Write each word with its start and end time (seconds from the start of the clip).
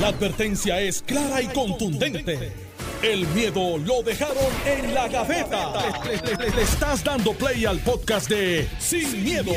La 0.00 0.08
advertencia 0.08 0.80
es 0.80 1.02
clara 1.02 1.40
y 1.40 1.46
contundente. 1.46 2.52
El 3.00 3.28
miedo 3.28 3.78
lo 3.78 4.02
dejaron 4.02 4.36
en 4.66 4.92
la 4.92 5.06
gaveta. 5.06 5.72
Le, 6.04 6.50
le 6.50 6.62
estás 6.62 7.04
dando 7.04 7.32
play 7.32 7.64
al 7.64 7.78
podcast 7.78 8.28
de 8.28 8.68
Sin, 8.80 9.22
miedo, 9.22 9.52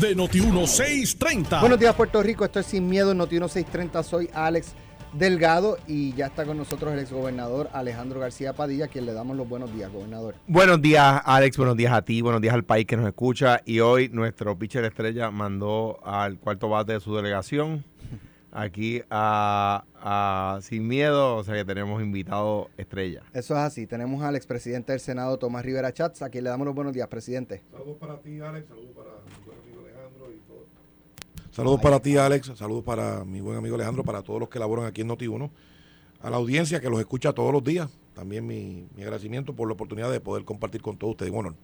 de 0.00 0.16
Noti1630. 0.16 1.60
Buenos 1.60 1.78
días, 1.78 1.94
Puerto 1.94 2.22
Rico. 2.22 2.42
Esto 2.42 2.60
es 2.60 2.66
Sin 2.66 2.88
Miedo, 2.88 3.12
Noti1630. 3.12 4.02
Soy 4.02 4.30
Alex 4.32 4.72
Delgado 5.12 5.76
y 5.86 6.14
ya 6.14 6.26
está 6.26 6.46
con 6.46 6.56
nosotros 6.56 6.94
el 6.94 7.00
exgobernador 7.00 7.68
Alejandro 7.74 8.18
García 8.18 8.54
Padilla, 8.54 8.86
a 8.86 8.88
quien 8.88 9.04
le 9.04 9.12
damos 9.12 9.36
los 9.36 9.46
buenos 9.46 9.74
días, 9.74 9.92
gobernador. 9.92 10.36
Buenos 10.46 10.80
días, 10.80 11.20
Alex. 11.22 11.58
Buenos 11.58 11.76
días 11.76 11.92
a 11.92 12.00
ti. 12.00 12.22
Buenos 12.22 12.40
días 12.40 12.54
al 12.54 12.64
país 12.64 12.86
que 12.86 12.96
nos 12.96 13.06
escucha. 13.06 13.60
Y 13.66 13.80
hoy 13.80 14.08
nuestro 14.08 14.58
pitcher 14.58 14.86
estrella 14.86 15.30
mandó 15.30 16.00
al 16.02 16.38
cuarto 16.38 16.70
bate 16.70 16.94
de 16.94 17.00
su 17.00 17.14
delegación 17.14 17.84
aquí 18.52 19.02
a, 19.10 19.84
a 19.94 20.60
Sin 20.62 20.86
Miedo, 20.86 21.36
o 21.36 21.44
sea 21.44 21.54
que 21.54 21.64
tenemos 21.64 22.00
invitado 22.02 22.70
estrella. 22.76 23.22
Eso 23.32 23.54
es 23.54 23.60
así. 23.60 23.86
Tenemos 23.86 24.22
al 24.22 24.36
expresidente 24.36 24.92
del 24.92 25.00
Senado, 25.00 25.38
Tomás 25.38 25.64
Rivera 25.64 25.92
Chats, 25.92 26.22
a 26.22 26.30
quien 26.30 26.44
le 26.44 26.50
damos 26.50 26.66
los 26.66 26.74
buenos 26.74 26.92
días, 26.92 27.08
presidente. 27.08 27.62
Saludos 27.72 27.96
para 27.98 28.18
ti, 28.20 28.40
Alex. 28.40 28.68
Saludos 28.68 28.92
para 28.94 29.10
mi 29.24 29.44
buen 29.44 29.58
amigo 29.58 29.80
Alejandro 29.80 30.32
y 30.32 30.38
todo. 30.46 30.66
Saludos 31.50 31.80
para 31.80 32.00
ti, 32.00 32.16
Alex. 32.16 32.52
Saludos 32.56 32.84
para 32.84 33.24
mi 33.24 33.40
buen 33.40 33.56
amigo 33.56 33.74
Alejandro, 33.74 34.04
para 34.04 34.22
todos 34.22 34.38
los 34.38 34.48
que 34.48 34.58
laboran 34.58 34.84
aquí 34.86 35.00
en 35.00 35.08
Noti1. 35.08 35.50
A 36.20 36.30
la 36.30 36.36
audiencia 36.36 36.80
que 36.80 36.88
los 36.88 37.00
escucha 37.00 37.32
todos 37.32 37.52
los 37.52 37.64
días. 37.64 37.90
También 38.14 38.46
mi, 38.46 38.86
mi 38.94 39.02
agradecimiento 39.02 39.54
por 39.54 39.66
la 39.66 39.74
oportunidad 39.74 40.10
de 40.12 40.20
poder 40.20 40.44
compartir 40.44 40.82
con 40.82 40.96
todos 40.96 41.12
ustedes. 41.12 41.32
Bueno, 41.32 41.56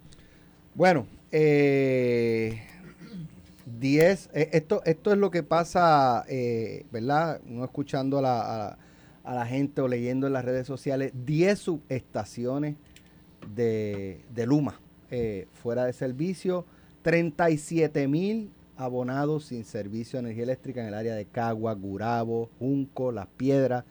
Bueno, 0.75 1.07
eh, 1.31 2.61
10, 3.79 4.31
eh, 4.33 4.51
esto, 4.53 4.83
esto 4.85 5.13
es 5.13 5.19
lo 5.19 5.31
que 5.31 5.43
pasa, 5.43 6.25
eh, 6.29 6.87
¿verdad? 6.91 7.41
Uno 7.47 7.65
escuchando 7.65 8.19
a 8.19 8.23
la, 8.23 8.67
a, 8.67 8.79
a 9.25 9.35
la 9.35 9.47
gente 9.47 9.81
o 9.81 9.89
leyendo 9.89 10.27
en 10.27 10.33
las 10.33 10.45
redes 10.45 10.67
sociales, 10.67 11.13
10 11.15 11.59
subestaciones 11.59 12.77
de, 13.55 14.25
de 14.35 14.47
Luma 14.47 14.81
eh, 15.11 15.49
fuera 15.53 15.85
de 15.85 15.93
servicio, 15.93 16.67
37 17.03 18.09
mil 18.09 18.51
abonados 18.77 19.47
sin 19.47 19.65
servicio 19.65 20.19
de 20.19 20.27
energía 20.27 20.45
eléctrica 20.45 20.81
en 20.81 20.89
el 20.89 20.95
área 20.95 21.15
de 21.15 21.27
Cagua, 21.27 21.75
Gurabo, 21.75 22.51
Junco, 22.59 23.11
Las 23.11 23.27
Piedras, 23.27 23.85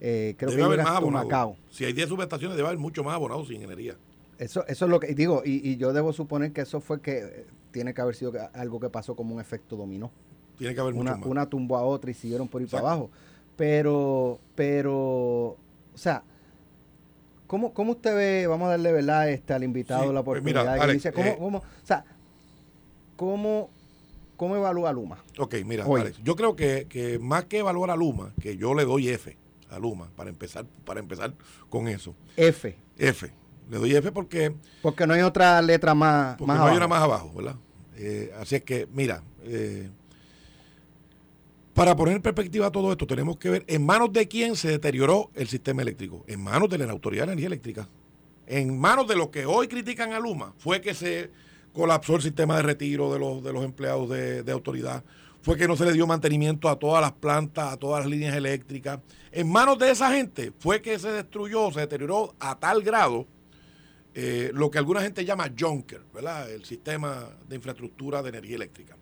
eh, 0.00 0.34
creo 0.38 0.50
debe 0.50 0.62
que 0.62 0.66
haber 0.66 0.82
más 0.82 0.96
abonados. 0.96 1.26
Humacao. 1.26 1.56
Si 1.70 1.84
hay 1.84 1.92
10 1.92 2.08
subestaciones, 2.08 2.56
debe 2.56 2.68
haber 2.68 2.80
mucho 2.80 3.04
más 3.04 3.14
abonados 3.14 3.48
sin 3.48 3.62
energía. 3.62 3.96
Eso, 4.40 4.66
eso 4.66 4.84
es 4.86 4.90
lo 4.90 4.98
que 4.98 5.14
digo, 5.14 5.42
y, 5.44 5.68
y 5.68 5.76
yo 5.76 5.92
debo 5.92 6.12
suponer 6.14 6.52
que 6.52 6.62
eso 6.62 6.80
fue 6.80 7.00
que 7.02 7.18
eh, 7.18 7.46
tiene 7.72 7.92
que 7.94 8.00
haber 8.00 8.14
sido 8.16 8.32
algo 8.54 8.80
que 8.80 8.88
pasó 8.88 9.14
como 9.14 9.34
un 9.34 9.40
efecto 9.40 9.76
dominó. 9.76 10.10
Tiene 10.56 10.74
que 10.74 10.80
haber 10.80 10.94
Una, 10.94 11.10
mucho 11.12 11.20
más. 11.20 11.30
una 11.30 11.46
tumbó 11.46 11.76
a 11.76 11.82
otra 11.82 12.10
y 12.10 12.14
siguieron 12.14 12.48
por 12.48 12.62
ir 12.62 12.66
Exacto. 12.66 12.84
para 12.84 12.94
abajo. 12.96 13.10
Pero, 13.56 14.40
pero, 14.54 14.96
o 14.96 15.58
sea, 15.94 16.22
¿cómo, 17.46 17.74
cómo 17.74 17.92
usted 17.92 18.14
ve, 18.16 18.46
vamos 18.46 18.66
a 18.68 18.70
darle 18.70 18.92
verdad 18.92 19.28
este, 19.30 19.52
al 19.52 19.62
invitado 19.62 20.08
Sí, 20.08 20.12
la 20.14 20.22
pues 20.22 20.42
mira, 20.42 20.60
oportunidad? 20.62 20.74
que 20.76 20.82
Alex, 20.90 20.94
dice, 21.02 21.12
¿cómo, 21.12 21.28
eh, 21.28 21.36
cómo- 21.38 21.58
o 21.58 21.86
sea, 21.86 22.04
¿cómo, 23.16 23.70
cómo 24.36 24.56
evalúa 24.56 24.92
Luma? 24.92 25.22
Ok, 25.38 25.56
mira. 25.66 25.84
Alex, 25.84 26.18
yo 26.24 26.36
creo 26.36 26.56
que, 26.56 26.86
que 26.88 27.18
más 27.18 27.44
que 27.44 27.58
evaluar 27.58 27.90
a 27.90 27.96
Luma, 27.96 28.32
que 28.40 28.56
yo 28.56 28.74
le 28.74 28.84
doy 28.84 29.08
F 29.08 29.36
a 29.68 29.78
Luma, 29.78 30.10
para 30.16 30.30
empezar, 30.30 30.64
para 30.84 31.00
empezar 31.00 31.34
con 31.68 31.88
eso. 31.88 32.14
F, 32.36 32.76
F. 32.98 33.30
Le 33.70 33.78
doy 33.78 33.94
F 33.94 34.10
porque 34.12 34.54
porque 34.82 35.06
no 35.06 35.14
hay 35.14 35.22
otra 35.22 35.62
letra 35.62 35.94
más, 35.94 36.36
Porque 36.36 36.48
más 36.48 36.58
no 36.58 36.66
hay 36.66 36.76
una 36.76 36.88
más 36.88 37.02
abajo, 37.02 37.32
¿verdad? 37.34 37.54
Eh, 37.96 38.32
así 38.40 38.56
es 38.56 38.62
que, 38.62 38.88
mira, 38.92 39.22
eh, 39.44 39.88
para 41.74 41.94
poner 41.94 42.16
en 42.16 42.22
perspectiva 42.22 42.70
todo 42.70 42.90
esto, 42.90 43.06
tenemos 43.06 43.36
que 43.36 43.50
ver 43.50 43.64
en 43.68 43.84
manos 43.84 44.12
de 44.12 44.26
quién 44.26 44.56
se 44.56 44.68
deterioró 44.68 45.30
el 45.34 45.48
sistema 45.48 45.82
eléctrico. 45.82 46.24
En 46.26 46.42
manos 46.42 46.68
de 46.68 46.78
la 46.78 46.90
Autoridad 46.90 47.26
de 47.26 47.32
Energía 47.32 47.46
Eléctrica. 47.46 47.88
En 48.46 48.76
manos 48.76 49.06
de 49.06 49.14
los 49.14 49.28
que 49.28 49.46
hoy 49.46 49.68
critican 49.68 50.12
a 50.12 50.18
Luma, 50.18 50.52
fue 50.58 50.80
que 50.80 50.94
se 50.94 51.30
colapsó 51.72 52.16
el 52.16 52.22
sistema 52.22 52.56
de 52.56 52.62
retiro 52.62 53.12
de 53.12 53.20
los, 53.20 53.44
de 53.44 53.52
los 53.52 53.64
empleados 53.64 54.08
de, 54.08 54.42
de 54.42 54.50
autoridad. 54.52 55.04
Fue 55.42 55.56
que 55.56 55.68
no 55.68 55.76
se 55.76 55.84
le 55.84 55.92
dio 55.92 56.06
mantenimiento 56.06 56.68
a 56.68 56.78
todas 56.78 57.00
las 57.00 57.12
plantas, 57.12 57.72
a 57.72 57.76
todas 57.76 58.00
las 58.00 58.10
líneas 58.10 58.34
eléctricas. 58.34 58.98
En 59.30 59.50
manos 59.50 59.78
de 59.78 59.90
esa 59.90 60.10
gente 60.10 60.52
fue 60.58 60.82
que 60.82 60.98
se 60.98 61.12
destruyó, 61.12 61.70
se 61.70 61.80
deterioró 61.80 62.34
a 62.40 62.58
tal 62.58 62.82
grado 62.82 63.26
eh, 64.14 64.50
lo 64.52 64.70
que 64.70 64.78
alguna 64.78 65.02
gente 65.02 65.24
llama 65.24 65.52
Junker, 65.58 66.02
¿verdad? 66.12 66.50
El 66.50 66.64
sistema 66.64 67.28
de 67.48 67.56
infraestructura 67.56 68.22
de 68.22 68.30
energía 68.30 68.56
eléctrica. 68.56 68.96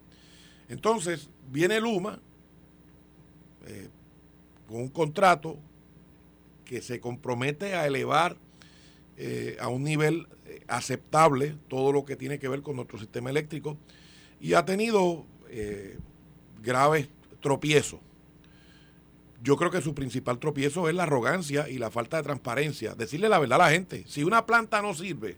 Entonces, 0.68 1.30
viene 1.50 1.80
Luma 1.80 2.20
eh, 3.66 3.88
con 4.66 4.80
un 4.80 4.88
contrato 4.88 5.58
que 6.64 6.82
se 6.82 7.00
compromete 7.00 7.74
a 7.74 7.86
elevar 7.86 8.36
eh, 9.16 9.56
a 9.60 9.68
un 9.68 9.82
nivel 9.82 10.26
eh, 10.46 10.60
aceptable 10.68 11.56
todo 11.68 11.92
lo 11.92 12.04
que 12.04 12.16
tiene 12.16 12.38
que 12.38 12.48
ver 12.48 12.62
con 12.62 12.76
nuestro 12.76 12.98
sistema 12.98 13.30
eléctrico 13.30 13.76
y 14.40 14.54
ha 14.54 14.64
tenido 14.64 15.26
graves 16.62 17.08
tropiezos. 17.40 18.00
Yo 19.42 19.56
creo 19.56 19.70
que 19.70 19.80
su 19.80 19.94
principal 19.94 20.38
tropiezo 20.38 20.88
es 20.88 20.94
la 20.94 21.04
arrogancia 21.04 21.68
y 21.68 21.78
la 21.78 21.90
falta 21.90 22.16
de 22.16 22.24
transparencia. 22.24 22.94
Decirle 22.94 23.28
la 23.28 23.38
verdad 23.38 23.60
a 23.60 23.64
la 23.64 23.70
gente. 23.70 24.04
Si 24.06 24.24
una 24.24 24.46
planta 24.46 24.82
no 24.82 24.94
sirve 24.94 25.36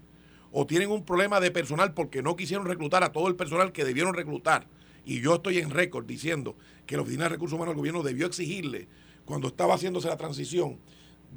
o 0.53 0.66
tienen 0.66 0.91
un 0.91 1.05
problema 1.05 1.38
de 1.38 1.50
personal 1.50 1.93
porque 1.93 2.22
no 2.22 2.34
quisieron 2.34 2.66
reclutar 2.66 3.05
a 3.05 3.12
todo 3.12 3.28
el 3.28 3.37
personal 3.37 3.72
que 3.72 3.84
debieron 3.84 4.15
reclutar, 4.15 4.66
y 5.05 5.21
yo 5.21 5.37
estoy 5.37 5.59
en 5.59 5.71
récord 5.71 6.06
diciendo 6.06 6.56
que 6.87 6.97
la 6.97 7.03
Oficina 7.03 7.25
de 7.25 7.31
Recursos 7.31 7.55
Humanos 7.55 7.72
del 7.72 7.78
Gobierno 7.78 8.03
debió 8.03 8.27
exigirle, 8.27 8.88
cuando 9.25 9.49
estaba 9.49 9.75
haciéndose 9.75 10.09
la 10.09 10.17
transición 10.17 10.78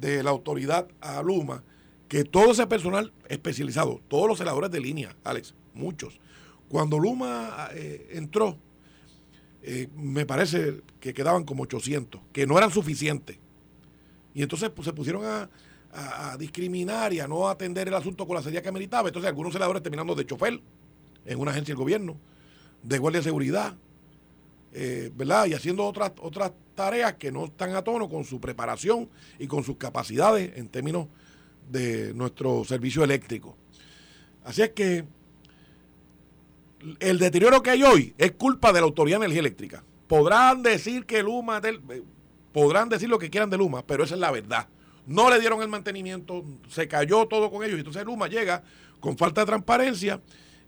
de 0.00 0.22
la 0.22 0.30
autoridad 0.30 0.88
a 1.00 1.22
Luma, 1.22 1.62
que 2.08 2.24
todo 2.24 2.52
ese 2.52 2.66
personal 2.66 3.12
especializado, 3.28 4.00
todos 4.08 4.28
los 4.28 4.38
celadores 4.38 4.70
de 4.70 4.80
línea, 4.80 5.16
Alex, 5.24 5.54
muchos, 5.74 6.20
cuando 6.68 6.98
Luma 6.98 7.68
eh, 7.72 8.08
entró, 8.12 8.58
eh, 9.66 9.88
me 9.96 10.26
parece 10.26 10.82
que 11.00 11.14
quedaban 11.14 11.44
como 11.44 11.62
800, 11.64 12.20
que 12.32 12.46
no 12.46 12.58
eran 12.58 12.70
suficientes. 12.70 13.38
Y 14.34 14.42
entonces 14.42 14.70
pues, 14.70 14.84
se 14.86 14.92
pusieron 14.92 15.24
a, 15.24 15.48
a- 15.92 16.36
discriminar 16.36 17.12
y 17.12 17.20
a 17.20 17.28
no 17.28 17.48
atender 17.48 17.88
el 17.88 17.94
asunto 17.94 18.26
con 18.26 18.36
la 18.36 18.42
seriedad 18.42 18.62
que 18.62 18.72
meritaba. 18.72 19.08
Entonces 19.08 19.28
algunos 19.28 19.52
celadores 19.52 19.82
terminando 19.82 20.14
de 20.14 20.26
chofer 20.26 20.60
en 21.24 21.38
una 21.40 21.52
agencia 21.52 21.72
del 21.72 21.78
gobierno, 21.78 22.16
de 22.82 22.98
guardia 22.98 23.20
de 23.20 23.24
seguridad, 23.24 23.74
eh, 24.72 25.10
¿verdad? 25.14 25.46
Y 25.46 25.54
haciendo 25.54 25.86
otras, 25.86 26.12
otras 26.20 26.52
tareas 26.74 27.14
que 27.14 27.30
no 27.30 27.44
están 27.46 27.74
a 27.74 27.82
tono 27.82 28.08
con 28.08 28.24
su 28.24 28.40
preparación 28.40 29.08
y 29.38 29.46
con 29.46 29.62
sus 29.62 29.76
capacidades 29.76 30.52
en 30.56 30.68
términos 30.68 31.06
de 31.70 32.12
nuestro 32.12 32.64
servicio 32.64 33.04
eléctrico. 33.04 33.56
Así 34.44 34.62
es 34.62 34.70
que 34.70 35.04
el 37.00 37.18
deterioro 37.18 37.62
que 37.62 37.70
hay 37.70 37.82
hoy 37.82 38.14
es 38.18 38.32
culpa 38.32 38.72
de 38.72 38.80
la 38.80 38.86
Autoridad 38.86 39.18
de 39.18 39.26
Energía 39.26 39.40
Eléctrica. 39.40 39.84
Podrán 40.06 40.62
decir 40.62 41.06
que 41.06 41.22
Luma, 41.22 41.60
del- 41.60 41.80
eh, 41.90 42.02
podrán 42.52 42.88
decir 42.88 43.08
lo 43.08 43.18
que 43.18 43.30
quieran 43.30 43.50
de 43.50 43.56
Luma, 43.58 43.84
pero 43.86 44.04
esa 44.04 44.14
es 44.14 44.20
la 44.20 44.30
verdad. 44.30 44.68
No 45.06 45.30
le 45.30 45.40
dieron 45.40 45.60
el 45.62 45.68
mantenimiento, 45.68 46.44
se 46.68 46.88
cayó 46.88 47.26
todo 47.26 47.50
con 47.50 47.64
ellos. 47.64 47.78
Entonces 47.78 48.04
Luma 48.04 48.28
llega 48.28 48.62
con 49.00 49.18
falta 49.18 49.42
de 49.42 49.46
transparencia 49.46 50.20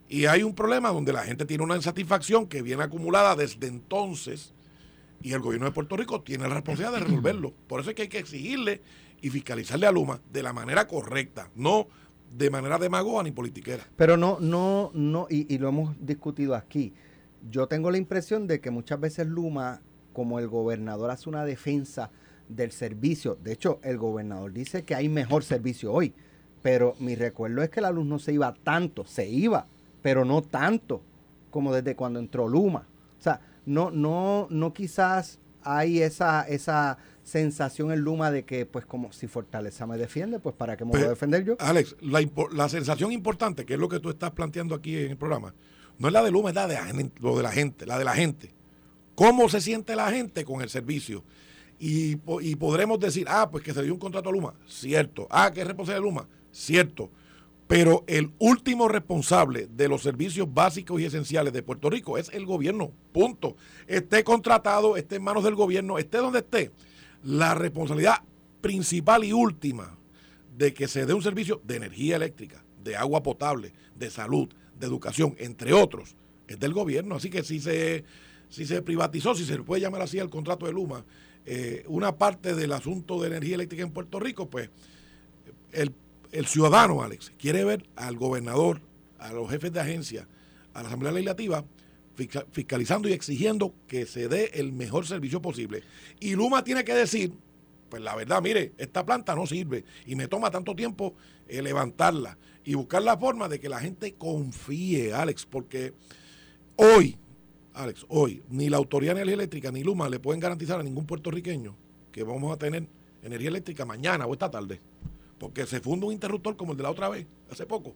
y 0.08 0.26
hay 0.26 0.42
un 0.42 0.54
problema 0.54 0.90
donde 0.90 1.12
la 1.12 1.22
gente 1.24 1.44
tiene 1.46 1.64
una 1.64 1.76
insatisfacción 1.76 2.46
que 2.46 2.62
viene 2.62 2.82
acumulada 2.82 3.34
desde 3.34 3.66
entonces 3.66 4.52
y 5.22 5.32
el 5.32 5.40
gobierno 5.40 5.66
de 5.66 5.72
Puerto 5.72 5.96
Rico 5.96 6.20
tiene 6.22 6.46
la 6.48 6.54
responsabilidad 6.54 6.98
de 6.98 7.04
resolverlo. 7.06 7.54
Por 7.66 7.80
eso 7.80 7.90
es 7.90 7.96
que 7.96 8.02
hay 8.02 8.08
que 8.08 8.18
exigirle 8.18 8.82
y 9.22 9.30
fiscalizarle 9.30 9.86
a 9.86 9.92
Luma 9.92 10.20
de 10.30 10.42
la 10.42 10.52
manera 10.52 10.86
correcta, 10.86 11.50
no 11.54 11.88
de 12.30 12.50
manera 12.50 12.78
demagoga 12.78 13.22
ni 13.22 13.30
politiquera. 13.30 13.84
Pero 13.96 14.16
no, 14.16 14.38
no, 14.40 14.90
no, 14.94 15.26
y, 15.30 15.52
y 15.52 15.58
lo 15.58 15.68
hemos 15.68 15.94
discutido 16.04 16.54
aquí. 16.54 16.94
Yo 17.50 17.66
tengo 17.66 17.90
la 17.90 17.98
impresión 17.98 18.46
de 18.46 18.60
que 18.60 18.70
muchas 18.70 19.00
veces 19.00 19.26
Luma, 19.26 19.80
como 20.12 20.38
el 20.38 20.48
gobernador 20.48 21.10
hace 21.10 21.28
una 21.28 21.44
defensa 21.44 22.10
del 22.48 22.72
servicio, 22.72 23.36
de 23.42 23.52
hecho, 23.52 23.80
el 23.82 23.98
gobernador 23.98 24.52
dice 24.52 24.84
que 24.84 24.94
hay 24.94 25.08
mejor 25.08 25.44
servicio 25.44 25.92
hoy, 25.92 26.14
pero 26.62 26.94
mi 26.98 27.14
recuerdo 27.14 27.62
es 27.62 27.70
que 27.70 27.80
la 27.80 27.90
luz 27.90 28.06
no 28.06 28.18
se 28.18 28.32
iba 28.32 28.54
tanto, 28.64 29.04
se 29.04 29.28
iba, 29.28 29.66
pero 30.02 30.24
no 30.24 30.42
tanto 30.42 31.02
como 31.50 31.72
desde 31.72 31.96
cuando 31.96 32.18
entró 32.18 32.48
Luma. 32.48 32.86
O 33.18 33.22
sea, 33.22 33.40
no, 33.64 33.90
no, 33.90 34.46
no 34.50 34.72
quizás 34.72 35.38
hay 35.62 36.02
esa, 36.02 36.42
esa 36.42 36.98
sensación 37.26 37.90
en 37.90 38.00
Luma 38.00 38.30
de 38.30 38.44
que, 38.44 38.66
pues, 38.66 38.86
como 38.86 39.12
si 39.12 39.26
Fortaleza 39.26 39.84
me 39.84 39.98
defiende, 39.98 40.38
pues, 40.38 40.54
¿para 40.54 40.76
qué 40.76 40.84
me 40.84 40.92
voy 40.92 41.00
a 41.00 41.02
Pero, 41.02 41.10
defender 41.10 41.44
yo? 41.44 41.56
Alex, 41.58 41.96
la, 42.00 42.24
la 42.52 42.68
sensación 42.68 43.10
importante, 43.10 43.66
que 43.66 43.74
es 43.74 43.80
lo 43.80 43.88
que 43.88 43.98
tú 43.98 44.10
estás 44.10 44.30
planteando 44.30 44.76
aquí 44.76 44.96
en 44.96 45.10
el 45.10 45.16
programa, 45.16 45.52
no 45.98 46.06
es 46.06 46.12
la 46.14 46.22
de 46.22 46.30
Luma, 46.30 46.50
es 46.50 46.54
la 46.54 46.68
de 46.68 46.74
la, 46.74 47.10
lo 47.20 47.36
de 47.36 47.42
la 47.42 47.50
gente, 47.50 47.84
la 47.84 47.98
de 47.98 48.04
la 48.04 48.14
gente. 48.14 48.54
¿Cómo 49.16 49.48
se 49.48 49.60
siente 49.60 49.96
la 49.96 50.10
gente 50.10 50.44
con 50.44 50.62
el 50.62 50.68
servicio? 50.68 51.24
Y, 51.80 52.18
y 52.42 52.54
podremos 52.56 53.00
decir, 53.00 53.26
ah, 53.28 53.50
pues 53.50 53.64
que 53.64 53.74
se 53.74 53.82
dio 53.82 53.92
un 53.92 53.98
contrato 53.98 54.28
a 54.28 54.32
Luma, 54.32 54.54
cierto. 54.68 55.26
Ah, 55.28 55.50
que 55.52 55.62
es 55.62 55.66
responsable 55.66 56.00
de 56.00 56.06
Luma, 56.06 56.28
cierto. 56.52 57.10
Pero 57.66 58.04
el 58.06 58.30
último 58.38 58.86
responsable 58.86 59.66
de 59.66 59.88
los 59.88 60.02
servicios 60.02 60.46
básicos 60.54 61.00
y 61.00 61.06
esenciales 61.06 61.52
de 61.52 61.64
Puerto 61.64 61.90
Rico 61.90 62.18
es 62.18 62.28
el 62.32 62.46
gobierno, 62.46 62.92
punto. 63.10 63.56
Esté 63.88 64.22
contratado, 64.22 64.96
esté 64.96 65.16
en 65.16 65.24
manos 65.24 65.42
del 65.42 65.56
gobierno, 65.56 65.98
esté 65.98 66.18
donde 66.18 66.38
esté. 66.38 66.70
La 67.22 67.54
responsabilidad 67.54 68.22
principal 68.60 69.24
y 69.24 69.32
última 69.32 69.96
de 70.56 70.72
que 70.72 70.88
se 70.88 71.06
dé 71.06 71.14
un 71.14 71.22
servicio 71.22 71.60
de 71.64 71.76
energía 71.76 72.16
eléctrica, 72.16 72.64
de 72.82 72.96
agua 72.96 73.22
potable, 73.22 73.72
de 73.94 74.10
salud, 74.10 74.48
de 74.78 74.86
educación, 74.86 75.34
entre 75.38 75.72
otros, 75.72 76.16
es 76.48 76.58
del 76.58 76.72
gobierno. 76.72 77.16
Así 77.16 77.30
que 77.30 77.42
si 77.42 77.60
se, 77.60 78.04
si 78.48 78.66
se 78.66 78.82
privatizó, 78.82 79.34
si 79.34 79.44
se 79.44 79.58
puede 79.62 79.82
llamar 79.82 80.02
así 80.02 80.18
el 80.18 80.30
contrato 80.30 80.66
de 80.66 80.72
Luma, 80.72 81.04
eh, 81.44 81.84
una 81.88 82.16
parte 82.16 82.54
del 82.54 82.72
asunto 82.72 83.20
de 83.20 83.28
energía 83.28 83.54
eléctrica 83.54 83.82
en 83.82 83.92
Puerto 83.92 84.18
Rico, 84.18 84.48
pues 84.48 84.70
el, 85.72 85.92
el 86.32 86.46
ciudadano, 86.46 87.02
Alex, 87.02 87.32
quiere 87.38 87.64
ver 87.64 87.86
al 87.96 88.16
gobernador, 88.16 88.80
a 89.18 89.32
los 89.32 89.50
jefes 89.50 89.72
de 89.72 89.80
agencia, 89.80 90.26
a 90.74 90.82
la 90.82 90.88
Asamblea 90.88 91.12
Legislativa, 91.12 91.64
fiscalizando 92.16 93.08
y 93.08 93.12
exigiendo 93.12 93.74
que 93.86 94.06
se 94.06 94.28
dé 94.28 94.50
el 94.54 94.72
mejor 94.72 95.06
servicio 95.06 95.42
posible. 95.42 95.82
Y 96.18 96.34
Luma 96.34 96.64
tiene 96.64 96.84
que 96.84 96.94
decir, 96.94 97.32
pues 97.88 98.02
la 98.02 98.16
verdad, 98.16 98.42
mire, 98.42 98.72
esta 98.78 99.04
planta 99.04 99.34
no 99.34 99.46
sirve 99.46 99.84
y 100.06 100.16
me 100.16 100.28
toma 100.28 100.50
tanto 100.50 100.74
tiempo 100.74 101.14
eh, 101.48 101.62
levantarla 101.62 102.38
y 102.64 102.74
buscar 102.74 103.02
la 103.02 103.16
forma 103.16 103.48
de 103.48 103.60
que 103.60 103.68
la 103.68 103.78
gente 103.78 104.14
confíe, 104.14 105.12
Alex, 105.12 105.46
porque 105.46 105.94
hoy, 106.76 107.16
Alex, 107.74 108.06
hoy, 108.08 108.42
ni 108.48 108.68
la 108.68 108.78
Autoridad 108.78 109.14
de 109.14 109.20
Energía 109.20 109.34
Eléctrica 109.34 109.70
ni 109.70 109.84
Luma 109.84 110.08
le 110.08 110.18
pueden 110.18 110.40
garantizar 110.40 110.80
a 110.80 110.82
ningún 110.82 111.06
puertorriqueño 111.06 111.76
que 112.10 112.24
vamos 112.24 112.52
a 112.52 112.56
tener 112.56 112.88
energía 113.22 113.48
eléctrica 113.48 113.84
mañana 113.84 114.26
o 114.26 114.32
esta 114.32 114.50
tarde, 114.50 114.80
porque 115.38 115.66
se 115.66 115.80
funda 115.80 116.06
un 116.06 116.12
interruptor 116.12 116.56
como 116.56 116.72
el 116.72 116.78
de 116.78 116.82
la 116.82 116.90
otra 116.90 117.08
vez, 117.08 117.26
hace 117.50 117.66
poco, 117.66 117.94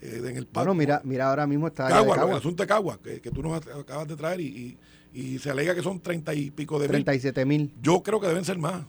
eh, 0.00 0.16
en 0.18 0.36
el 0.36 0.44
Bueno, 0.46 0.50
parque. 0.52 0.74
mira, 0.74 1.00
mira 1.04 1.28
ahora 1.30 1.46
mismo 1.46 1.66
está 1.68 1.86
allá 1.86 1.96
de 1.96 2.00
Cagua, 2.02 2.14
el 2.14 2.20
Cagua, 2.20 2.36
asunto 2.38 2.62
de 2.62 2.66
Cagua, 2.66 2.98
que, 3.02 3.20
que 3.20 3.30
tú 3.30 3.42
nos 3.42 3.66
acabas 3.66 4.08
de 4.08 4.16
traer 4.16 4.40
y, 4.40 4.46
y- 4.46 4.78
y 5.12 5.38
se 5.40 5.50
alega 5.50 5.74
que 5.74 5.82
son 5.82 5.98
treinta 6.00 6.32
y 6.32 6.50
pico 6.52 6.78
de 6.78 6.86
mil. 6.86 6.90
37 7.04 7.44
mil. 7.44 7.74
Yo 7.82 8.02
creo 8.02 8.20
que 8.20 8.28
deben 8.28 8.44
ser 8.44 8.58
más, 8.58 8.84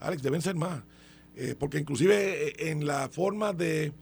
Alex, 0.00 0.22
deben 0.22 0.42
ser 0.42 0.56
más. 0.56 0.82
Eh, 1.36 1.54
porque 1.58 1.78
inclusive 1.78 2.48
eh, 2.48 2.70
en 2.70 2.86
la 2.86 3.08
forma 3.08 3.52
de, 3.52 3.92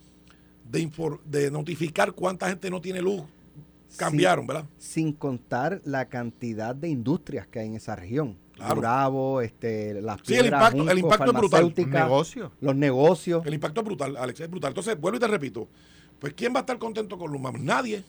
de, 0.70 0.80
infor- 0.80 1.20
de 1.24 1.50
notificar 1.50 2.12
cuánta 2.12 2.48
gente 2.48 2.70
no 2.70 2.80
tiene 2.80 3.02
luz, 3.02 3.22
cambiaron, 3.96 4.46
¿verdad? 4.46 4.64
Sin 4.78 5.12
contar 5.12 5.80
la 5.84 6.08
cantidad 6.08 6.74
de 6.74 6.88
industrias 6.88 7.46
que 7.46 7.60
hay 7.60 7.66
en 7.68 7.74
esa 7.76 7.94
región. 7.96 8.38
Claro. 8.54 8.80
Bravo, 8.80 9.40
este, 9.40 10.00
las 10.02 10.18
Sí, 10.24 10.34
el 10.34 10.46
impacto- 10.46 10.90
el 10.90 10.98
impacto 10.98 11.26
es 11.26 11.32
brutal. 11.32 11.74
negocio. 11.88 12.50
Los 12.60 12.74
negocios. 12.74 13.46
El 13.46 13.54
impacto 13.54 13.80
es 13.82 13.86
brutal, 13.86 14.16
Alex, 14.16 14.40
es 14.40 14.50
brutal. 14.50 14.70
Entonces, 14.70 14.98
vuelvo 15.00 15.16
y 15.18 15.20
te 15.20 15.28
repito, 15.28 15.68
pues 16.18 16.34
¿quién 16.34 16.52
va 16.54 16.58
a 16.58 16.60
estar 16.60 16.78
contento 16.78 17.16
con 17.18 17.30
Luma? 17.32 17.52
Nadie. 17.52 18.04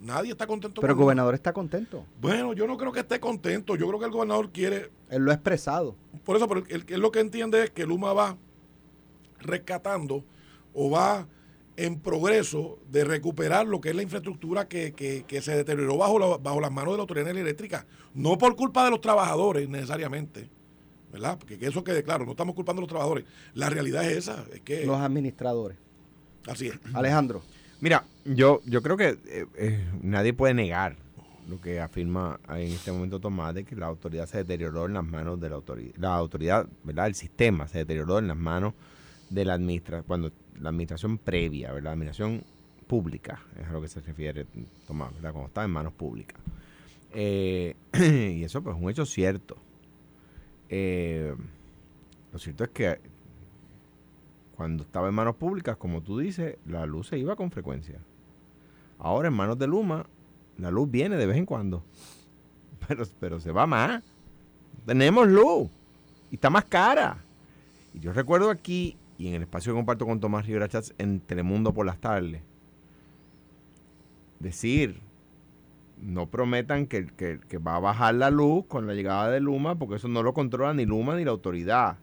Nadie 0.00 0.32
está 0.32 0.46
contento 0.48 0.80
Pero 0.80 0.92
el 0.92 0.96
Luma. 0.96 1.04
gobernador 1.04 1.34
está 1.34 1.52
contento. 1.52 2.04
Bueno, 2.20 2.52
yo 2.54 2.66
no 2.66 2.76
creo 2.76 2.90
que 2.92 3.00
esté 3.00 3.20
contento. 3.20 3.76
Yo 3.76 3.86
creo 3.86 4.00
que 4.00 4.06
el 4.06 4.10
gobernador 4.10 4.50
quiere 4.50 4.90
Él 5.10 5.22
lo 5.24 5.30
ha 5.30 5.34
expresado. 5.34 5.94
Por 6.24 6.36
eso, 6.36 6.48
pero 6.48 6.64
él, 6.68 6.84
él 6.88 7.00
lo 7.00 7.12
que 7.12 7.20
entiende 7.20 7.62
es 7.64 7.70
que 7.70 7.86
Luma 7.86 8.12
va 8.12 8.36
rescatando 9.40 10.24
o 10.74 10.90
va 10.90 11.26
en 11.76 12.00
progreso 12.00 12.78
de 12.90 13.04
recuperar 13.04 13.66
lo 13.66 13.80
que 13.80 13.90
es 13.90 13.96
la 13.96 14.02
infraestructura 14.02 14.68
que, 14.68 14.92
que- 14.92 15.24
que 15.26 15.40
se 15.40 15.56
deterioró 15.56 15.96
bajo, 15.96 16.18
la- 16.18 16.36
bajo 16.36 16.60
las 16.60 16.70
manos 16.70 16.92
de 16.92 16.98
la 16.98 17.02
Autoridad 17.02 17.28
Eléctrica. 17.28 17.86
No 18.14 18.36
por 18.36 18.56
culpa 18.56 18.84
de 18.84 18.90
los 18.90 19.00
trabajadores 19.00 19.68
necesariamente, 19.68 20.50
¿verdad? 21.10 21.38
Porque 21.38 21.58
que 21.58 21.66
eso 21.66 21.82
quede 21.82 22.02
claro, 22.02 22.24
no 22.26 22.32
estamos 22.32 22.54
culpando 22.54 22.80
a 22.80 22.82
los 22.82 22.88
trabajadores. 22.88 23.24
La 23.54 23.70
realidad 23.70 24.04
es 24.04 24.18
esa, 24.18 24.44
es 24.52 24.60
que 24.60 24.84
Los 24.84 25.00
administradores. 25.00 25.78
Así 26.46 26.68
es. 26.68 26.78
Alejandro. 26.94 27.42
Mira, 27.80 28.04
yo, 28.24 28.60
yo 28.66 28.82
creo 28.82 28.96
que 28.96 29.18
eh, 29.26 29.46
eh, 29.56 29.84
nadie 30.02 30.32
puede 30.32 30.54
negar 30.54 30.96
lo 31.48 31.60
que 31.60 31.80
afirma 31.80 32.38
en 32.48 32.72
este 32.72 32.92
momento 32.92 33.18
Tomás 33.18 33.54
de 33.54 33.64
que 33.64 33.74
la 33.74 33.86
autoridad 33.86 34.26
se 34.26 34.38
deterioró 34.38 34.86
en 34.86 34.94
las 34.94 35.04
manos 35.04 35.40
de 35.40 35.48
la 35.48 35.56
autoridad. 35.56 35.94
La 35.96 36.14
autoridad, 36.14 36.66
¿verdad? 36.84 37.08
El 37.08 37.14
sistema 37.14 37.66
se 37.66 37.78
deterioró 37.78 38.18
en 38.18 38.28
las 38.28 38.36
manos 38.36 38.74
de 39.30 39.44
la 39.44 39.54
administración, 39.54 40.04
cuando 40.06 40.30
la 40.60 40.68
administración 40.68 41.18
previa, 41.18 41.72
¿verdad? 41.72 41.84
La 41.84 41.92
administración 41.92 42.44
pública, 42.86 43.42
es 43.60 43.66
a 43.66 43.72
lo 43.72 43.80
que 43.80 43.88
se 43.88 44.00
refiere 44.00 44.46
Tomás, 44.86 45.12
¿verdad? 45.14 45.32
Cuando 45.32 45.48
estaba 45.48 45.64
en 45.64 45.70
manos 45.70 45.92
públicas. 45.94 46.40
Eh, 47.12 47.74
y 47.94 48.44
eso 48.44 48.62
pues 48.62 48.76
es 48.76 48.82
un 48.82 48.90
hecho 48.90 49.06
cierto. 49.06 49.56
Eh, 50.68 51.34
lo 52.32 52.38
cierto 52.38 52.64
es 52.64 52.70
que 52.70 53.00
cuando 54.62 54.84
estaba 54.84 55.08
en 55.08 55.14
manos 55.16 55.34
públicas, 55.34 55.76
como 55.76 56.02
tú 56.02 56.20
dices, 56.20 56.56
la 56.66 56.86
luz 56.86 57.08
se 57.08 57.18
iba 57.18 57.34
con 57.34 57.50
frecuencia. 57.50 57.98
Ahora 58.96 59.26
en 59.26 59.34
manos 59.34 59.58
de 59.58 59.66
Luma, 59.66 60.06
la 60.56 60.70
luz 60.70 60.88
viene 60.88 61.16
de 61.16 61.26
vez 61.26 61.36
en 61.36 61.46
cuando. 61.46 61.82
Pero, 62.86 63.04
pero 63.18 63.40
se 63.40 63.50
va 63.50 63.66
más. 63.66 64.04
Tenemos 64.86 65.26
luz. 65.26 65.68
Y 66.30 66.36
está 66.36 66.48
más 66.48 66.64
cara. 66.66 67.24
Y 67.92 67.98
yo 67.98 68.12
recuerdo 68.12 68.50
aquí, 68.50 68.96
y 69.18 69.26
en 69.26 69.34
el 69.34 69.42
espacio 69.42 69.72
que 69.72 69.78
comparto 69.78 70.06
con 70.06 70.20
Tomás 70.20 70.46
Rivera 70.46 70.68
Chats 70.68 70.94
en 70.96 71.18
Telemundo 71.18 71.74
por 71.74 71.84
las 71.84 71.98
tardes, 71.98 72.40
decir, 74.38 75.00
no 76.00 76.26
prometan 76.28 76.86
que, 76.86 77.06
que- 77.08 77.40
que 77.48 77.58
va 77.58 77.74
a 77.76 77.80
bajar 77.80 78.14
la 78.14 78.30
luz 78.30 78.64
con 78.66 78.86
la 78.86 78.94
llegada 78.94 79.28
de 79.28 79.40
Luma, 79.40 79.74
porque 79.76 79.96
eso 79.96 80.06
no 80.06 80.22
lo 80.22 80.32
controla 80.34 80.72
ni 80.72 80.84
Luma 80.86 81.16
ni 81.16 81.24
la 81.24 81.32
autoridad. 81.32 81.98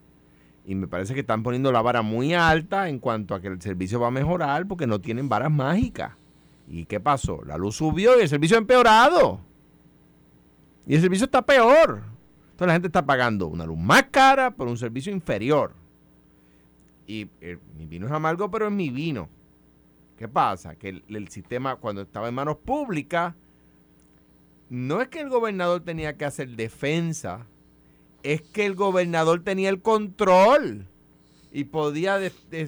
Y 0.70 0.76
me 0.76 0.86
parece 0.86 1.14
que 1.14 1.20
están 1.20 1.42
poniendo 1.42 1.72
la 1.72 1.82
vara 1.82 2.00
muy 2.00 2.32
alta 2.32 2.88
en 2.88 3.00
cuanto 3.00 3.34
a 3.34 3.40
que 3.40 3.48
el 3.48 3.60
servicio 3.60 3.98
va 3.98 4.06
a 4.06 4.12
mejorar 4.12 4.68
porque 4.68 4.86
no 4.86 5.00
tienen 5.00 5.28
varas 5.28 5.50
mágicas. 5.50 6.12
¿Y 6.68 6.84
qué 6.84 7.00
pasó? 7.00 7.40
La 7.44 7.58
luz 7.58 7.74
subió 7.74 8.16
y 8.16 8.22
el 8.22 8.28
servicio 8.28 8.56
ha 8.56 8.60
empeorado. 8.60 9.40
Y 10.86 10.94
el 10.94 11.00
servicio 11.00 11.24
está 11.24 11.42
peor. 11.42 12.04
Entonces 12.52 12.66
la 12.68 12.72
gente 12.74 12.86
está 12.86 13.04
pagando 13.04 13.48
una 13.48 13.66
luz 13.66 13.78
más 13.78 14.04
cara 14.12 14.52
por 14.52 14.68
un 14.68 14.78
servicio 14.78 15.12
inferior. 15.12 15.72
Y 17.04 17.28
eh, 17.40 17.58
mi 17.76 17.86
vino 17.86 18.06
es 18.06 18.12
amargo, 18.12 18.48
pero 18.48 18.68
es 18.68 18.72
mi 18.72 18.90
vino. 18.90 19.28
¿Qué 20.16 20.28
pasa? 20.28 20.76
Que 20.76 20.90
el, 20.90 21.04
el 21.08 21.26
sistema, 21.30 21.74
cuando 21.74 22.02
estaba 22.02 22.28
en 22.28 22.34
manos 22.36 22.58
públicas, 22.58 23.34
no 24.68 25.00
es 25.00 25.08
que 25.08 25.18
el 25.18 25.30
gobernador 25.30 25.80
tenía 25.80 26.16
que 26.16 26.26
hacer 26.26 26.50
defensa, 26.50 27.48
es 28.22 28.42
que 28.42 28.66
el 28.66 28.74
gobernador 28.74 29.42
tenía 29.42 29.70
el 29.70 29.80
control 29.80 30.86
y 31.52 31.64
podía 31.64 32.18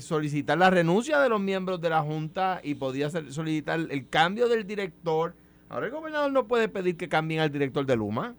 solicitar 0.00 0.58
la 0.58 0.70
renuncia 0.70 1.20
de 1.20 1.28
los 1.28 1.40
miembros 1.40 1.80
de 1.80 1.90
la 1.90 2.02
Junta 2.02 2.60
y 2.62 2.74
podía 2.74 3.10
solicitar 3.10 3.80
el 3.80 4.08
cambio 4.08 4.48
del 4.48 4.66
director. 4.66 5.34
Ahora 5.68 5.86
el 5.86 5.92
gobernador 5.92 6.32
no 6.32 6.48
puede 6.48 6.68
pedir 6.68 6.96
que 6.96 7.08
cambien 7.08 7.40
al 7.40 7.52
director 7.52 7.86
de 7.86 7.96
Luma. 7.96 8.34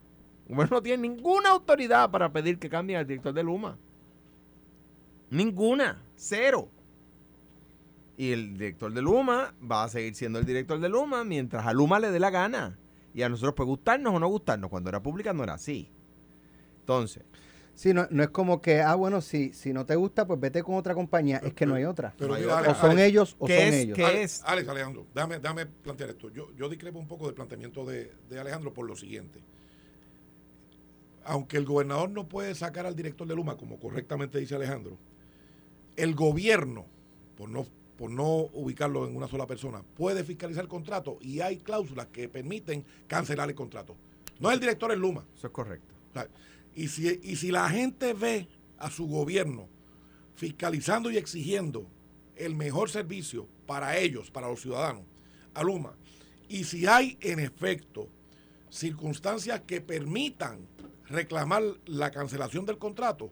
El 0.48 0.56
gobernador 0.56 0.71
no 0.71 0.83
tiene 0.83 1.07
ninguna 1.07 1.51
autoridad 1.51 2.12
para 2.12 2.31
pedir 2.31 2.60
que 2.60 2.69
cambien 2.69 3.00
al 3.00 3.07
director 3.07 3.33
de 3.33 3.44
Luma. 3.44 3.77
Ninguna. 5.30 6.02
Cero. 6.16 6.69
Y 8.18 8.31
el 8.31 8.54
director 8.54 8.94
de 8.94 9.02
Luma 9.02 9.54
va 9.59 9.85
a 9.85 9.90
seguir 9.90 10.14
siendo 10.14 10.40
el 10.40 10.45
director 10.45 10.80
de 10.80 10.90
Luma 10.90 11.23
mientras 11.23 11.66
a 11.66 11.73
Luma 11.73 11.99
le 11.99 12.11
dé 12.11 12.19
la 12.19 12.30
gana. 12.30 12.78
Y 13.14 13.21
a 13.21 13.30
nosotros 13.30 13.56
puede 13.56 13.69
gustarnos 13.69 14.14
o 14.14 14.19
no 14.19 14.28
gustarnos. 14.28 14.69
Cuando 14.69 14.90
era 14.90 15.02
pública 15.02 15.33
no 15.33 15.44
era 15.44 15.54
así. 15.54 15.90
Entonces, 16.83 17.23
Sí, 17.75 17.92
no, 17.92 18.06
no 18.11 18.21
es 18.21 18.30
como 18.30 18.61
que, 18.61 18.81
ah, 18.81 18.94
bueno, 18.94 19.19
si, 19.19 19.52
si 19.52 19.73
no 19.73 19.83
te 19.83 19.95
gusta, 19.95 20.28
pues 20.28 20.40
vete 20.40 20.61
con 20.61 20.75
otra 20.75 20.94
compañía. 20.94 21.37
Es 21.44 21.56
que 21.56 21.66
no 21.66 21.73
hay 21.73 21.85
otra. 21.85 22.13
Pero. 22.19 22.35
O 22.35 22.75
son 22.75 22.92
Alex, 22.92 23.02
ellos 23.02 23.35
o 23.40 23.47
son 23.47 23.47
¿qué 23.47 23.68
es- 23.68 23.73
ellos. 23.73 23.95
qué 23.95 24.06
Alex, 24.06 24.21
es? 24.35 24.42
Alex, 24.45 24.69
Alejandro, 24.69 25.07
déjame, 25.16 25.40
déjame 25.40 25.66
plantear 25.66 26.11
esto. 26.11 26.30
Yo, 26.30 26.54
yo 26.56 26.69
discrepo 26.69 26.99
un 26.99 27.07
poco 27.07 27.25
del 27.25 27.33
planteamiento 27.33 27.83
de, 27.83 28.11
de 28.30 28.40
Alejandro 28.40 28.71
por 28.75 28.85
lo 28.85 28.95
siguiente. 28.95 29.40
Aunque 31.25 31.57
el 31.57 31.66
gobernador 31.66 32.11
no 32.11 32.28
puede 32.28 32.54
sacar 32.54 32.85
al 32.85 32.95
director 32.95 33.25
de 33.28 33.35
Luma, 33.35 33.57
como 33.57 33.80
correctamente 33.80 34.37
dice 34.40 34.54
Alejandro, 34.56 34.97
el 35.95 36.13
gobierno, 36.13 36.85
por 37.37 37.49
no, 37.49 37.66
por 37.97 38.11
no 38.11 38.28
ubicarlo 38.54 39.07
en 39.07 39.16
una 39.16 39.28
sola 39.28 39.47
persona, 39.47 39.81
puede 39.95 40.23
fiscalizar 40.23 40.63
el 40.63 40.69
contrato 40.69 41.18
y 41.21 41.40
hay 41.40 41.57
cláusulas 41.57 42.07
que 42.07 42.30
permiten 42.30 42.85
cancelar 43.07 43.49
el 43.49 43.56
contrato. 43.56 43.95
No 44.40 44.49
es 44.49 44.56
el 44.56 44.59
director 44.59 44.92
en 44.92 44.99
Luma. 44.99 45.25
eso 45.35 45.47
es 45.47 45.54
correcto. 45.54 45.94
O 46.11 46.13
sea, 46.13 46.28
y, 46.75 46.87
si, 46.87 47.19
y 47.23 47.35
si 47.35 47.51
la 47.51 47.69
gente 47.69 48.13
ve 48.13 48.47
a 48.77 48.89
su 48.89 49.07
gobierno 49.07 49.68
fiscalizando 50.35 51.11
y 51.11 51.18
exigiendo 51.18 51.87
el 52.35 52.56
mejor 52.56 52.89
servicio 52.89 53.47
para 53.65 53.97
ellos, 53.97 54.31
para 54.31 54.49
los 54.49 54.61
ciudadanos, 54.61 55.03
a 55.53 55.63
Luma, 55.63 55.95
y 56.47 56.63
si 56.63 56.85
hay 56.85 57.18
en 57.21 57.39
efecto 57.39 58.09
circunstancias 58.69 59.61
que 59.65 59.81
permitan 59.81 60.68
reclamar 61.07 61.63
la 61.85 62.11
cancelación 62.11 62.65
del 62.65 62.77
contrato, 62.77 63.31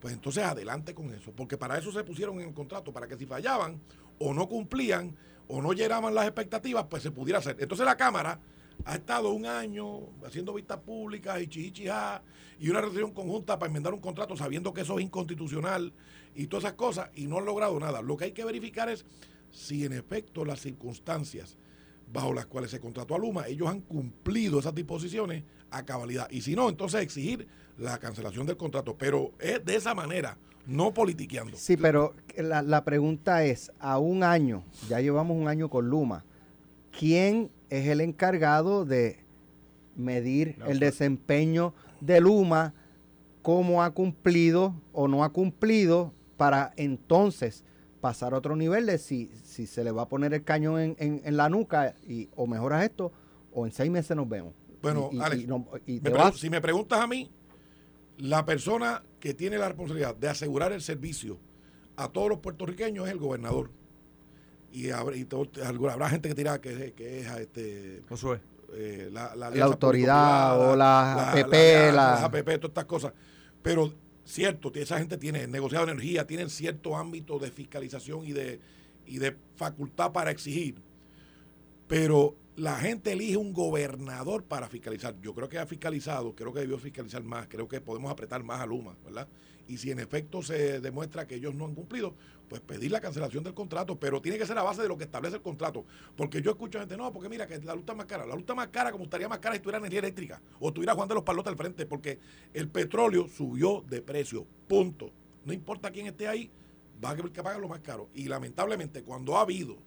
pues 0.00 0.12
entonces 0.12 0.42
adelante 0.44 0.94
con 0.94 1.12
eso, 1.14 1.32
porque 1.32 1.56
para 1.56 1.78
eso 1.78 1.92
se 1.92 2.04
pusieron 2.04 2.40
en 2.40 2.48
el 2.48 2.54
contrato, 2.54 2.92
para 2.92 3.06
que 3.06 3.16
si 3.16 3.24
fallaban 3.24 3.80
o 4.18 4.34
no 4.34 4.48
cumplían 4.48 5.16
o 5.48 5.62
no 5.62 5.72
llenaban 5.72 6.14
las 6.14 6.26
expectativas, 6.26 6.86
pues 6.88 7.02
se 7.02 7.10
pudiera 7.10 7.38
hacer. 7.38 7.56
Entonces 7.60 7.86
la 7.86 7.96
Cámara 7.96 8.40
ha 8.84 8.96
estado 8.96 9.30
un 9.30 9.46
año 9.46 10.00
haciendo 10.26 10.54
vistas 10.54 10.78
públicas 10.78 11.40
y 11.40 11.46
chichichá 11.46 12.22
y 12.58 12.68
una 12.68 12.80
resolución 12.80 13.12
conjunta 13.12 13.58
para 13.58 13.68
enmendar 13.68 13.94
un 13.94 14.00
contrato 14.00 14.36
sabiendo 14.36 14.72
que 14.72 14.82
eso 14.82 14.98
es 14.98 15.04
inconstitucional 15.04 15.92
y 16.34 16.46
todas 16.46 16.64
esas 16.64 16.76
cosas 16.76 17.10
y 17.14 17.26
no 17.26 17.38
han 17.38 17.44
logrado 17.44 17.78
nada. 17.78 18.02
Lo 18.02 18.16
que 18.16 18.26
hay 18.26 18.32
que 18.32 18.44
verificar 18.44 18.88
es 18.88 19.04
si 19.50 19.84
en 19.84 19.92
efecto 19.92 20.44
las 20.44 20.60
circunstancias 20.60 21.56
bajo 22.12 22.32
las 22.32 22.46
cuales 22.46 22.70
se 22.70 22.80
contrató 22.80 23.14
a 23.14 23.18
Luma, 23.18 23.46
ellos 23.46 23.68
han 23.68 23.80
cumplido 23.80 24.58
esas 24.58 24.74
disposiciones 24.74 25.44
a 25.70 25.84
cabalidad. 25.84 26.28
Y 26.30 26.42
si 26.42 26.54
no, 26.54 26.68
entonces 26.68 27.00
exigir 27.00 27.48
la 27.78 27.98
cancelación 27.98 28.46
del 28.46 28.56
contrato. 28.56 28.96
Pero 28.98 29.32
es 29.38 29.64
de 29.64 29.76
esa 29.76 29.94
manera, 29.94 30.36
no 30.66 30.92
politiqueando. 30.92 31.56
Sí, 31.56 31.76
pero 31.76 32.14
la, 32.36 32.60
la 32.62 32.84
pregunta 32.84 33.44
es, 33.44 33.72
a 33.78 33.98
un 33.98 34.22
año, 34.22 34.62
ya 34.88 35.00
llevamos 35.00 35.36
un 35.36 35.48
año 35.48 35.70
con 35.70 35.88
Luma, 35.88 36.24
¿quién 36.96 37.50
es 37.78 37.86
el 37.88 38.00
encargado 38.02 38.84
de 38.84 39.20
medir 39.96 40.56
el 40.66 40.78
desempeño 40.78 41.74
de 42.00 42.20
Luma, 42.20 42.74
cómo 43.42 43.82
ha 43.82 43.90
cumplido 43.92 44.74
o 44.92 45.08
no 45.08 45.24
ha 45.24 45.32
cumplido, 45.32 46.12
para 46.36 46.72
entonces 46.76 47.64
pasar 48.00 48.34
a 48.34 48.38
otro 48.38 48.56
nivel 48.56 48.86
de 48.86 48.98
si, 48.98 49.30
si 49.44 49.66
se 49.66 49.84
le 49.84 49.90
va 49.92 50.02
a 50.02 50.08
poner 50.08 50.34
el 50.34 50.42
cañón 50.44 50.80
en, 50.80 50.96
en- 50.98 51.22
en 51.24 51.36
la 51.36 51.48
nuca 51.48 51.94
y 52.06 52.28
o 52.36 52.46
mejoras 52.46 52.84
esto, 52.84 53.12
o 53.52 53.64
en 53.64 53.72
seis 53.72 53.90
meses 53.90 54.16
nos 54.16 54.28
vemos. 54.28 54.52
Bueno, 54.82 55.08
Y- 55.12 55.20
Alex, 55.20 55.42
y 55.42 55.46
no- 55.46 55.66
y 55.86 55.92
Me 55.94 56.00
te 56.00 56.10
pregun- 56.10 56.18
vas. 56.18 56.36
si 56.38 56.50
me 56.50 56.60
preguntas 56.60 57.00
a 57.00 57.06
mí, 57.06 57.30
la 58.18 58.44
persona 58.44 59.02
que 59.20 59.34
tiene 59.34 59.56
la 59.56 59.68
responsabilidad 59.68 60.14
de 60.16 60.28
asegurar 60.28 60.72
el 60.72 60.80
servicio 60.82 61.38
a 61.96 62.08
todos 62.08 62.28
los 62.28 62.38
puertorriqueños 62.40 63.06
es 63.06 63.12
el 63.12 63.18
gobernador. 63.18 63.70
Y 64.72 64.90
habrá, 64.90 65.16
y 65.16 65.24
todo- 65.26 65.48
habrá 65.90 66.08
gente 66.08 66.28
que 66.30 66.34
dirá 66.34 66.60
que, 66.60 66.92
que 66.94 67.20
es 67.20 67.26
este, 67.36 68.02
Josué. 68.08 68.40
eh, 68.74 69.10
la, 69.12 69.36
la, 69.36 69.50
La 69.50 69.64
autoridad 69.66 70.58
o 70.70 70.74
la 70.76 71.30
APP, 71.32 71.52
la- 71.94 72.24
APP, 72.24 72.44
todas 72.58 72.64
estas 72.70 72.84
cosas. 72.86 73.12
Pero 73.62 73.92
cierto, 74.24 74.72
esa 74.74 74.98
gente 74.98 75.18
tiene 75.18 75.46
negociado 75.46 75.84
energía, 75.84 76.26
tienen 76.26 76.48
cierto 76.48 76.96
ámbito 76.96 77.38
de 77.38 77.50
fiscalización 77.50 78.24
y 78.24 78.32
de, 78.32 78.60
y 79.06 79.18
de 79.18 79.36
facultad 79.56 80.12
para 80.12 80.30
exigir. 80.30 80.76
Pero 81.86 82.34
la 82.56 82.76
gente 82.76 83.12
elige 83.12 83.36
un 83.36 83.52
gobernador 83.52 84.44
para 84.44 84.68
fiscalizar. 84.68 85.14
Yo 85.20 85.34
creo 85.34 85.48
que 85.48 85.58
ha 85.58 85.66
fiscalizado, 85.66 86.34
creo 86.34 86.52
que 86.52 86.60
debió 86.60 86.78
fiscalizar 86.78 87.22
más, 87.22 87.46
creo 87.48 87.68
que 87.68 87.80
podemos 87.80 88.10
apretar 88.10 88.42
más 88.42 88.60
a 88.60 88.66
Luma, 88.66 88.96
¿verdad? 89.04 89.28
Y 89.68 89.78
si 89.78 89.90
en 89.90 89.98
efecto 90.00 90.42
se 90.42 90.80
demuestra 90.80 91.26
que 91.26 91.36
ellos 91.36 91.54
no 91.54 91.64
han 91.66 91.74
cumplido, 91.74 92.14
pues 92.52 92.60
pedir 92.60 92.92
la 92.92 93.00
cancelación 93.00 93.42
del 93.42 93.54
contrato, 93.54 93.98
pero 93.98 94.20
tiene 94.20 94.36
que 94.36 94.44
ser 94.44 94.58
a 94.58 94.62
base 94.62 94.82
de 94.82 94.88
lo 94.88 94.98
que 94.98 95.04
establece 95.04 95.36
el 95.36 95.42
contrato. 95.42 95.86
Porque 96.14 96.42
yo 96.42 96.50
escucho 96.50 96.78
gente, 96.78 96.98
no, 96.98 97.10
porque 97.10 97.30
mira 97.30 97.46
que 97.46 97.58
la 97.60 97.72
luz 97.72 97.80
está 97.80 97.94
más 97.94 98.04
cara. 98.04 98.26
La 98.26 98.34
luz 98.34 98.42
está 98.42 98.54
más 98.54 98.68
cara 98.68 98.92
como 98.92 99.04
estaría 99.04 99.26
más 99.26 99.38
cara 99.38 99.54
si 99.54 99.62
tuviera 99.62 99.78
energía 99.78 100.00
eléctrica 100.00 100.42
o 100.60 100.70
tuviera 100.70 100.94
Juan 100.94 101.08
de 101.08 101.14
los 101.14 101.24
Palotes 101.24 101.50
al 101.50 101.56
frente, 101.56 101.86
porque 101.86 102.18
el 102.52 102.68
petróleo 102.68 103.26
subió 103.26 103.82
de 103.88 104.02
precio, 104.02 104.46
punto. 104.68 105.10
No 105.46 105.54
importa 105.54 105.90
quién 105.90 106.08
esté 106.08 106.28
ahí, 106.28 106.50
va 107.02 107.08
a 107.08 107.12
haber 107.12 107.32
que 107.32 107.42
pagar 107.42 107.58
lo 107.58 107.68
más 107.68 107.80
caro. 107.80 108.10
Y 108.14 108.28
lamentablemente, 108.28 109.02
cuando 109.02 109.38
ha 109.38 109.40
habido 109.40 109.78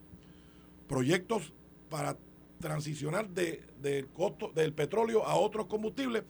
proyectos 0.87 1.53
para 1.87 2.17
transicionar 2.59 3.29
de, 3.29 3.61
del 3.79 4.07
costo 4.07 4.51
del 4.55 4.73
petróleo 4.73 5.23
a 5.23 5.35
otros 5.35 5.67
combustibles, 5.67 6.23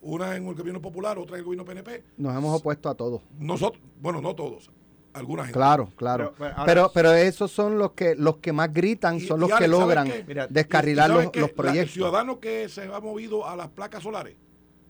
una 0.00 0.36
en 0.36 0.46
el 0.46 0.54
gobierno 0.54 0.80
popular, 0.80 1.18
otra 1.18 1.34
en 1.34 1.40
el 1.40 1.44
gobierno 1.44 1.64
PNP. 1.64 2.04
Nos 2.18 2.36
hemos 2.36 2.60
opuesto 2.60 2.88
a 2.88 2.94
todo. 2.94 3.20
Nosotros, 3.36 3.82
bueno, 4.00 4.20
no 4.20 4.36
todos, 4.36 4.70
alguna 5.16 5.42
gente. 5.44 5.58
Claro, 5.58 5.90
claro. 5.96 6.34
Pero, 6.36 6.50
pero, 6.54 6.64
Pero, 6.66 6.80
ahora- 6.82 6.92
pero, 6.94 7.12
esos 7.14 7.50
son 7.50 7.78
los 7.78 7.92
que 7.92 8.14
los 8.14 8.36
que 8.38 8.52
más 8.52 8.72
gritan, 8.72 9.16
Y- 9.16 9.20
son 9.20 9.38
y 9.38 9.40
los 9.40 9.48
que 9.48 9.64
Alex, 9.64 9.70
¿sabes 9.72 9.80
logran? 9.80 10.12
Mira, 10.26 10.46
descarrilar 10.48 11.10
¿Y 11.10 11.12
sabes 11.14 11.30
los, 11.36 11.50
proyectos. 11.52 11.82
el 11.82 11.88
ciudadano 11.90 12.38
que 12.40 12.68
se 12.68 12.84
ha 12.84 13.00
movido 13.00 13.46
a 13.48 13.56
las 13.56 13.68
placas 13.68 14.02
solares, 14.02 14.36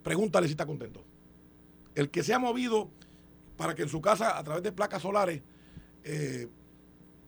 pregúntale 0.02 0.47
si 0.47 0.52
está 0.52 0.66
contento. 0.66 1.04
El 1.95 2.11
que 2.11 2.23
se 2.23 2.35
ha 2.35 2.38
movido 2.38 2.90
para 3.56 3.75
que 3.75 3.83
en 3.83 3.88
su 3.88 4.00
casa, 4.02 4.37
a 4.38 4.45
través 4.45 4.62
de 4.62 4.73
placas 4.73 5.00
solares, 5.02 5.42
eh, 6.04 6.47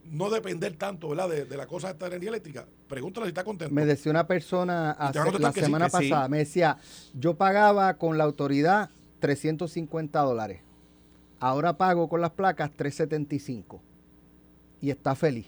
no 0.05 0.31
depender 0.31 0.75
tanto 0.77 1.09
¿verdad? 1.11 1.29
De, 1.29 1.45
de 1.45 1.57
la 1.57 1.67
cosa 1.67 1.89
de 1.89 1.93
esta 1.95 2.07
energía 2.07 2.29
eléctrica, 2.31 2.67
pregúntale 2.89 3.27
si 3.27 3.31
está 3.31 3.45
contento. 3.45 3.75
Me 3.75 3.85
decía 3.87 4.11
una 4.11 4.27
persona 4.27 4.93
hace- 4.93 5.39
la 5.39 5.53
sí, 5.53 5.61
semana 5.61 5.87
sí. 5.89 5.93
pasada, 6.11 6.29
me 6.29 6.39
decía, 6.39 6.79
yo 7.15 7.35
pagaba 7.35 7.95
con 7.95 8.17
la 8.19 8.25
autoridad 8.25 8.91
350 9.21 10.21
dólares. 10.21 10.61
Ahora 11.41 11.77
pago 11.77 12.09
con 12.09 12.21
las 12.21 12.31
placas 12.31 12.71
375. 12.73 13.81
Y 14.81 14.91
está 14.91 15.15
feliz. 15.15 15.47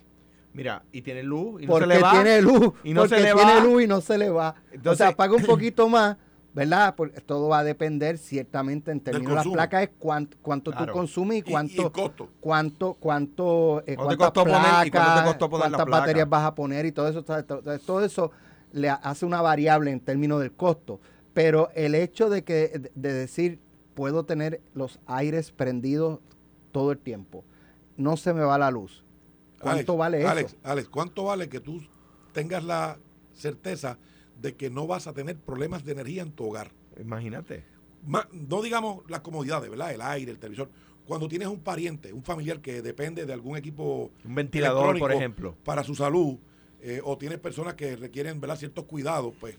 Mira, 0.53 0.83
y 0.91 1.03
tiene 1.03 1.23
luz 1.23 1.63
y 1.63 1.67
no 1.67 1.73
porque 1.73 1.87
se 1.87 1.95
le 1.95 2.01
va. 2.03 2.11
tiene 2.13 2.43
luz. 2.43 2.73
y 2.83 2.93
no 2.93 3.03
porque 3.03 3.17
se 3.17 3.23
le 3.23 3.33
tiene 3.33 3.55
va. 3.55 3.61
luz 3.61 3.83
y 3.83 3.87
no 3.87 4.01
se 4.01 4.19
le 4.19 4.31
va. 4.31 4.51
o 4.51 4.75
Entonces- 4.75 5.07
sea, 5.07 5.17
paga 5.17 5.35
un 5.37 5.43
poquito 5.47 5.89
más, 5.89 6.17
¿verdad? 6.53 6.95
Porque 6.97 7.21
todo 7.21 7.49
va 7.49 7.61
a 7.61 7.65
depender 7.65 8.19
ciertamente 8.19 8.91
en 8.91 8.99
términos 9.01 9.31
de 9.31 9.35
las 9.37 9.47
placas, 9.47 9.83
es 9.85 9.91
cuánto, 9.99 10.37
cuánto 10.43 10.73
Claro. 10.73 10.87
tú 10.87 10.93
consumes 10.93 11.37
y 11.37 11.39
Y- 11.39 11.43
y 11.43 11.53
cuánto, 11.53 11.83
el 11.87 11.93
costo. 11.93 12.29
cuánto, 12.41 12.95
cuánto, 12.95 13.85
eh, 13.87 13.95
¿Cuánto 13.95 14.09
te 14.11 14.17
cuántas 14.17 14.17
costó 14.17 14.43
poner- 14.45 14.87
y 14.87 14.91
cuánto 14.91 14.91
te 14.91 14.91
placas, 14.91 15.49
cuántas 15.49 15.85
placa? 15.87 16.01
baterías 16.01 16.29
vas 16.29 16.45
a 16.45 16.55
poner 16.57 16.87
y 16.87 16.93
todo 16.93 17.09
eso, 17.09 17.23
todo 17.87 18.05
eso 18.05 18.31
le 18.73 18.89
hace 18.91 19.25
una 19.27 19.41
variable 19.43 19.93
en 19.93 20.01
términos 20.01 20.41
del 20.41 20.53
costo. 20.53 21.01
Pero 21.33 21.71
el 21.77 21.95
hecho 21.95 22.29
de 22.29 22.43
que 22.43 22.91
de 22.93 23.13
decir 23.13 23.61
puedo 23.95 24.25
tener 24.25 24.61
los 24.75 24.99
aires 25.07 25.51
prendidos 25.53 26.21
todo 26.73 26.93
el 26.93 26.99
tiempo, 26.99 27.45
no 27.97 28.17
se 28.17 28.33
me 28.33 28.43
va 28.43 28.59
la 28.59 28.71
luz. 28.71 29.05
¿Cuánto 29.61 29.93
Alex, 29.93 29.99
vale 29.99 30.19
eso? 30.21 30.29
Alex, 30.29 30.57
Alex, 30.63 30.89
¿cuánto 30.89 31.25
vale 31.25 31.49
que 31.49 31.61
tú 31.61 31.83
tengas 32.33 32.65
la 32.65 32.99
certeza 33.35 33.99
de 34.41 34.55
que 34.55 34.71
no 34.71 34.87
vas 34.87 35.07
a 35.07 35.13
tener 35.13 35.37
problemas 35.37 35.85
de 35.85 35.93
energía 35.93 36.23
en 36.23 36.33
tu 36.33 36.47
hogar? 36.49 36.71
Imagínate. 36.99 37.65
Ma- 38.07 38.27
no 38.33 38.63
digamos 38.63 39.03
las 39.09 39.21
comodidades, 39.21 39.69
¿verdad? 39.69 39.93
El 39.93 40.01
aire, 40.01 40.33
el 40.33 40.39
televisor. 40.39 40.71
Cuando 41.07 41.29
tienes 41.29 41.49
un 41.49 41.59
pariente, 41.61 42.13
un 42.13 42.23
familiar 42.23 42.61
que 42.61 42.81
depende 42.83 43.27
de 43.27 43.33
algún 43.33 43.57
equipo 43.57 44.11
Un 44.25 44.35
ventilador, 44.35 44.99
por 44.99 45.13
ejemplo. 45.13 45.57
para 45.65 45.83
su 45.85 45.95
salud, 45.95 46.39
eh, 46.81 47.01
o 47.05 47.19
tienes 47.19 47.39
personas 47.39 47.75
que 47.75 47.97
requieren 47.97 48.41
¿verdad? 48.41 48.57
ciertos 48.57 48.85
cuidados, 48.85 49.35
pues 49.41 49.57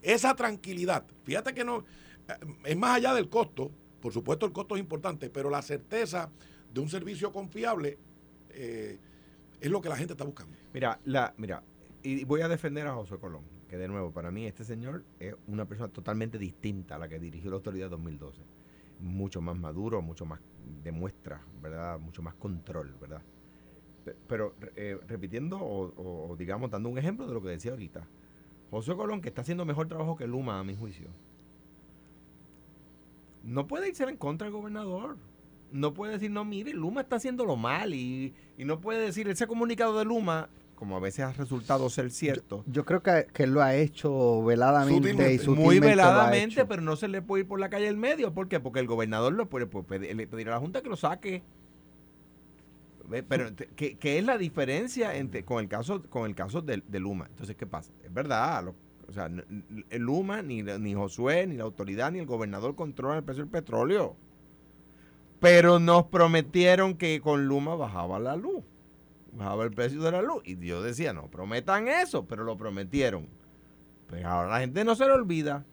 esa 0.00 0.34
tranquilidad, 0.34 1.04
fíjate 1.24 1.52
que 1.52 1.64
no, 1.64 1.84
es 2.64 2.76
más 2.76 2.96
allá 2.96 3.14
del 3.14 3.28
costo, 3.28 3.70
por 4.00 4.12
supuesto 4.12 4.46
el 4.46 4.52
costo 4.52 4.74
es 4.76 4.80
importante, 4.80 5.30
pero 5.30 5.50
la 5.50 5.62
certeza 5.62 6.30
de 6.72 6.80
un 6.80 6.88
servicio 6.88 7.32
confiable 7.32 7.98
eh, 8.50 8.98
es 9.60 9.70
lo 9.70 9.80
que 9.80 9.88
la 9.88 9.96
gente 9.96 10.12
está 10.14 10.24
buscando. 10.24 10.56
Mira, 10.72 11.00
la, 11.04 11.34
mira, 11.36 11.62
y 12.02 12.24
voy 12.24 12.40
a 12.42 12.48
defender 12.48 12.86
a 12.86 12.94
José 12.94 13.18
Colón, 13.18 13.44
que 13.68 13.76
de 13.78 13.88
nuevo, 13.88 14.12
para 14.12 14.30
mí 14.30 14.46
este 14.46 14.64
señor 14.64 15.04
es 15.18 15.34
una 15.46 15.66
persona 15.66 15.88
totalmente 15.92 16.38
distinta 16.38 16.96
a 16.96 16.98
la 16.98 17.08
que 17.08 17.18
dirigió 17.18 17.50
la 17.50 17.56
autoridad 17.56 17.90
2012. 17.90 18.42
Mucho 19.00 19.40
más 19.40 19.56
maduro, 19.56 20.02
mucho 20.02 20.24
más 20.24 20.40
demuestra, 20.82 21.42
¿verdad? 21.60 21.98
Mucho 21.98 22.22
más 22.22 22.34
control, 22.34 22.94
¿verdad? 23.00 23.22
Pe- 24.04 24.16
Pero 24.28 24.54
eh, 24.76 24.98
repitiendo 25.06 25.58
o- 25.58 26.28
o, 26.30 26.36
digamos 26.36 26.70
dando 26.70 26.88
un 26.88 26.98
ejemplo 26.98 27.26
de 27.26 27.34
lo 27.34 27.42
que 27.42 27.48
decía 27.48 27.72
ahorita, 27.72 28.06
José 28.70 28.94
Colón, 28.94 29.20
que 29.20 29.28
está 29.28 29.42
haciendo 29.42 29.64
mejor 29.64 29.88
trabajo 29.88 30.16
que 30.16 30.26
Luma, 30.26 30.60
a 30.60 30.64
mi 30.64 30.76
juicio, 30.76 31.08
no 33.44 33.66
puede 33.66 33.88
irse 33.88 34.04
en 34.04 34.16
contra 34.16 34.46
del 34.46 34.52
gobernador. 34.54 35.16
No 35.72 35.92
puede 35.92 36.12
decir, 36.12 36.30
no, 36.30 36.44
mire, 36.44 36.72
Luma 36.72 37.00
está 37.00 37.16
haciéndolo 37.16 37.56
mal. 37.56 37.94
Y, 37.94 38.32
y 38.56 38.64
no 38.64 38.80
puede 38.80 39.00
decir, 39.00 39.28
ese 39.28 39.46
comunicado 39.46 39.98
de 39.98 40.04
Luma, 40.04 40.48
como 40.76 40.96
a 40.96 41.00
veces 41.00 41.20
ha 41.24 41.32
resultado 41.32 41.88
ser 41.90 42.10
cierto, 42.10 42.62
Yo 42.66 42.84
creo 42.84 43.02
que, 43.02 43.26
que 43.32 43.44
él 43.44 43.52
lo 43.54 43.62
ha 43.62 43.74
hecho 43.74 44.42
veladamente 44.44 45.08
y 45.32 45.38
Sutilmente. 45.38 45.48
muy 45.50 45.80
veladamente, 45.80 46.64
pero 46.64 46.80
no 46.82 46.94
se 46.96 47.08
le 47.08 47.22
puede 47.22 47.42
ir 47.42 47.48
por 47.48 47.58
la 47.58 47.70
calle 47.70 47.86
del 47.86 47.96
medio. 47.96 48.32
¿Por 48.32 48.48
qué? 48.48 48.60
Porque 48.60 48.80
el 48.80 48.86
gobernador 48.86 49.32
lo 49.32 49.48
puede, 49.48 49.66
puede 49.66 49.84
pedir, 49.84 50.16
le 50.16 50.42
a 50.50 50.54
la 50.54 50.60
Junta 50.60 50.80
que 50.82 50.88
lo 50.88 50.96
saque. 50.96 51.42
Pero, 53.28 53.50
¿qué, 53.76 53.96
qué 53.96 54.18
es 54.18 54.24
la 54.24 54.38
diferencia 54.38 55.14
entre, 55.16 55.44
con 55.44 55.60
el 55.62 55.68
caso 55.68 56.02
con 56.04 56.26
el 56.26 56.34
caso 56.34 56.62
de, 56.62 56.82
de 56.86 57.00
Luma? 57.00 57.26
Entonces, 57.28 57.54
¿qué 57.54 57.66
pasa? 57.66 57.92
Es 58.02 58.12
verdad, 58.12 58.64
lo- 58.64 58.74
o 59.08 59.12
sea, 59.12 59.30
Luma, 59.90 60.42
ni, 60.42 60.62
ni 60.62 60.94
Josué, 60.94 61.46
ni 61.46 61.56
la 61.56 61.64
autoridad, 61.64 62.12
ni 62.12 62.18
el 62.18 62.26
gobernador 62.26 62.74
controlan 62.74 63.18
el 63.18 63.24
precio 63.24 63.44
del 63.44 63.50
petróleo. 63.50 64.16
Pero 65.40 65.78
nos 65.78 66.04
prometieron 66.06 66.94
que 66.94 67.20
con 67.20 67.46
Luma 67.46 67.74
bajaba 67.74 68.18
la 68.18 68.36
luz, 68.36 68.64
bajaba 69.32 69.64
el 69.64 69.72
precio 69.72 70.00
de 70.02 70.12
la 70.12 70.22
luz. 70.22 70.42
Y 70.44 70.56
yo 70.56 70.82
decía, 70.82 71.12
no 71.12 71.30
prometan 71.30 71.88
eso, 71.88 72.26
pero 72.26 72.44
lo 72.44 72.56
prometieron. 72.56 73.28
Pues 74.08 74.24
ahora 74.24 74.48
la 74.48 74.60
gente 74.60 74.84
no 74.84 74.94
se 74.94 75.04
le 75.06 75.12
olvida. 75.12 75.64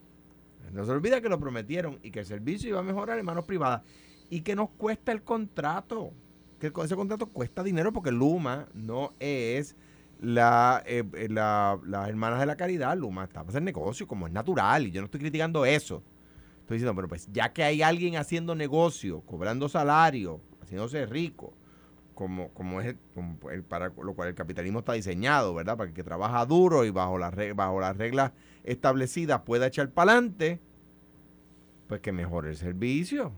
No 0.72 0.86
se 0.86 0.92
olvida 0.92 1.22
que 1.22 1.30
lo 1.30 1.40
prometieron 1.40 2.00
y 2.02 2.12
que 2.12 2.20
el 2.20 2.26
servicio 2.26 2.70
iba 2.70 2.80
a 2.80 2.84
mejorar 2.84 3.20
en 3.20 3.26
manos 3.26 3.46
privadas. 3.46 3.84
Y 4.30 4.42
que 4.42 4.56
nos 4.56 4.70
cuesta 4.72 5.12
el 5.12 5.22
contrato. 5.24 6.12
Que 6.60 6.72
ese 6.84 6.96
contrato 6.96 7.28
cuesta 7.28 7.64
dinero 7.64 7.92
porque 7.92 8.12
Luma 8.12 8.68
no 8.74 9.14
es 9.20 9.76
la, 10.22 10.82
eh, 10.86 11.04
eh, 11.16 11.28
la- 11.30 11.80
las 11.86 12.08
hermanas 12.08 12.40
de 12.40 12.46
la 12.46 12.56
caridad. 12.56 12.96
Luma 12.98 13.24
está 13.25 13.42
para 13.42 13.50
hacer 13.50 13.63
negocio 13.63 14.08
como 14.08 14.28
es 14.28 14.34
natural. 14.34 14.88
Y 14.88 14.92
yo 14.92 15.01
no 15.01 15.06
estoy 15.06 15.20
criticando 15.20 15.66
eso. 15.66 16.04
Estoy 16.62 16.78
diciendo, 16.78 16.96
pero 16.96 17.08
pues 17.10 17.28
ya 17.32 17.51
que 17.51 17.63
hay 17.63 17.82
alguien 17.82 18.16
haciendo 18.16 18.56
negocio, 18.56 19.22
cobrando 19.22 19.68
salario, 19.68 20.40
haciéndose 20.62 21.06
rico, 21.08 21.54
como, 22.13 22.50
como 22.54 22.80
es 22.82 22.96
como 23.16 23.50
el- 23.50 23.63
para 23.63 23.90
lo 23.90 24.13
cual 24.13 24.30
el 24.30 24.36
capitalismo 24.36 24.80
está 24.80 24.94
diseñado, 24.94 25.54
¿verdad? 25.56 25.75
Para 25.75 25.90
que 25.90 25.96
que 25.96 26.04
trabaja 26.04 26.46
duro 26.46 26.86
y 26.86 26.92
bajo 26.92 27.18
re- 27.18 27.54
bajo 27.54 27.80
las 27.82 27.98
reglas 27.98 28.32
establecidas 28.63 29.42
pueda 29.42 29.68
echar 29.68 29.90
para 29.90 30.12
adelante, 30.13 30.62
pues 31.88 32.00
que 32.01 32.12
mejore 32.12 32.50
el 32.51 32.58
servicio. 32.58 33.34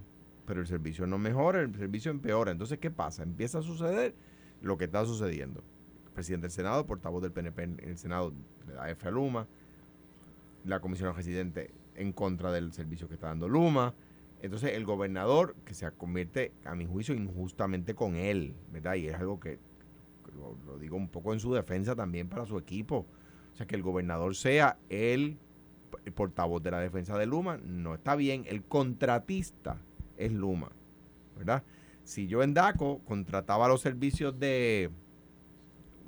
Pero 0.45 0.59
el 0.59 0.67
servicio 0.67 1.07
no 1.07 1.17
mejora, 1.17 1.61
el 1.61 1.73
servicio 1.73 2.11
empeora. 2.11 2.51
Entonces, 2.51 2.77
¿qué 2.77 2.91
pasa? 2.91 3.23
Empieza 3.23 3.59
a 3.59 3.61
suceder 3.61 4.13
lo 4.61 4.77
que 4.77 4.83
está 4.85 5.05
sucediendo. 5.05 5.63
Presidente 6.13 6.45
del 6.45 6.51
Senado, 6.51 6.85
portavoz 6.85 7.21
del 7.21 7.31
PNP 7.31 7.63
en, 7.63 7.79
el 7.83 7.97
Senado, 7.97 8.33
le 8.67 8.73
da 8.73 8.89
F 8.89 9.07
a 9.07 9.11
Luma, 9.11 9.47
la 10.65 10.79
comisión 10.79 11.13
residente 11.15 11.73
en 11.95 12.13
contra 12.13 12.51
del 12.51 12.71
servicio 12.73 13.07
que 13.07 13.15
está 13.15 13.27
dando 13.27 13.47
Luma. 13.47 13.93
Entonces 14.41 14.73
el 14.73 14.85
gobernador 14.85 15.55
que 15.65 15.73
se 15.73 15.89
convierte, 15.91 16.51
a 16.65 16.75
mi 16.75 16.85
juicio, 16.85 17.15
injustamente 17.15 17.95
con 17.95 18.15
él, 18.15 18.55
¿verdad? 18.71 18.95
Y 18.95 19.07
es 19.07 19.15
algo 19.15 19.39
que 19.39 19.59
lo, 20.35 20.77
digo 20.79 20.97
un 20.97 21.07
poco 21.07 21.33
en 21.33 21.39
su 21.39 21.53
defensa 21.53 21.95
también 21.95 22.27
para 22.27 22.45
su 22.45 22.57
equipo. 22.57 23.05
O 23.53 23.55
sea, 23.55 23.65
que 23.65 23.75
el 23.75 23.83
gobernador 23.83 24.35
sea 24.35 24.77
el 24.89 25.37
portavoz 26.15 26.61
de 26.63 26.71
la 26.71 26.79
defensa 26.79 27.17
de 27.17 27.25
Luma, 27.25 27.57
no 27.57 27.93
está 27.93 28.15
bien. 28.15 28.45
El 28.47 28.63
contratista 28.63 29.77
es 30.17 30.31
Luma, 30.31 30.71
¿verdad? 31.37 31.63
Si 32.03 32.27
yo 32.27 32.43
en 32.43 32.53
DACO 32.53 32.99
contrataba 33.05 33.67
los 33.67 33.81
servicios 33.81 34.37
de 34.37 34.89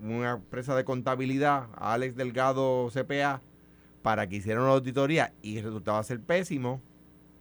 una 0.01 0.31
empresa 0.33 0.75
de 0.75 0.83
contabilidad, 0.83 1.69
Alex 1.75 2.15
Delgado 2.15 2.89
CPA, 2.89 3.41
para 4.01 4.27
que 4.27 4.37
hicieran 4.37 4.63
una 4.63 4.73
auditoría 4.73 5.33
y 5.41 5.61
resultaba 5.61 6.03
ser 6.03 6.21
pésimo, 6.21 6.81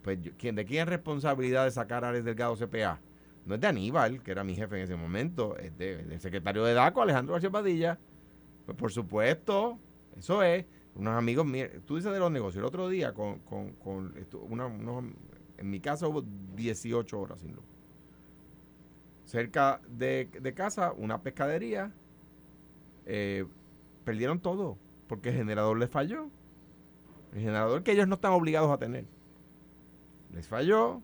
pues 0.01 0.19
¿quién, 0.37 0.55
¿de 0.55 0.65
quién 0.65 0.83
es 0.83 0.87
responsabilidad 0.87 1.65
de 1.65 1.71
sacar 1.71 2.05
a 2.05 2.09
Alex 2.09 2.25
Delgado 2.25 2.55
CPA? 2.55 2.99
No 3.45 3.55
es 3.55 3.61
de 3.61 3.67
Aníbal, 3.67 4.23
que 4.23 4.31
era 4.31 4.43
mi 4.43 4.55
jefe 4.55 4.77
en 4.77 4.83
ese 4.83 4.95
momento, 4.95 5.55
es 5.57 5.77
del 5.77 6.19
secretario 6.19 6.63
de 6.63 6.73
DACO, 6.73 7.01
Alejandro 7.01 7.33
García 7.33 7.51
Padilla. 7.51 7.99
Pues 8.65 8.75
por 8.77 8.91
supuesto, 8.91 9.77
eso 10.17 10.41
es. 10.41 10.65
Unos 10.95 11.13
amigos 11.13 11.45
míos, 11.45 11.69
tú 11.85 11.97
dices 11.97 12.11
de 12.13 12.19
los 12.19 12.31
negocios, 12.31 12.61
el 12.61 12.65
otro 12.65 12.87
día 12.87 13.13
con, 13.13 13.39
con, 13.39 13.73
con 13.73 14.13
unos, 14.49 15.03
en 15.57 15.69
mi 15.69 15.81
casa 15.81 16.07
hubo 16.07 16.23
18 16.55 17.19
horas 17.19 17.41
sin 17.41 17.53
luz. 17.53 17.65
Cerca 19.25 19.81
de, 19.89 20.29
de 20.41 20.53
casa, 20.53 20.93
una 20.93 21.21
pescadería, 21.21 21.91
eh, 23.05 23.45
perdieron 24.03 24.39
todo 24.39 24.77
porque 25.07 25.29
el 25.29 25.35
generador 25.35 25.77
les 25.77 25.89
falló. 25.89 26.29
El 27.33 27.41
generador 27.41 27.83
que 27.83 27.91
ellos 27.91 28.07
no 28.07 28.15
están 28.15 28.31
obligados 28.31 28.71
a 28.71 28.77
tener. 28.77 29.05
Les 30.33 30.47
falló. 30.47 31.01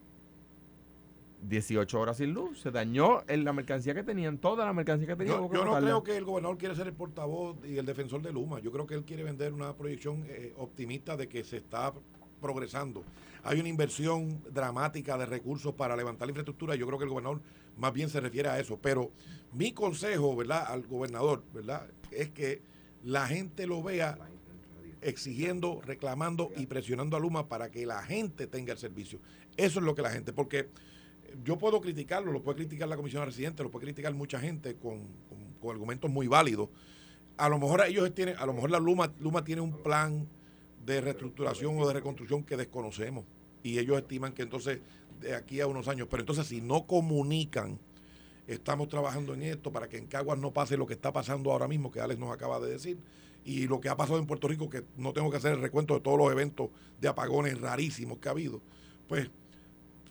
18 1.43 1.99
horas 1.99 2.17
sin 2.17 2.33
luz. 2.33 2.61
Se 2.61 2.71
dañó 2.71 3.23
en 3.27 3.43
la 3.43 3.53
mercancía 3.53 3.93
que 3.93 4.03
tenían, 4.03 4.37
toda 4.37 4.65
la 4.65 4.73
mercancía 4.73 5.07
que 5.07 5.15
tenían. 5.15 5.37
Yo, 5.37 5.51
yo 5.51 5.65
no 5.65 5.75
creo 5.77 6.03
que 6.03 6.15
el 6.15 6.23
gobernador 6.23 6.57
quiere 6.57 6.75
ser 6.75 6.87
el 6.87 6.93
portavoz 6.93 7.57
y 7.65 7.77
el 7.77 7.85
defensor 7.85 8.21
de 8.21 8.31
Luma. 8.31 8.59
Yo 8.59 8.71
creo 8.71 8.85
que 8.85 8.93
él 8.93 9.03
quiere 9.03 9.23
vender 9.23 9.53
una 9.53 9.73
proyección 9.73 10.23
eh, 10.27 10.53
optimista 10.57 11.17
de 11.17 11.27
que 11.27 11.43
se 11.43 11.57
está 11.57 11.93
progresando. 12.39 13.03
Hay 13.43 13.59
una 13.59 13.69
inversión 13.69 14.41
dramática 14.51 15.17
de 15.17 15.25
recursos 15.25 15.73
para 15.73 15.95
levantar 15.95 16.27
la 16.27 16.31
infraestructura. 16.31 16.75
Yo 16.75 16.85
creo 16.85 16.99
que 16.99 17.05
el 17.05 17.09
gobernador 17.09 17.41
más 17.77 17.93
bien 17.93 18.09
se 18.09 18.19
refiere 18.19 18.49
a 18.49 18.59
eso. 18.59 18.79
Pero 18.81 19.11
mi 19.53 19.71
consejo, 19.71 20.35
¿verdad?, 20.35 20.65
al 20.67 20.87
gobernador, 20.87 21.43
¿verdad?, 21.53 21.87
es 22.11 22.29
que 22.29 22.61
la 23.03 23.27
gente 23.27 23.67
lo 23.67 23.81
vea 23.81 24.17
exigiendo, 25.01 25.81
reclamando 25.81 26.51
y 26.55 26.67
presionando 26.67 27.17
a 27.17 27.19
Luma 27.19 27.47
para 27.47 27.71
que 27.71 27.85
la 27.85 28.03
gente 28.03 28.47
tenga 28.47 28.73
el 28.73 28.79
servicio. 28.79 29.19
Eso 29.57 29.79
es 29.79 29.85
lo 29.85 29.95
que 29.95 30.01
la 30.01 30.11
gente, 30.11 30.31
porque 30.31 30.69
yo 31.43 31.57
puedo 31.57 31.81
criticarlo, 31.81 32.31
lo 32.31 32.43
puede 32.43 32.57
criticar 32.57 32.87
la 32.87 32.95
comisión 32.95 33.25
residente, 33.25 33.63
lo 33.63 33.71
puede 33.71 33.85
criticar 33.85 34.13
mucha 34.13 34.39
gente 34.39 34.75
con, 34.75 35.07
con, 35.59 35.71
argumentos 35.71 36.09
muy 36.09 36.27
válidos. 36.27 36.69
A 37.37 37.49
lo 37.49 37.57
mejor 37.57 37.83
ellos 37.87 38.13
tienen, 38.13 38.35
a 38.37 38.45
lo 38.45 38.53
mejor 38.53 38.71
la 38.71 38.79
Luma, 38.79 39.13
Luma 39.19 39.43
tiene 39.43 39.61
un 39.61 39.81
plan 39.81 40.27
de 40.85 41.01
reestructuración 41.01 41.77
o 41.79 41.87
de 41.87 41.93
reconstrucción 41.93 42.43
que 42.43 42.57
desconocemos 42.57 43.25
y 43.63 43.79
ellos 43.79 43.97
estiman 43.97 44.33
que 44.33 44.41
entonces 44.41 44.79
de 45.21 45.35
aquí 45.35 45.61
a 45.61 45.67
unos 45.67 45.87
años, 45.87 46.07
pero 46.09 46.21
entonces 46.21 46.47
si 46.47 46.61
no 46.61 46.85
comunican, 46.85 47.79
estamos 48.47 48.89
trabajando 48.89 49.33
en 49.33 49.43
esto 49.43 49.71
para 49.71 49.87
que 49.87 49.97
en 49.97 50.07
Caguas 50.07 50.37
no 50.37 50.51
pase 50.51 50.77
lo 50.77 50.85
que 50.85 50.93
está 50.93 51.13
pasando 51.13 51.51
ahora 51.51 51.67
mismo, 51.67 51.91
que 51.91 52.01
Alex 52.01 52.19
nos 52.19 52.33
acaba 52.33 52.59
de 52.59 52.71
decir, 52.71 52.97
y 53.45 53.67
lo 53.67 53.79
que 53.79 53.89
ha 53.89 53.95
pasado 53.95 54.19
en 54.19 54.27
Puerto 54.27 54.47
Rico, 54.47 54.69
que 54.69 54.83
no 54.97 55.13
tengo 55.13 55.31
que 55.31 55.37
hacer 55.37 55.53
el 55.53 55.61
recuento 55.61 55.93
de 55.93 56.01
todos 56.01 56.17
los 56.17 56.31
eventos 56.31 56.69
de 56.99 57.07
apagones 57.07 57.59
rarísimos 57.59 58.19
que 58.19 58.27
ha 58.27 58.31
habido, 58.31 58.61
pues 59.07 59.29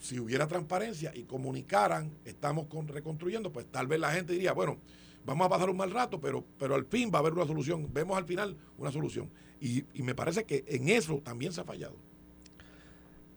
si 0.00 0.19
hubiera 0.19 0.47
transparencia 0.47 1.12
y 1.14 1.25
comunicaran, 1.25 2.11
estamos 2.25 2.67
con, 2.67 2.88
reconstruyendo, 2.88 3.52
pues 3.52 3.67
tal 3.67 3.87
vez 3.87 4.00
la 4.00 4.12
gente 4.12 4.33
diría, 4.33 4.52
bueno, 4.52 4.78
vamos 5.26 5.47
a 5.47 5.50
pasar 5.50 5.69
un 5.69 5.76
mal 5.76 5.91
rato, 5.91 6.21
pero, 6.21 6.45
pero 6.58 6.75
al 6.75 6.87
fin 6.87 7.11
va 7.13 7.19
a 7.19 7.21
haber 7.21 7.35
una 7.35 7.47
solución, 7.47 7.89
vemos 7.93 8.17
al 8.17 8.25
final 8.25 8.56
una 8.78 8.91
solución. 8.91 9.30
Y, 9.61 9.85
y 9.93 10.02
me 10.02 10.15
parece 10.15 10.45
que 10.45 10.65
en 10.69 10.89
eso 10.89 11.19
también 11.19 11.52
se 11.52 11.61
ha 11.61 11.65
fallado. 11.65 11.97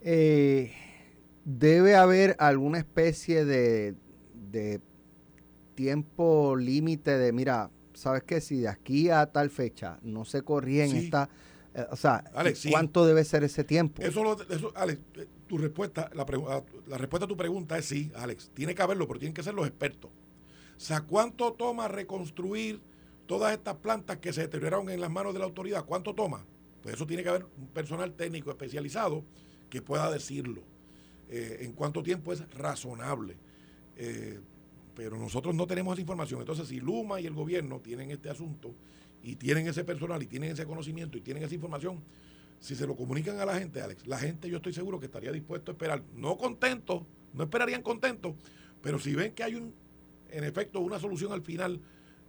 Eh, 0.01 0.71
debe 1.45 1.95
haber 1.95 2.35
alguna 2.39 2.77
especie 2.77 3.45
de, 3.45 3.95
tiempo 5.75 6.55
límite 6.55 7.17
de, 7.17 7.31
mira, 7.31 7.71
¿sabes 7.93 8.23
qué? 8.23 8.41
Si 8.41 8.59
de 8.59 8.67
aquí 8.67 9.09
a 9.09 9.25
tal 9.25 9.49
fecha 9.49 9.99
no 10.03 10.25
se 10.25 10.43
corría 10.43 10.85
en 10.85 10.95
esta... 10.95 11.29
Eh, 11.73 11.85
o 11.89 11.95
sea, 11.95 12.23
¿cuánto 12.69 13.05
debe 13.05 13.23
ser 13.23 13.43
ese 13.43 13.63
tiempo? 13.63 14.03
Eso, 14.03 14.37
eso 14.47 14.71
Alex, 14.75 15.01
eh, 15.15 15.27
tu 15.47 15.57
respuesta, 15.57 16.11
la, 16.13 16.25
la, 16.85 16.97
respuesta 16.99 17.25
a 17.25 17.27
tu 17.27 17.35
pregunta 17.35 17.75
es 17.79 17.85
sí, 17.85 18.11
Alex. 18.15 18.51
Tiene 18.53 18.75
que 18.75 18.83
haberlo, 18.83 19.07
pero 19.07 19.19
tienen 19.19 19.33
que 19.33 19.41
ser 19.41 19.55
los 19.55 19.65
expertos. 19.65 20.11
O 20.77 20.79
sea, 20.79 21.01
¿cuánto 21.01 21.53
toma 21.53 21.87
reconstruir 21.87 22.79
todas 23.25 23.53
estas 23.53 23.77
plantas 23.77 24.17
que 24.17 24.33
se 24.33 24.41
deterioraron 24.41 24.89
en 24.91 25.01
las 25.01 25.09
manos 25.09 25.33
de 25.33 25.39
la 25.39 25.45
autoridad? 25.45 25.85
¿Cuánto 25.85 26.13
toma? 26.13 26.45
Pues 26.83 26.95
eso 26.95 27.07
tiene 27.07 27.23
que 27.23 27.29
haber 27.29 27.45
un 27.57 27.67
personal 27.67 28.13
técnico 28.13 28.51
especializado 28.51 29.23
que 29.71 29.81
pueda 29.81 30.11
decirlo. 30.11 30.61
Eh, 31.29 31.59
en 31.61 31.73
cuánto 31.73 32.03
tiempo 32.03 32.33
es 32.33 32.47
razonable. 32.51 33.37
Eh, 33.95 34.39
pero 34.95 35.17
nosotros 35.17 35.55
no 35.55 35.65
tenemos 35.65 35.93
esa 35.93 36.01
información. 36.01 36.41
Entonces, 36.41 36.67
si 36.67 36.79
Luma 36.79 37.19
y 37.19 37.25
el 37.25 37.33
gobierno 37.33 37.79
tienen 37.79 38.11
este 38.11 38.29
asunto 38.29 38.73
y 39.23 39.35
tienen 39.35 39.67
ese 39.67 39.83
personal 39.83 40.21
y 40.21 40.27
tienen 40.27 40.51
ese 40.51 40.65
conocimiento 40.65 41.17
y 41.17 41.21
tienen 41.21 41.43
esa 41.43 41.55
información, 41.55 42.03
si 42.59 42.75
se 42.75 42.85
lo 42.85 42.95
comunican 42.95 43.39
a 43.39 43.45
la 43.45 43.57
gente, 43.57 43.81
Alex, 43.81 44.07
la 44.07 44.17
gente 44.17 44.49
yo 44.49 44.57
estoy 44.57 44.73
seguro 44.73 44.99
que 44.99 45.07
estaría 45.07 45.31
dispuesto 45.31 45.71
a 45.71 45.73
esperar, 45.73 46.03
no 46.15 46.37
contento, 46.37 47.05
no 47.33 47.43
esperarían 47.43 47.81
contento, 47.81 48.35
pero 48.81 48.99
si 48.99 49.15
ven 49.15 49.33
que 49.33 49.43
hay 49.43 49.55
un, 49.55 49.73
en 50.29 50.43
efecto, 50.43 50.79
una 50.79 50.99
solución 50.99 51.33
al 51.33 51.41
final 51.41 51.81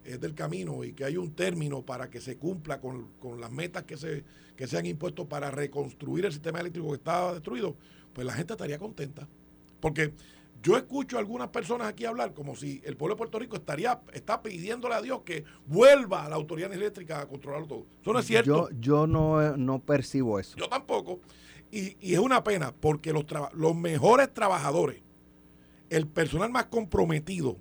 eh, 0.05 0.19
del 0.19 0.35
camino 0.35 0.85
y 0.85 0.93
que 0.93 1.05
hay 1.05 1.17
un 1.17 1.35
término 1.35 1.83
para 1.83 2.11
que 2.11 2.21
se 2.21 2.37
cumpla 2.37 2.81
con, 2.81 3.09
con 3.19 3.40
las 3.40 3.51
metas 3.51 3.85
que 3.85 3.97
se, 3.97 4.25
que 4.57 4.67
se 4.67 4.77
han 4.77 4.87
impuesto 4.87 5.29
para 5.29 5.51
reconstruir 5.51 6.27
el 6.27 6.33
sistema 6.33 6.61
eléctrico 6.61 6.88
que 6.88 6.97
estaba 6.97 7.33
destruido, 7.33 7.77
pues 8.12 8.27
la 8.27 8.35
gente 8.35 8.53
estaría 8.53 8.79
contenta. 8.79 9.27
Porque 9.81 10.12
yo 10.62 10.77
escucho 10.77 11.17
a 11.17 11.21
algunas 11.21 11.49
personas 11.49 11.88
aquí 11.88 12.07
hablar 12.07 12.33
como 12.33 12.57
si 12.57 12.81
el 12.85 12.97
pueblo 12.97 13.14
de 13.14 13.19
Puerto 13.19 13.38
Rico 13.38 13.57
estaría 13.57 14.01
está 14.14 14.43
pidiéndole 14.43 14.95
a 14.95 15.03
Dios 15.03 15.21
que 15.23 15.45
vuelva 15.67 16.25
a 16.25 16.29
la 16.29 16.37
autoridad 16.37 16.73
eléctrica 16.73 17.21
a 17.21 17.27
controlarlo 17.27 17.67
todo. 17.67 17.87
Eso 18.01 18.12
no 18.12 18.19
es 18.19 18.27
cierto. 18.27 18.71
Yo, 18.71 18.77
yo 18.81 19.07
no, 19.07 19.57
no 19.57 19.81
percibo 19.81 20.38
eso. 20.38 20.57
Yo 20.57 20.69
tampoco. 20.69 21.21
Y, 21.71 21.97
y 22.01 22.14
es 22.14 22.19
una 22.19 22.45
pena 22.45 22.75
porque 22.79 23.12
los, 23.12 23.27
los 23.53 23.77
mejores 23.77 24.33
trabajadores, 24.33 25.03
el 25.90 26.07
personal 26.07 26.51
más 26.51 26.67
comprometido 26.67 27.59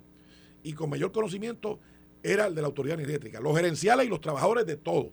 y 0.62 0.72
con 0.72 0.88
mayor 0.88 1.12
conocimiento 1.12 1.80
era 2.24 2.46
el 2.46 2.54
de 2.54 2.62
la 2.62 2.66
autoridad 2.66 2.98
eléctrica. 2.98 3.38
Los 3.38 3.54
gerenciales 3.54 4.06
y 4.06 4.08
los 4.08 4.20
trabajadores 4.20 4.66
de 4.66 4.76
todo. 4.76 5.12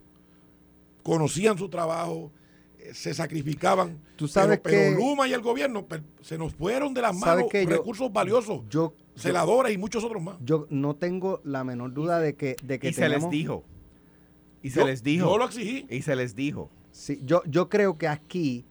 Conocían 1.04 1.58
su 1.58 1.68
trabajo, 1.68 2.32
se 2.94 3.14
sacrificaban. 3.14 4.00
Tú 4.16 4.28
sabes 4.28 4.60
pero, 4.64 4.78
que, 4.78 4.92
Luma 4.96 5.28
y 5.28 5.34
el 5.34 5.42
gobierno 5.42 5.86
se 6.22 6.38
nos 6.38 6.54
fueron 6.54 6.94
de 6.94 7.02
las 7.02 7.16
manos 7.16 7.52
recursos 7.52 8.12
valiosos, 8.12 8.62
yo, 8.70 8.94
celadores 9.16 9.74
y 9.74 9.78
muchos 9.78 10.04
otros 10.04 10.24
más. 10.24 10.38
Yo 10.42 10.68
no 10.70 10.96
tengo 10.96 11.42
la 11.44 11.64
menor 11.64 11.94
duda 11.94 12.20
de 12.20 12.36
que, 12.36 12.56
de 12.64 12.80
que 12.80 12.90
y 12.90 12.94
se 12.94 13.10
les 13.10 13.30
dijo. 13.30 13.64
Y 14.64 14.70
se 14.70 14.86
les 14.86 15.04
dijo. 15.04 15.28
Yo 15.28 15.38
lo 15.38 15.46
exigí. 15.46 15.86
Y 15.90 16.02
se 16.02 16.16
les 16.16 16.36
dijo. 16.36 16.70
Sí, 16.92 17.22
yo, 17.26 17.42
yo 17.46 17.68
creo 17.70 17.98
que 17.98 18.08
aquí, 18.08 18.66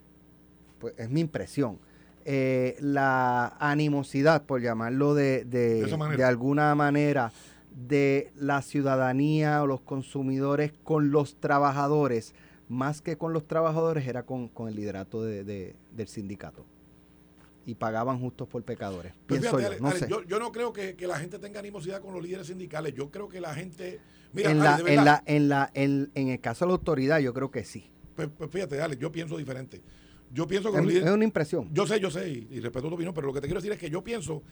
pues 0.79 0.94
es 0.96 1.11
mi 1.11 1.20
impresión, 1.20 1.79
eh, 2.24 2.76
la 2.81 3.57
animosidad, 3.59 4.44
por 4.44 4.61
llamarlo 4.61 5.14
de, 5.14 5.44
de, 5.44 5.85
de, 5.85 6.16
de 6.16 6.24
alguna 6.24 6.74
manera, 6.74 7.33
de 7.70 8.33
la 8.37 8.62
ciudadanía 8.62 9.62
o 9.62 9.66
los 9.66 9.80
consumidores 9.80 10.72
con 10.83 11.11
los 11.11 11.37
trabajadores, 11.37 12.35
más 12.68 13.00
que 13.00 13.16
con 13.16 13.33
los 13.33 13.46
trabajadores, 13.46 14.06
era 14.06 14.24
con, 14.24 14.48
con 14.48 14.68
el 14.68 14.76
liderato 14.76 15.22
de, 15.22 15.44
de, 15.44 15.76
del 15.92 16.09
sindicato. 16.09 16.66
Y 17.66 17.74
pagaban 17.74 18.18
justos 18.18 18.48
por 18.48 18.62
pecadores. 18.64 19.12
Pues 19.26 19.40
fíjate, 19.40 19.62
yo, 19.62 19.80
no 19.80 19.88
Ale, 19.88 20.06
yo, 20.09 20.22
yo, 20.24 20.38
no 20.38 20.50
creo 20.50 20.72
que, 20.72 20.96
que, 20.96 21.06
la 21.06 21.18
gente 21.18 21.38
tenga 21.38 21.61
animosidad 21.61 22.00
con 22.00 22.14
los 22.14 22.22
líderes 22.22 22.46
sindicales. 22.46 22.94
Yo 22.94 23.11
creo 23.11 23.28
que 23.28 23.40
la 23.40 23.54
gente. 23.54 24.00
Mira, 24.33 24.50
en, 24.50 24.59
la, 24.59 24.78
en, 24.78 25.04
la, 25.04 25.22
en, 25.26 25.48
la, 25.48 25.70
en, 25.74 26.11
en, 26.14 26.28
el 26.28 26.40
caso 26.40 26.64
de 26.64 26.70
la 26.70 26.72
autoridad, 26.72 27.18
yo 27.18 27.35
creo 27.35 27.50
que 27.50 27.64
sí. 27.64 27.90
Pues, 28.16 28.28
pues 28.37 28.50
fíjate, 28.50 28.80
Ale, 28.80 28.96
yo 28.96 29.12
pienso 29.12 29.37
diferente. 29.37 29.83
Yo 30.33 30.46
pienso 30.46 30.70
que 30.70 30.78
es, 30.78 30.83
los 30.83 30.88
líderes. 30.88 31.09
Es 31.09 31.14
una 31.14 31.24
impresión. 31.24 31.68
Yo 31.72 31.87
sé, 31.87 32.00
yo 32.00 32.11
sé, 32.11 32.28
y, 32.30 32.48
y 32.50 32.61
respeto 32.61 32.88
tu 32.88 32.94
opinión, 32.94 33.14
pero 33.14 33.26
lo 33.26 33.35
que 33.35 33.40
te 33.40 33.46
quiero 33.46 33.61
decir 33.61 33.72
es 33.72 33.78
que 33.78 33.90
yo 33.90 34.02
pienso 34.02 34.42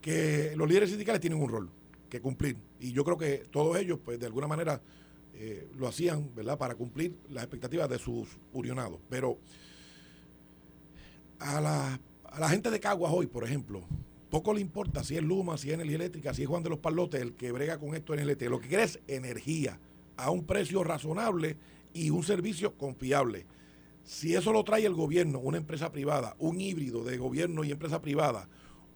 que 0.00 0.52
los 0.56 0.68
líderes 0.68 0.90
sindicales 0.90 1.20
tienen 1.20 1.40
un 1.40 1.48
rol 1.48 1.70
que 2.08 2.20
cumplir. 2.20 2.56
Y 2.80 2.92
yo 2.92 3.04
creo 3.04 3.16
que 3.16 3.46
todos 3.50 3.76
ellos, 3.78 3.98
pues 4.04 4.18
de 4.18 4.26
alguna 4.26 4.46
manera, 4.46 4.80
eh, 5.34 5.68
lo 5.76 5.86
hacían, 5.86 6.34
¿verdad?, 6.34 6.58
para 6.58 6.74
cumplir 6.74 7.16
las 7.30 7.44
expectativas 7.44 7.88
de 7.88 7.98
sus 7.98 8.38
urionados. 8.52 8.98
Pero 9.08 9.38
a 11.38 11.60
la, 11.60 12.00
a 12.24 12.40
la 12.40 12.48
gente 12.48 12.70
de 12.70 12.80
Caguas 12.80 13.12
hoy, 13.14 13.26
por 13.26 13.44
ejemplo, 13.44 13.84
poco 14.30 14.52
le 14.52 14.60
importa 14.60 15.04
si 15.04 15.16
es 15.16 15.22
Luma, 15.22 15.56
si 15.56 15.68
es 15.68 15.74
energía 15.74 15.96
eléctrica, 15.96 16.34
si 16.34 16.42
es 16.42 16.48
Juan 16.48 16.62
de 16.62 16.70
los 16.70 16.80
Palotes 16.80 17.20
el 17.20 17.34
que 17.34 17.52
brega 17.52 17.78
con 17.78 17.94
esto 17.94 18.14
en 18.14 18.20
eléctrica. 18.20 18.50
Lo 18.50 18.60
que 18.60 18.68
quiere 18.68 18.84
es 18.84 19.00
energía 19.06 19.78
a 20.16 20.30
un 20.30 20.44
precio 20.44 20.84
razonable 20.84 21.56
y 21.94 22.10
un 22.10 22.22
servicio 22.22 22.76
confiable. 22.76 23.46
Si 24.04 24.34
eso 24.34 24.52
lo 24.52 24.64
trae 24.64 24.86
el 24.86 24.94
gobierno, 24.94 25.38
una 25.38 25.58
empresa 25.58 25.92
privada, 25.92 26.34
un 26.38 26.60
híbrido 26.60 27.04
de 27.04 27.18
gobierno 27.18 27.62
y 27.64 27.70
empresa 27.70 28.00
privada, 28.00 28.48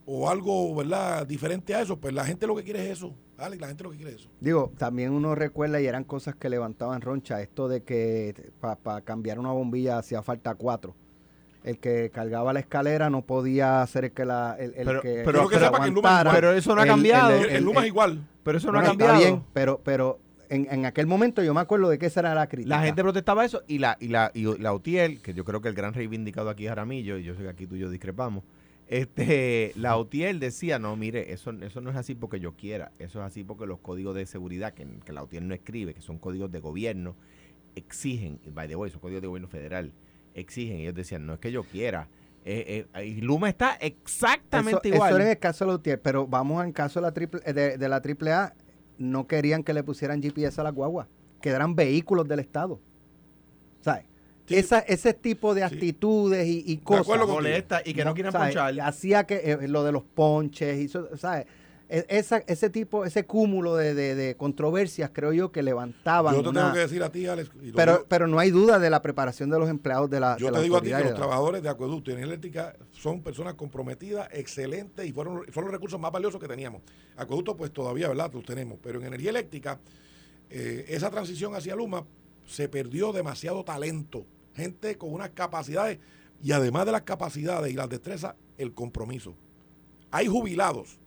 o 0.07 0.29
algo, 0.29 0.75
¿verdad?, 0.75 1.27
diferente 1.27 1.75
a 1.75 1.81
eso, 1.83 1.97
pues 1.99 2.13
la 2.15 2.25
gente 2.25 2.47
lo 2.47 2.57
que 2.57 2.65
quiere 2.65 2.85
es 2.85 2.99
eso. 2.99 3.15
Alex, 3.39 3.61
la 3.61 3.69
gente 3.69 3.85
lo 3.85 3.91
que 3.91 3.97
quiere 3.97 4.13
es 4.13 4.19
eso. 4.21 4.31
Digo, 4.41 4.73
también 4.79 5.13
uno 5.13 5.35
recuerda 5.35 5.81
y 5.81 5.87
eran 5.87 6.05
cosas 6.05 6.35
que 6.37 6.49
levantaban 6.49 7.01
roncha, 7.01 7.41
esto 7.41 7.69
de 7.69 7.83
que 7.83 8.51
para 8.61 9.01
cambiar 9.03 9.39
una 9.39 9.53
bombilla 9.53 9.99
hacía 9.99 10.23
falta 10.23 10.55
cuatro. 10.55 10.95
El 11.65 11.79
que 11.79 12.11
cargaba 12.11 12.53
la 12.53 12.59
escalera 12.61 13.09
no 13.11 13.23
podía 13.23 13.87
ser 13.87 14.07
el 14.07 14.11
que 14.13 14.25
la 14.25 14.57
el, 14.59 14.75
el 14.77 14.85
Pero- 14.85 15.01
que, 15.01 15.23
pero 15.25 15.43
que 15.49 15.51
que 15.51 15.57
el 15.59 15.65
aguantara. 15.65 16.33
Pero 16.33 16.53
eso 16.53 16.75
no 16.75 16.81
ha 16.81 16.85
El- 16.85 16.91
cambiado. 16.91 17.31
el- 17.31 17.45
El, 17.51 17.57
el 17.57 17.65
Luma 17.65 17.83
es 17.83 17.87
igual. 17.87 18.27
Pero 18.43 18.59
eso 18.59 18.67
no 18.69 18.73
Bueno, 18.75 18.89
ha 18.89 18.93
está 18.93 19.07
cambiado. 19.07 19.33
bien, 19.37 19.45
pero 19.53 19.81
pero 19.85 20.19
en, 20.51 20.67
en 20.71 20.85
aquel 20.87 21.07
momento 21.07 21.41
yo 21.45 21.55
me 21.55 21.61
acuerdo 21.61 21.89
de 21.89 21.99
que 21.99 22.07
esa 22.07 22.19
era 22.21 22.35
la 22.35 22.49
crítica. 22.49 22.77
La 22.77 22.83
gente 22.83 23.01
protestaba 23.03 23.45
eso 23.45 23.63
y 23.69 23.79
la, 23.79 23.97
y 24.01 24.09
la, 24.09 24.33
y 24.35 24.43
la 24.59 24.73
UTIEL, 24.75 25.23
que 25.23 25.35
yo 25.35 25.45
creo 25.45 25.61
que 25.61 25.69
el 25.69 25.75
gran 25.75 25.95
reivindicado 25.95 26.51
aquí 26.51 26.65
es 26.65 26.71
Jaramillo, 26.71 27.17
y 27.17 27.23
yo 27.23 27.35
sé 27.37 27.43
que 27.43 27.49
aquí 27.49 27.67
tú 27.69 27.77
y 27.77 27.79
yo 27.79 27.89
discrepamos, 27.91 28.43
este, 28.89 29.73
la 29.77 29.97
UTIEL 29.99 30.41
decía, 30.41 30.79
no, 30.79 30.97
mire, 30.97 31.33
eso, 31.33 31.51
eso 31.51 31.81
no 31.81 31.91
es 31.91 31.97
así 31.97 32.15
porque 32.15 32.41
yo 32.41 32.57
quiera, 32.57 32.93
eso 32.99 33.21
es 33.21 33.27
así 33.27 33.45
porque 33.45 33.67
los 33.67 33.79
códigos 33.79 34.15
de 34.15 34.27
seguridad 34.27 34.75
que, 34.75 34.87
que 35.05 35.13
la 35.13 35.23
UTIEL 35.23 35.49
no 35.49 35.55
escribe, 35.55 35.95
que 35.95 36.01
son 36.01 36.19
códigos 36.19 36.51
de 36.53 36.61
gobierno, 36.61 37.17
exigen, 37.75 38.41
y 38.45 38.51
by 38.51 38.69
the 38.69 38.77
way, 38.77 38.91
son 38.91 39.01
códigos 39.01 39.23
de 39.23 39.29
gobierno 39.29 39.49
federal, 39.49 39.93
exigen, 40.35 40.79
y 40.79 40.83
ellos 40.83 40.95
decían, 40.95 41.27
no 41.27 41.35
es 41.35 41.41
que 41.41 41.53
yo 41.53 41.63
quiera. 41.65 42.09
Eh, 42.45 42.87
eh, 42.95 43.07
y 43.07 43.21
Luma 43.21 43.49
está 43.49 43.75
exactamente 43.77 44.89
eso, 44.89 44.97
igual. 44.97 45.13
Eso 45.13 45.21
en 45.21 45.29
el 45.29 45.39
caso 45.39 45.65
de 45.65 45.71
la 45.71 45.75
UTIER, 45.77 46.03
pero 46.03 46.27
vamos 46.27 46.61
al 46.61 46.73
caso 46.73 47.01
de 47.01 47.07
la 47.07 47.13
triple 47.13 47.41
eh, 47.45 47.53
de, 47.53 47.79
de 47.79 47.89
la 47.89 47.97
AAA, 47.97 48.55
no 48.99 49.27
querían 49.27 49.63
que 49.63 49.73
le 49.73 49.83
pusieran 49.85 50.21
GPS 50.21 50.61
a 50.61 50.65
la 50.65 50.71
guagua, 50.71 51.09
que 51.41 51.51
eran 51.51 51.75
vehículos 51.75 52.27
del 52.27 52.41
Estado. 52.41 52.81
¿Sabes? 53.81 54.05
Sí. 54.47 54.57
Esa, 54.57 54.81
ese 54.81 55.15
tipo 55.15 55.55
de 55.55 55.61
Sí. 55.69 55.75
actitudes 55.75 56.47
y, 56.49 56.65
y 56.67 56.77
cosas. 56.79 57.03
acuerdo 57.03 57.27
molesta 57.29 57.81
y 57.85 57.95
que 57.95 58.05
no, 58.05 58.13
quieran 58.15 58.33
¿sabes? 58.33 58.55
ponchar. 58.55 58.81
Hacía 58.81 59.25
que 59.25 59.37
eh, 59.37 59.69
lo 59.69 59.85
de 59.85 59.93
los 59.93 60.03
ponches, 60.03 60.79
y 60.81 60.85
eso, 60.87 61.09
¿sabes? 61.17 61.47
E- 61.89 62.07
Esa, 62.09 62.39
ese 62.39 62.71
tipo, 62.71 63.05
ese 63.05 63.25
cúmulo 63.27 63.77
de, 63.77 63.95
de- 63.95 64.15
de 64.15 64.35
controversias, 64.35 65.11
creo 65.13 65.33
yo, 65.33 65.53
que 65.53 65.63
levantaban. 65.63 66.35
Yo 66.35 66.43
te 66.43 66.49
una- 66.49 66.61
tengo 66.63 66.73
que 66.75 66.81
decir 66.81 67.03
a 67.03 67.13
ti, 67.13 67.27
Alex, 67.27 67.51
pero, 67.77 67.93
digo- 67.93 68.07
pero 68.09 68.27
no 68.27 68.39
hay 68.39 68.51
duda 68.51 68.79
de 68.79 68.89
la 68.91 69.01
preparación 69.03 69.51
de 69.51 69.59
los 69.59 69.69
empleados 69.69 70.09
de 70.11 70.19
la 70.19 70.37
Yo 70.39 70.47
de 70.47 70.53
te 70.53 70.59
la 70.59 70.63
digo 70.65 70.77
a 70.77 70.81
ti 70.81 70.87
que 70.87 70.93
los 70.95 71.03
de 71.05 71.11
la- 71.11 71.15
trabajadores 71.17 71.63
de 71.63 71.69
acueducto 71.69 72.11
y 72.11 72.15
energía 72.15 72.33
eléctrica 72.33 72.75
son 72.93 73.21
personas 73.23 73.55
comprometidas, 73.55 74.27
excelentes 74.33 75.07
y 75.07 75.13
fueron, 75.13 75.43
son 75.53 75.65
los 75.65 75.73
recursos 75.73 76.01
más 76.01 76.11
valiosos 76.11 76.41
que 76.41 76.49
teníamos. 76.49 76.81
Acueducto, 77.17 77.57
pues 77.57 77.71
todavía, 77.73 78.09
¿verdad? 78.09 78.31
Los 78.33 78.45
tenemos. 78.45 78.79
Pero 78.83 78.99
en 79.01 79.07
energía 79.07 79.31
eléctrica, 79.31 79.79
eh, 80.51 80.87
esa 80.89 81.11
transición 81.11 81.55
hacia 81.55 81.77
Luma 81.77 82.05
se 82.47 82.69
perdió 82.69 83.13
demasiado 83.13 83.65
talento. 83.65 84.27
Gente 84.55 84.99
con 84.99 85.13
unas 85.13 85.31
capacidades 85.31 85.99
y 86.43 86.53
además 86.53 86.87
de 86.87 86.93
las 86.93 87.03
capacidades 87.03 87.73
y 87.73 87.77
las 87.77 87.89
destrezas, 87.89 88.35
el 88.59 88.75
compromiso. 88.75 89.35
Hay 90.11 90.27
jubilados 90.27 90.99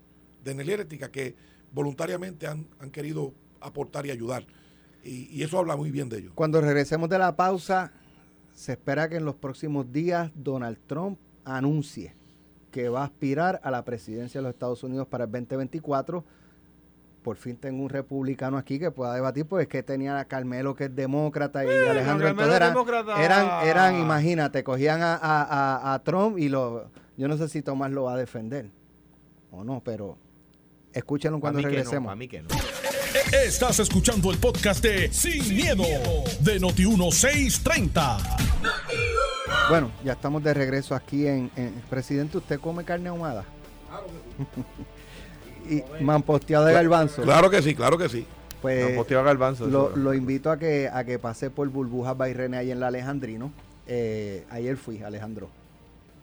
de 0.43 0.52
energía 0.52 0.76
eléctrica 0.76 1.12
que 1.12 1.36
voluntariamente 1.71 2.48
han, 2.48 2.67
han 2.80 2.89
querido 2.89 3.34
aportar 3.60 4.06
y 4.06 4.12
ayudar. 4.12 4.45
Y, 5.04 5.28
y 5.32 5.43
eso 5.43 5.60
habla 5.60 5.76
muy 5.76 5.91
bien 5.91 6.10
de 6.10 6.19
ellos. 6.19 6.32
Cuando 6.34 6.62
regresemos 6.62 7.10
de 7.10 7.19
la 7.19 7.36
pausa, 7.36 7.91
se 8.54 8.71
espera 8.71 9.10
que 9.10 9.17
en 9.17 9.26
los 9.26 9.36
próximos 9.36 9.91
días 9.91 10.32
Donald 10.34 10.80
Trump 10.88 11.19
anuncie 11.43 12.15
que 12.76 12.89
va 12.89 13.04
a 13.04 13.06
aspirar 13.06 13.62
a 13.63 13.71
la 13.71 13.86
presidencia 13.86 14.39
de 14.39 14.43
los 14.43 14.54
Estados 14.54 14.84
Unidos 14.84 15.08
para 15.08 15.24
el 15.24 15.32
2024. 15.32 16.26
Por 17.26 17.38
fin 17.38 17.58
tengo 17.58 17.82
un 17.82 17.90
republicano 17.90 18.56
aquí 18.56 18.78
que 18.78 18.92
pueda 18.92 19.16
debatir, 19.16 19.48
pues 19.48 19.64
es 19.64 19.68
que 19.68 19.82
tenía 19.82 20.20
a 20.20 20.26
Carmelo 20.26 20.76
que 20.76 20.84
es 20.86 20.96
demócrata 20.96 21.66
y 21.66 21.68
Alejandro 21.68 22.28
Carmelo 22.28 22.30
entonces 22.30 22.50
es 22.52 22.56
eran, 22.56 22.70
demócrata. 22.74 23.24
eran, 23.26 23.68
eran, 23.68 24.00
imagínate, 24.00 24.64
cogían 24.64 25.02
a, 25.02 25.16
a- 25.16 25.42
a- 25.42 25.94
a 25.96 26.04
Trump 26.04 26.38
y 26.38 26.50
lo, 26.50 26.92
yo 27.18 27.28
no 27.28 27.36
sé 27.36 27.50
si 27.50 27.64
Tomás 27.64 27.90
lo 27.90 28.04
va 28.04 28.14
a 28.14 28.18
defender 28.18 28.70
o 29.50 29.64
no, 29.64 29.82
pero 29.84 30.20
escúchenlo 30.94 31.40
cuando 31.40 31.58
mí 31.58 31.64
que 31.64 31.70
no, 31.72 31.76
regresemos. 31.78 32.12
pa' 32.12 32.16
mí 32.16 32.28
que 32.28 32.44
no. 32.44 32.50
Estás 33.44 33.80
escuchando 33.80 34.30
el 34.32 34.38
podcast 34.38 34.84
de 34.84 35.12
Sin, 35.12 35.48
miedo, 35.56 35.84
de 36.42 36.62
Noti1630. 36.62 38.18
Bueno, 39.70 39.90
ya 40.04 40.14
estamos 40.14 40.44
de 40.44 40.54
regreso 40.54 40.94
aquí 40.94 41.26
en, 41.26 41.50
en- 41.56 41.74
Presidente, 41.90 42.38
¿usted 42.38 42.60
come 42.60 42.84
carne 42.84 43.10
ahumada? 43.10 43.46
y 45.69 45.84
mamposteado 46.04 46.65
de 46.65 46.73
garbanzo. 46.73 47.21
Claro 47.21 47.49
que 47.49 47.62
sí, 47.62 47.75
claro 47.75 47.97
que 47.97 48.10
sí. 48.10 48.25
Pues 48.62 49.12
a 49.12 49.21
Garbanzo, 49.21 49.67
lo, 49.67 49.95
lo 49.95 50.15
invito 50.15 50.49
a 50.49 50.58
que 50.58 50.89
a 50.91 51.04
que 51.04 51.19
pase 51.19 51.51
por 51.51 51.69
Burbujas 51.69 52.17
Bairrene 52.17 52.58
ahí 52.58 52.71
en 52.71 52.80
la 52.80 52.88
Alejandrino. 52.88 53.51
Eh, 53.86 54.43
ayer 54.49 54.75
fui, 54.75 55.04
Alejandro. 55.04 55.49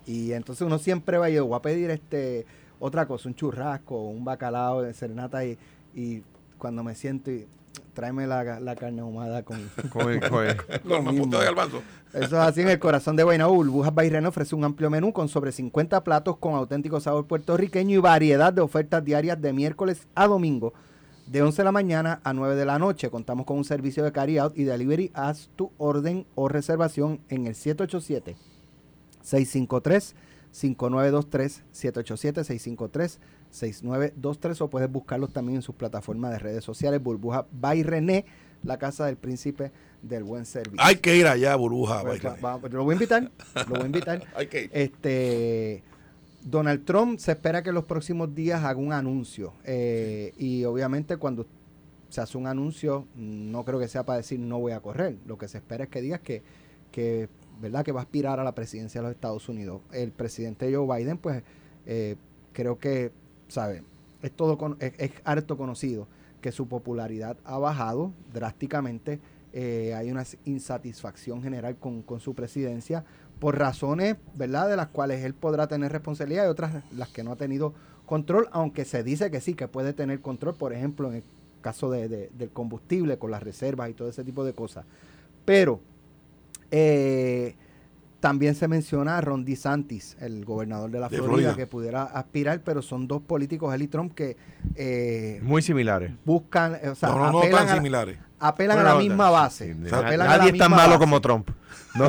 Y 0.06 0.32
entonces 0.32 0.66
uno 0.66 0.78
siempre 0.80 1.18
va 1.18 1.30
y 1.30 1.34
yo 1.34 1.46
voy 1.46 1.56
a 1.56 1.62
pedir 1.62 1.90
este 1.90 2.44
otra 2.80 3.06
cosa, 3.06 3.28
un 3.28 3.36
churrasco, 3.36 4.08
un 4.08 4.24
bacalao 4.24 4.82
de 4.82 4.92
serenata 4.92 5.44
y, 5.44 5.56
y 5.94 6.24
cuando 6.58 6.82
me 6.82 6.96
siento 6.96 7.30
y 7.30 7.46
tráeme 7.94 8.26
la, 8.26 8.60
la 8.60 8.76
carne 8.76 9.00
ahumada 9.02 9.42
con, 9.42 9.58
Con 9.92 10.10
el- 10.10 10.28
con 10.28 10.46
el- 10.46 10.56
Los 10.84 10.98
mismo. 10.98 11.02
mamposteos 11.02 11.40
de 11.40 11.46
garbanzo. 11.46 11.82
Eso 12.12 12.24
es 12.26 12.32
así 12.34 12.60
en 12.60 12.68
el 12.68 12.78
corazón 12.78 13.16
de 13.16 13.22
Guaynabo. 13.22 13.54
Burbujas 13.54 13.94
Bairreno 13.94 14.28
ofrece 14.28 14.54
un 14.54 14.64
amplio 14.64 14.90
menú 14.90 15.12
con 15.12 15.28
sobre 15.28 15.50
50 15.52 16.04
platos 16.04 16.36
con 16.38 16.54
auténtico 16.54 17.00
sabor 17.00 17.26
puertorriqueño 17.26 17.94
y 17.96 18.00
variedad 18.00 18.52
de 18.52 18.60
ofertas 18.60 19.04
diarias 19.04 19.40
de 19.40 19.52
miércoles 19.52 20.06
a 20.14 20.26
domingo 20.26 20.74
de 21.26 21.40
11 21.40 21.56
de 21.62 21.64
la 21.64 21.72
mañana 21.72 22.20
a 22.24 22.34
9 22.34 22.54
de 22.56 22.66
la 22.66 22.78
noche. 22.78 23.08
Contamos 23.08 23.46
con 23.46 23.56
un 23.56 23.64
servicio 23.64 24.04
de 24.04 24.12
carry 24.12 24.36
out 24.38 24.52
y 24.58 24.64
delivery. 24.64 25.10
Haz 25.14 25.48
tu 25.56 25.70
orden 25.78 26.26
o 26.34 26.48
reservación 26.48 27.20
en 27.30 27.46
el 27.46 27.54
787 27.54 28.36
653 29.22 30.14
5923 30.50 31.62
787 31.72 32.44
653 32.44 33.20
6923 33.52 34.60
o 34.62 34.68
puedes 34.70 34.90
buscarlos 34.90 35.32
también 35.32 35.56
en 35.56 35.62
sus 35.62 35.74
plataformas 35.74 36.32
de 36.32 36.38
redes 36.38 36.64
sociales 36.64 37.02
Burbuja 37.02 37.46
by 37.52 37.82
René, 37.82 38.24
la 38.64 38.78
casa 38.78 39.06
del 39.06 39.16
príncipe 39.16 39.70
del 40.02 40.24
buen 40.24 40.44
servicio. 40.46 40.80
Hay 40.84 40.96
que 40.96 41.16
ir 41.16 41.26
allá, 41.26 41.54
burbuja. 41.56 42.02
Pues, 42.02 42.24
va- 42.24 42.36
va- 42.56 42.68
lo 42.68 42.84
voy 42.84 42.92
a 42.92 42.96
invitar, 42.96 43.30
lo 43.68 43.74
voy 43.74 43.82
a 43.82 43.86
invitar. 43.86 44.22
Hay 44.36 44.46
que 44.48 44.64
ir. 44.64 44.70
Este, 44.72 45.82
Donald 46.44 46.84
Trump 46.84 47.18
se 47.20 47.32
espera 47.32 47.62
que 47.62 47.68
en 47.68 47.76
los 47.76 47.84
próximos 47.84 48.34
días 48.34 48.64
haga 48.64 48.78
un 48.80 48.92
anuncio. 48.92 49.52
eh, 49.64 50.32
y 50.38 50.64
obviamente 50.64 51.16
cuando 51.18 51.46
se 52.08 52.20
hace 52.20 52.36
un 52.36 52.46
anuncio, 52.46 53.06
no 53.16 53.64
creo 53.64 53.78
que 53.78 53.88
sea 53.88 54.04
para 54.04 54.18
decir 54.18 54.38
no 54.40 54.58
voy 54.58 54.72
a 54.72 54.80
correr. 54.80 55.16
Lo 55.26 55.38
que 55.38 55.48
se 55.48 55.58
espera 55.58 55.84
es 55.84 55.90
que 55.90 56.00
digas 56.02 56.20
que, 56.20 56.42
que, 56.90 57.28
¿verdad? 57.60 57.84
que 57.84 57.92
va 57.92 58.00
a 58.00 58.02
aspirar 58.02 58.38
a 58.40 58.44
la 58.44 58.54
presidencia 58.54 59.00
de 59.00 59.06
los 59.08 59.14
Estados 59.14 59.48
Unidos. 59.48 59.80
El 59.92 60.10
presidente 60.12 60.74
Joe 60.74 60.98
Biden, 60.98 61.16
pues, 61.18 61.42
eh, 61.86 62.16
creo 62.52 62.78
que, 62.78 63.12
¿sabe? 63.52 63.82
Es 64.22 64.32
todo 64.32 64.56
con- 64.58 64.76
es, 64.80 64.92
es 64.98 65.10
harto 65.24 65.56
conocido 65.56 66.06
que 66.40 66.52
su 66.52 66.66
popularidad 66.68 67.36
ha 67.44 67.58
bajado 67.58 68.12
drásticamente. 68.32 69.20
eh, 69.54 69.92
hay 69.94 70.10
una 70.10 70.24
insatisfacción 70.46 71.42
general 71.42 71.76
con, 71.76 72.00
con 72.02 72.20
su 72.20 72.32
presidencia 72.34 73.04
por 73.38 73.58
razones, 73.58 74.16
¿verdad?, 74.34 74.66
de 74.70 74.76
las 74.76 74.88
cuales 74.88 75.22
él 75.24 75.34
podrá 75.34 75.66
tener 75.66 75.92
responsabilidad 75.92 76.46
y 76.46 76.48
otras 76.48 76.82
las 76.96 77.08
que 77.10 77.22
no 77.22 77.32
ha 77.32 77.36
tenido 77.36 77.74
control, 78.06 78.48
aunque 78.52 78.86
se 78.86 79.02
dice 79.04 79.30
que 79.30 79.42
sí, 79.42 79.52
que 79.54 79.68
puede 79.68 79.92
tener 79.92 80.20
control, 80.22 80.54
por 80.54 80.72
ejemplo, 80.72 81.10
en 81.10 81.16
el 81.16 81.22
caso 81.60 81.90
de, 81.90 82.08
de- 82.08 82.30
del 82.38 82.48
combustible, 82.50 83.18
con 83.18 83.30
las 83.30 83.42
reservas 83.42 83.90
y 83.90 83.94
todo 83.94 84.08
ese 84.08 84.24
tipo 84.24 84.42
de 84.42 84.54
cosas. 84.54 84.86
Pero 85.44 85.80
eh, 86.70 87.54
también 88.22 88.54
se 88.54 88.68
menciona 88.68 89.18
a 89.18 89.20
Ron 89.20 89.44
DeSantis, 89.44 90.16
el 90.20 90.44
gobernador 90.44 90.92
de 90.92 91.00
la 91.00 91.08
De 91.08 91.16
Florida, 91.16 91.34
Florida. 91.34 91.56
que 91.56 91.66
pudiera 91.66 92.04
aspirar, 92.04 92.60
pero 92.64 92.80
son 92.80 93.08
dos 93.08 93.20
políticos, 93.20 93.74
él 93.74 93.82
y 93.82 93.88
Trump, 93.88 94.14
que 94.14 94.36
eh, 94.76 95.40
Muy 95.42 95.60
similares. 95.60 96.12
buscan, 96.24 96.78
o 96.88 96.94
sea, 96.94 97.08
no, 97.08 97.18
no, 97.18 97.32
no 97.32 97.38
apelan, 97.40 97.58
tan 97.58 97.66
a, 97.66 97.70
la- 97.70 97.74
similares. 97.74 98.18
apelan 98.38 98.78
a 98.78 98.82
Bueno, 98.82 98.94
la 98.96 99.02
misma 99.02 99.30
base. 99.30 99.74
Nadie 99.74 100.50
es 100.52 100.58
tan 100.58 100.70
malo 100.70 100.90
base. 100.90 100.98
como 101.00 101.20
Trump. 101.20 101.50
No, 101.94 102.06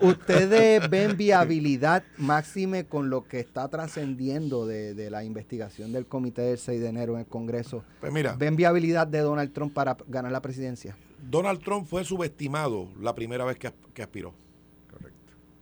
¿Ustedes 0.00 0.88
ven 0.88 1.16
viabilidad 1.16 2.04
máxime 2.16 2.84
con 2.84 3.10
lo 3.10 3.24
que 3.24 3.40
está 3.40 3.66
trascendiendo 3.68 4.64
de, 4.66 4.94
de 4.94 5.10
la 5.10 5.24
investigación 5.24 5.92
del 5.92 6.06
comité 6.06 6.42
del 6.42 6.58
6 6.58 6.80
de 6.80 6.88
enero 6.88 7.14
en 7.14 7.20
el 7.20 7.26
Congreso? 7.26 7.82
Pues 8.00 8.12
mira, 8.12 8.34
¿Ven 8.38 8.54
viabilidad 8.54 9.06
de 9.08 9.18
Donald 9.20 9.52
Trump 9.52 9.72
para 9.74 9.96
ganar 10.06 10.30
la 10.30 10.40
presidencia? 10.40 10.96
Donald 11.22 11.60
Trump 11.62 11.86
fue 11.86 12.04
subestimado 12.04 12.88
la 13.00 13.14
primera 13.14 13.44
vez 13.44 13.58
que, 13.58 13.68
as- 13.68 13.74
que 13.94 14.02
aspiró. 14.02 14.34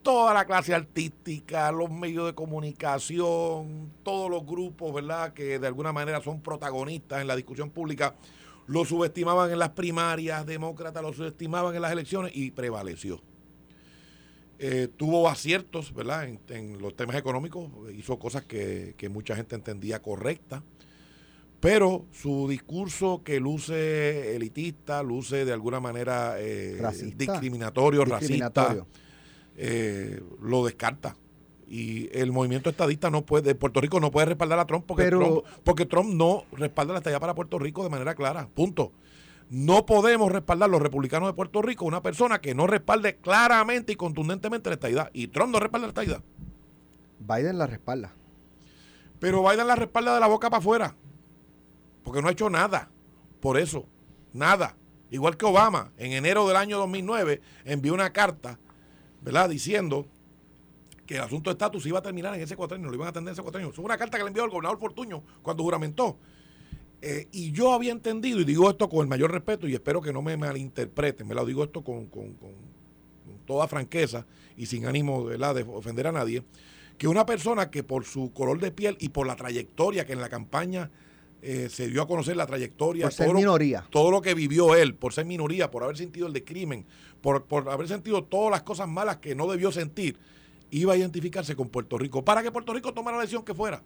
Toda 0.02 0.32
la 0.32 0.46
clase 0.46 0.74
artística, 0.74 1.70
los 1.70 1.90
medios 1.90 2.24
de 2.26 2.34
comunicación, 2.34 3.92
todos 4.02 4.30
los 4.30 4.46
grupos, 4.46 4.94
¿verdad?, 4.94 5.34
que 5.34 5.58
de 5.58 5.66
alguna 5.66 5.92
manera 5.92 6.22
son 6.22 6.40
protagonistas 6.40 7.20
en 7.20 7.26
la 7.26 7.36
discusión 7.36 7.68
pública, 7.70 8.14
lo 8.66 8.86
subestimaban 8.86 9.50
en 9.50 9.58
las 9.58 9.70
primarias 9.70 10.46
demócratas, 10.46 11.02
lo 11.02 11.12
subestimaban 11.12 11.74
en 11.76 11.82
las 11.82 11.92
elecciones 11.92 12.32
y 12.34 12.50
prevaleció. 12.50 13.20
eh, 14.58 14.88
tuvo 14.96 15.28
aciertos, 15.28 15.92
¿verdad? 15.94 16.24
En, 16.28 16.40
en 16.48 16.78
los 16.82 16.94
temas 16.94 17.16
económicos, 17.16 17.70
hizo 17.94 18.18
cosas 18.18 18.44
que, 18.44 18.94
que 18.96 19.08
mucha 19.08 19.34
gente 19.36 19.54
entendía 19.54 20.00
correctas. 20.02 20.62
Pero 21.60 22.06
su 22.10 22.48
discurso 22.48 23.22
que 23.22 23.38
luce 23.38 24.34
elitista, 24.34 25.02
luce 25.02 25.44
de 25.44 25.52
alguna 25.52 25.78
manera 25.78 26.36
eh, 26.38 26.78
Racista. 26.80 27.32
discriminatorio, 27.32 28.04
Discriminatorio. 28.04 28.80
racista, 28.80 29.00
eh, 29.56 30.22
lo 30.40 30.64
descarta. 30.64 31.16
Y 31.68 32.08
el 32.18 32.32
movimiento 32.32 32.70
estadista 32.70 33.10
no 33.10 33.24
puede, 33.26 33.54
Puerto 33.54 33.80
Rico 33.80 34.00
no 34.00 34.10
puede 34.10 34.26
respaldar 34.26 34.58
a 34.58 34.64
Trump 34.66 34.86
porque, 34.86 35.04
Pero- 35.04 35.18
Trump 35.20 35.44
porque 35.62 35.86
Trump 35.86 36.14
no 36.14 36.44
respalda 36.52 36.94
la 36.94 36.98
estadía 36.98 37.20
para 37.20 37.34
Puerto 37.34 37.58
Rico 37.58 37.84
de 37.84 37.90
manera 37.90 38.14
clara. 38.14 38.48
Punto. 38.54 38.92
No 39.50 39.84
podemos 39.84 40.32
respaldar 40.32 40.70
los 40.70 40.80
republicanos 40.80 41.28
de 41.28 41.34
Puerto 41.34 41.60
Rico 41.60 41.84
una 41.84 42.02
persona 42.02 42.40
que 42.40 42.54
no 42.54 42.66
respalde 42.68 43.16
claramente 43.16 43.92
y 43.92 43.96
contundentemente 43.96 44.70
la 44.70 44.74
estadidad. 44.74 45.10
Y 45.12 45.28
Trump 45.28 45.52
no 45.52 45.60
respalda 45.60 45.86
la 45.88 45.90
estadidad. 45.90 46.22
Biden 47.18 47.58
la 47.58 47.66
respalda. 47.66 48.14
Pero 49.18 49.42
Biden 49.48 49.66
la 49.66 49.76
respalda 49.76 50.14
de 50.14 50.20
la 50.20 50.26
boca 50.28 50.48
para 50.50 50.60
afuera. 50.60 50.94
Porque 52.02 52.22
no 52.22 52.28
ha 52.28 52.32
hecho 52.32 52.50
nada. 52.50 52.90
Por 53.40 53.58
eso. 53.58 53.86
Nada. 54.32 54.76
Igual 55.10 55.36
que 55.36 55.44
Obama, 55.46 55.92
en 55.98 56.12
enero 56.12 56.46
del 56.46 56.56
año 56.56 56.78
2009, 56.78 57.40
envió 57.64 57.92
una 57.94 58.12
carta, 58.12 58.58
¿verdad? 59.22 59.48
Diciendo 59.48 60.06
que 61.04 61.16
el 61.16 61.22
asunto 61.22 61.50
de 61.50 61.54
estatus 61.54 61.84
iba 61.86 61.98
a 61.98 62.02
terminar 62.02 62.34
en 62.34 62.40
ese 62.42 62.54
cuatrenio, 62.54 62.88
lo 62.88 62.94
iban 62.94 63.06
a 63.06 63.10
atender 63.10 63.30
en 63.30 63.34
ese 63.34 63.42
cuatrenio. 63.42 63.72
Fue 63.72 63.84
una 63.84 63.98
carta 63.98 64.16
que 64.18 64.22
le 64.22 64.28
envió 64.28 64.44
el 64.44 64.50
gobernador 64.50 64.78
Fortuño 64.78 65.22
cuando 65.42 65.64
juramentó. 65.64 66.16
Eh, 67.02 67.26
y 67.32 67.50
yo 67.50 67.72
había 67.72 67.90
entendido, 67.92 68.38
y 68.40 68.44
digo 68.44 68.70
esto 68.70 68.88
con 68.88 69.00
el 69.00 69.08
mayor 69.08 69.32
respeto, 69.32 69.66
y 69.66 69.74
espero 69.74 70.00
que 70.00 70.12
no 70.12 70.22
me 70.22 70.36
malinterpreten, 70.36 71.26
me 71.26 71.34
lo 71.34 71.44
digo 71.44 71.64
esto 71.64 71.82
con, 71.82 72.06
con- 72.06 72.34
con- 72.34 72.52
con 73.24 73.38
toda 73.46 73.66
franqueza 73.66 74.26
y 74.56 74.66
sin 74.66 74.86
ánimo 74.86 75.24
¿verdad? 75.24 75.54
de 75.56 75.62
ofender 75.62 76.06
a 76.06 76.12
nadie, 76.12 76.44
que 76.98 77.08
una 77.08 77.24
persona 77.26 77.70
que 77.70 77.82
por 77.82 78.04
su 78.04 78.32
color 78.32 78.60
de 78.60 78.70
piel 78.70 78.96
y 79.00 79.08
por 79.08 79.26
la 79.26 79.34
trayectoria 79.34 80.04
que 80.06 80.12
en 80.12 80.20
la 80.20 80.28
campaña 80.28 80.90
eh, 81.42 81.68
se 81.70 81.88
dio 81.88 82.02
a 82.02 82.06
conocer 82.06 82.36
la 82.36 82.46
trayectoria, 82.46 83.06
Por 83.06 83.12
ser 83.12 83.26
todo 83.26 83.34
lo- 83.34 83.40
minoría. 83.40 83.86
todo 83.90 84.10
lo 84.10 84.20
que 84.20 84.34
vivió 84.34 84.74
él, 84.74 84.94
por 84.94 85.12
ser 85.12 85.24
minoría, 85.24 85.70
por 85.70 85.82
haber 85.84 85.96
sentido 85.96 86.26
el 86.26 86.32
de 86.32 86.44
crimen, 86.44 86.84
por, 87.20 87.44
por 87.44 87.68
haber 87.70 87.88
sentido 87.88 88.24
todas 88.24 88.50
las 88.50 88.62
cosas 88.62 88.88
malas 88.88 89.18
que 89.18 89.34
no 89.34 89.46
debió 89.46 89.72
sentir, 89.72 90.18
iba 90.70 90.92
a 90.92 90.96
identificarse 90.96 91.56
con 91.56 91.68
Puerto 91.68 91.98
Rico 91.98 92.24
para 92.24 92.42
que 92.42 92.52
Puerto 92.52 92.72
Rico 92.72 92.92
tomara 92.94 93.16
la 93.16 93.22
decisión 93.22 93.44
que 93.44 93.54
fuera. 93.54 93.82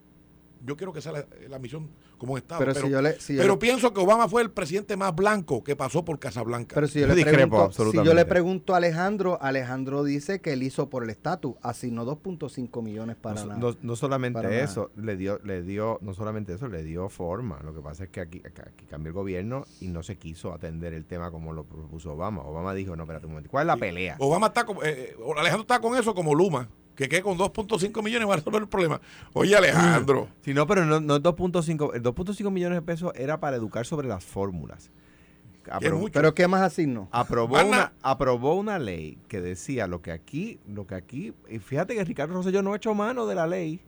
Yo 0.65 0.77
quiero 0.77 0.93
que 0.93 1.01
sea 1.03 1.13
la, 1.13 1.27
la 1.49 1.59
misión 1.59 1.91
como 2.19 2.39
estaba. 2.39 2.59
Pero 2.59 2.73
Pero, 2.73 2.87
si 2.87 2.93
yo 2.93 3.03
le- 3.03 3.21
si 3.21 3.35
yo 3.35 3.43
pero 3.43 3.55
le- 3.55 3.59
pienso 3.61 3.93
que 3.93 4.01
Obama 4.01 4.29
fue 4.29 4.43
el 4.43 4.51
presidente 4.51 4.97
más 4.97 5.15
blanco 5.15 5.63
que 5.63 5.77
pasó 5.77 6.05
por 6.05 6.19
Casablanca. 6.19 6.75
Pero 6.75 6.89
si 6.89 7.01
yo, 7.01 7.07
Yo 7.07 7.09
le 7.09 7.15
discrepo 7.17 7.69
pregunto, 7.69 7.91
si 7.91 7.97
yo 8.05 8.15
le 8.15 8.25
pregunto 8.25 8.75
a 8.75 8.79
Alejandro, 8.79 9.39
Alejandro 9.43 10.05
dice 10.05 10.41
que 10.41 10.53
él 10.55 10.63
hizo 10.63 10.89
por 10.89 11.05
el 11.05 11.11
estatus, 11.11 11.55
asignó 11.63 12.05
2.5 12.07 12.83
millones 12.83 13.17
para 13.17 13.43
no, 13.43 13.47
la... 13.47 13.57
no- 13.57 13.77
no 13.83 13.97
solamente 13.97 14.43
nada. 14.43 14.55
eso, 14.55 14.91
le 14.97 15.17
dio, 15.17 15.39
le 15.45 15.63
dio, 15.63 15.99
no 16.01 16.15
solamente 16.15 16.55
eso, 16.55 16.69
le 16.69 16.83
dio 16.83 17.09
forma. 17.09 17.61
Lo 17.63 17.75
que 17.75 17.81
pasa 17.81 18.05
es 18.05 18.11
que 18.11 18.21
aquí, 18.21 18.43
cambió 18.89 19.09
el 19.11 19.15
gobierno 19.15 19.65
y 19.81 19.89
no 19.89 20.03
se 20.03 20.17
quiso 20.17 20.53
atender 20.55 20.95
el 20.95 21.05
tema 21.05 21.31
como 21.31 21.53
lo 21.53 21.65
propuso 21.65 22.13
Obama. 22.13 22.43
Obama 22.43 22.73
dijo, 22.75 22.97
no, 22.97 23.03
espérate 23.03 23.27
un 23.27 23.33
momento, 23.33 23.51
¿cuál 23.51 23.65
es 23.65 23.67
la 23.67 23.77
pelea? 23.77 24.17
Obama 24.19 24.47
está 24.47 24.65
como, 24.65 24.83
eh, 24.83 25.15
eh, 25.15 25.17
Alejandro 25.37 25.63
está 25.63 25.79
con 25.81 25.97
eso 25.99 26.15
como 26.15 26.35
Luma, 26.35 26.69
que 26.95 27.09
quede 27.09 27.23
con 27.23 27.37
2.5 27.39 28.03
millones 28.03 28.29
va 28.29 28.35
a 28.35 28.37
resolver 28.37 28.63
el 28.63 28.69
problema. 28.69 29.01
Oye, 29.33 29.57
Alejandro. 29.57 30.29
Si 30.45 30.53
no, 30.53 30.67
pero 30.67 30.85
no, 30.85 31.01
no 31.01 31.21
2.5, 31.21 31.95
el 31.95 32.03
2.5 32.03 32.51
millones 32.51 32.77
de 32.79 32.83
pesos 32.83 33.13
era 33.15 33.41
para 33.41 33.57
educar 33.57 33.87
sobre 33.87 34.09
las 34.09 34.25
fórmulas. 34.25 34.91
¿Pero 36.13 36.35
qué 36.35 36.47
más 36.47 36.63
asignó? 36.63 37.09
aprobó 37.11 37.63
una, 37.65 37.93
aprobó 38.03 38.55
una 38.55 38.79
ley 38.79 39.19
que 39.29 39.41
decía 39.41 39.87
lo 39.87 40.03
que 40.03 40.13
aquí, 40.13 40.59
lo 40.69 40.87
que 40.87 40.95
aquí, 40.95 41.33
y 41.49 41.59
fíjate 41.59 41.95
que 41.95 42.05
Ricardo 42.05 42.35
Rosselló 42.35 42.63
no 42.63 42.73
ha 42.73 42.77
hecho 42.77 42.95
mano 42.95 43.27
de 43.27 43.35
la 43.35 43.47
ley, 43.47 43.81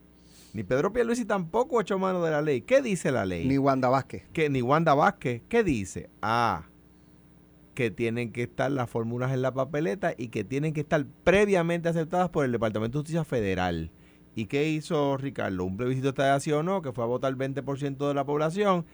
ni 0.55 0.63
Pedro 0.63 0.93
Pierluisi 0.93 1.27
tampoco 1.27 1.79
ha 1.79 1.83
hecho 1.83 1.99
mano 1.99 2.25
de 2.25 2.31
la 2.31 2.41
ley. 2.41 2.63
¿Qué 2.63 2.81
dice 2.81 3.13
la 3.13 3.27
ley? 3.27 3.47
Ni 3.47 3.59
Wanda 3.59 3.91
Vázquez. 3.91 4.25
que 4.33 4.49
ni 4.49 4.63
Wanda 4.63 4.95
Vázquez, 4.95 5.43
¿qué 5.49 5.63
dice? 5.63 6.09
Ah, 6.23 6.63
que 7.77 7.93
tienen 7.93 8.33
que 8.33 8.43
estar 8.45 8.73
las 8.73 8.91
fórmulas 8.91 9.33
en 9.33 9.43
la 9.43 9.55
papeleta 9.55 10.15
y 10.17 10.29
que 10.29 10.43
tienen 10.43 10.73
que 10.73 10.81
estar 10.81 11.07
previamente 11.23 11.89
aceptadas 11.89 12.31
por 12.31 12.45
el 12.45 12.51
Departamento 12.51 12.99
de 12.99 13.03
Justicia 13.03 13.25
Federal. 13.25 13.93
¿Y 14.35 14.47
qué 14.47 14.69
hizo 14.69 15.17
Ricardo? 15.17 15.65
Un 15.65 15.77
plebiscito 15.77 16.11
de 16.11 16.53
o 16.55 16.63
no, 16.65 16.83
que 16.83 16.93
fue 16.93 17.05
a 17.05 17.07
votar 17.07 17.31
el 17.31 17.39
20% 17.39 18.09
de 18.09 18.15
la 18.15 18.25
población 18.25 18.85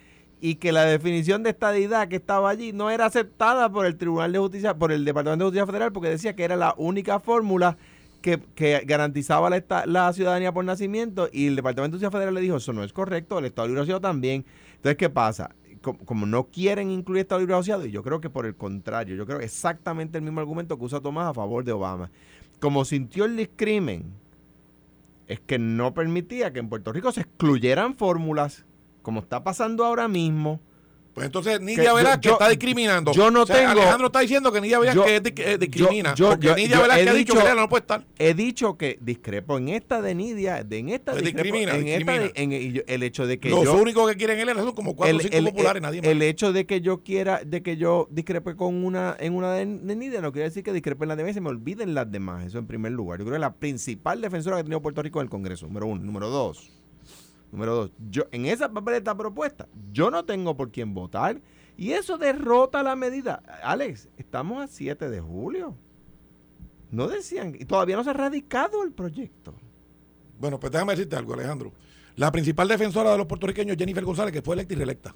y 0.41 0.57
que 0.57 0.73
la 0.73 0.85
definición 0.85 1.45
de 1.45 1.51
estadidad 1.51 2.09
que 2.09 2.17
estaba 2.17 2.51
allí 2.51 2.73
no 2.73 2.91
era 2.91 3.07
aceptada 3.07 3.71
por 3.71 3.87
el 3.87 3.97
Tribunal 3.97 4.33
de 4.33 4.41
Justicia, 4.41 4.75
por 4.75 4.91
el 4.91 5.05
Departamento 5.05 5.45
de 5.45 5.51
Justicia 5.51 5.67
Federal, 5.67 5.93
porque 5.93 6.09
decía 6.09 6.35
que 6.35 6.43
era 6.43 6.57
la 6.57 6.75
única 6.77 7.21
fórmula 7.21 7.79
que, 8.21 8.41
que 8.57 8.83
garantizaba 8.85 9.49
la, 9.51 10.13
ciudadanía 10.13 10.53
por 10.53 10.65
nacimiento 10.65 11.29
y 11.33 11.47
el 11.47 11.55
Departamento 11.57 11.97
de 11.97 12.01
Justicia 12.01 12.11
Federal 12.19 12.35
le 12.35 12.41
dijo, 12.41 12.57
eso 12.57 12.73
no 12.73 12.83
es 12.83 12.93
correcto, 12.93 13.39
el 13.39 13.45
Estado 13.45 13.69
Libre 13.69 13.83
Asociado 13.83 14.01
también. 14.01 14.45
Entonces, 14.75 14.97
¿qué 14.97 15.09
pasa? 15.09 15.55
Como, 15.83 16.27
no 16.27 16.45
quieren 16.45 16.91
incluir 16.91 17.23
Estado 17.23 17.41
Libre 17.41 17.55
Asociado, 17.55 17.87
y 17.87 17.91
yo 17.91 18.03
creo 18.03 18.21
que 18.21 18.31
por 18.31 18.47
el 18.47 18.55
contrario, 18.55 19.17
yo 19.17 19.27
creo 19.27 19.41
exactamente 19.41 20.19
el 20.19 20.25
mismo 20.25 20.41
argumento 20.41 20.79
que 20.79 20.85
usa 20.85 21.01
Tomás 21.01 21.29
a 21.29 21.35
favor 21.35 21.65
de 21.65 21.73
Obama. 21.73 22.11
Como 22.61 22.85
sintió 22.85 23.25
el 23.25 23.37
discrimen, 23.37 24.15
es 25.27 25.41
que 25.41 25.59
no 25.59 25.95
permitía 25.95 26.53
que 26.53 26.61
en 26.61 26.69
Puerto 26.69 26.93
Rico 26.93 27.11
se 27.13 27.23
excluyeran 27.23 27.95
fórmulas, 27.95 28.65
como 29.03 29.21
está 29.21 29.43
pasando 29.45 29.85
ahora 29.85 30.09
mismo. 30.09 30.61
Pues 31.15 31.27
entonces 31.27 31.59
Que 31.59 31.65
Nidia 31.67 31.93
Velázquez 31.93 32.23
yo- 32.23 32.33
está 32.33 32.49
discriminando. 32.49 33.13
yo 33.13 33.31
no 33.31 33.43
O 33.43 33.47
sea, 33.47 33.57
tengo- 33.57 33.71
Alejandro 33.73 34.07
está 34.07 34.21
diciendo 34.21 34.51
que 34.51 34.63
Nidia 34.63 34.79
Velázquez 34.79 35.23
di- 35.23 35.33
eh, 35.43 35.59
discrimina. 35.59 36.15
yo- 36.15 36.31
porque 36.31 36.47
yo- 36.47 36.57
Nidia 36.57 36.81
Velázquez 36.81 37.07
he 37.07 37.11
ha 37.11 37.13
dicho 37.15 37.35
que 37.35 37.41
ella 37.41 37.55
no 37.55 37.69
puede 37.69 37.81
estar. 37.83 38.07
He 38.19 38.33
dicho 38.33 38.79
que 38.79 38.99
discrepo 39.01 39.59
en 39.59 39.69
esta 39.69 40.01
de 40.01 40.15
Nidia, 40.15 40.65
de 40.65 40.79
en 40.79 40.89
esta 40.89 41.13
Pues 41.13 41.25
discrepo 41.25 41.55
discrimina, 41.57 41.77
en 41.77 41.89
esta 41.89 42.13
de- 42.13 42.33
en- 42.35 42.83
el 42.87 43.03
hecho 43.03 43.27
de 43.27 43.39
que 43.39 43.51
Los 43.51 43.69
únicos 43.69 44.11
que 44.11 44.17
quieren 44.17 44.39
él 44.41 44.57
son 44.57 44.73
como 44.73 44.97
cuatro 44.97 45.17
o 45.19 45.21
cinco 45.21 45.37
el- 45.37 45.45
populares, 45.45 45.77
el- 45.77 45.83
nadie 45.83 46.01
más. 46.01 46.11
el 46.11 46.23
hecho 46.23 46.53
de 46.55 46.65
que 46.65 46.81
yo 46.81 47.03
quiera, 47.03 47.43
de 47.45 47.63
que 47.63 47.77
yo 47.77 48.09
discrepe 48.11 48.57
con 48.57 48.83
una, 48.83 49.15
en 49.21 49.35
una 49.35 49.53
de, 49.53 49.67
de 49.67 49.97
Nidia, 49.97 50.23
no 50.23 50.33
quiere 50.33 50.49
decir 50.49 50.63
que 50.63 50.73
discrepe 50.73 51.05
en 51.05 51.09
las 51.09 51.19
demás 51.19 51.33
y 51.33 51.35
se 51.35 51.41
me 51.43 51.51
olviden 51.51 51.95
las 51.95 52.11
demás. 52.11 52.47
Eso 52.47 52.57
en 52.59 52.67
primer 52.67 52.93
lugar. 52.93 53.19
Yo 53.19 53.27
creo 53.27 53.35
que 53.35 53.41
la 53.41 53.53
principal 53.55 54.21
defensora 54.23 54.57
que 54.57 54.61
ha 54.61 54.65
tenido 54.65 54.81
Puerto 54.81 55.03
Rico 55.03 55.21
en 55.21 55.25
el 55.25 55.31
Congreso, 55.31 55.67
número 55.67 55.87
uno. 55.89 56.03
Número 56.03 56.31
dos. 56.31 56.71
Número 57.53 57.75
dos. 57.75 57.93
Yo, 58.11 58.25
en 58.33 58.47
esa 58.47 58.73
papeleta 58.73 59.15
propuesta, 59.15 59.69
yo 59.93 60.11
no 60.11 60.25
tengo 60.25 60.57
por 60.57 60.73
quién 60.73 60.95
votar. 60.95 61.41
Y 61.77 61.93
eso 61.93 62.19
derrota 62.19 62.83
la 62.83 62.97
medida. 62.97 63.43
Alex, 63.63 64.09
estamos 64.17 64.63
a 64.63 64.67
7 64.67 65.09
de 65.09 65.21
julio. 65.21 65.77
No 66.91 67.09
decían, 67.09 67.55
y 67.59 67.65
todavía 67.65 67.97
no 67.97 68.05
se 68.05 68.11
ha 68.11 68.15
radicado 68.15 68.83
el 68.83 68.93
proyecto. 68.93 69.55
Bueno, 70.39 70.59
pues 70.59 70.73
déjame 70.73 70.93
decirte 70.95 71.17
algo, 71.17 71.35
Alejandro. 71.35 71.73
La 72.17 72.33
principal 72.33 72.69
defensora 72.69 73.13
de 73.13 73.19
los 73.19 73.27
puertorriqueños, 73.27 73.77
Jennifer 73.77 74.05
González, 74.05 74.33
que 74.33 74.43
fue 74.43 74.55
electa 74.55 74.75
y 74.75 74.77
reelecta. 74.77 75.15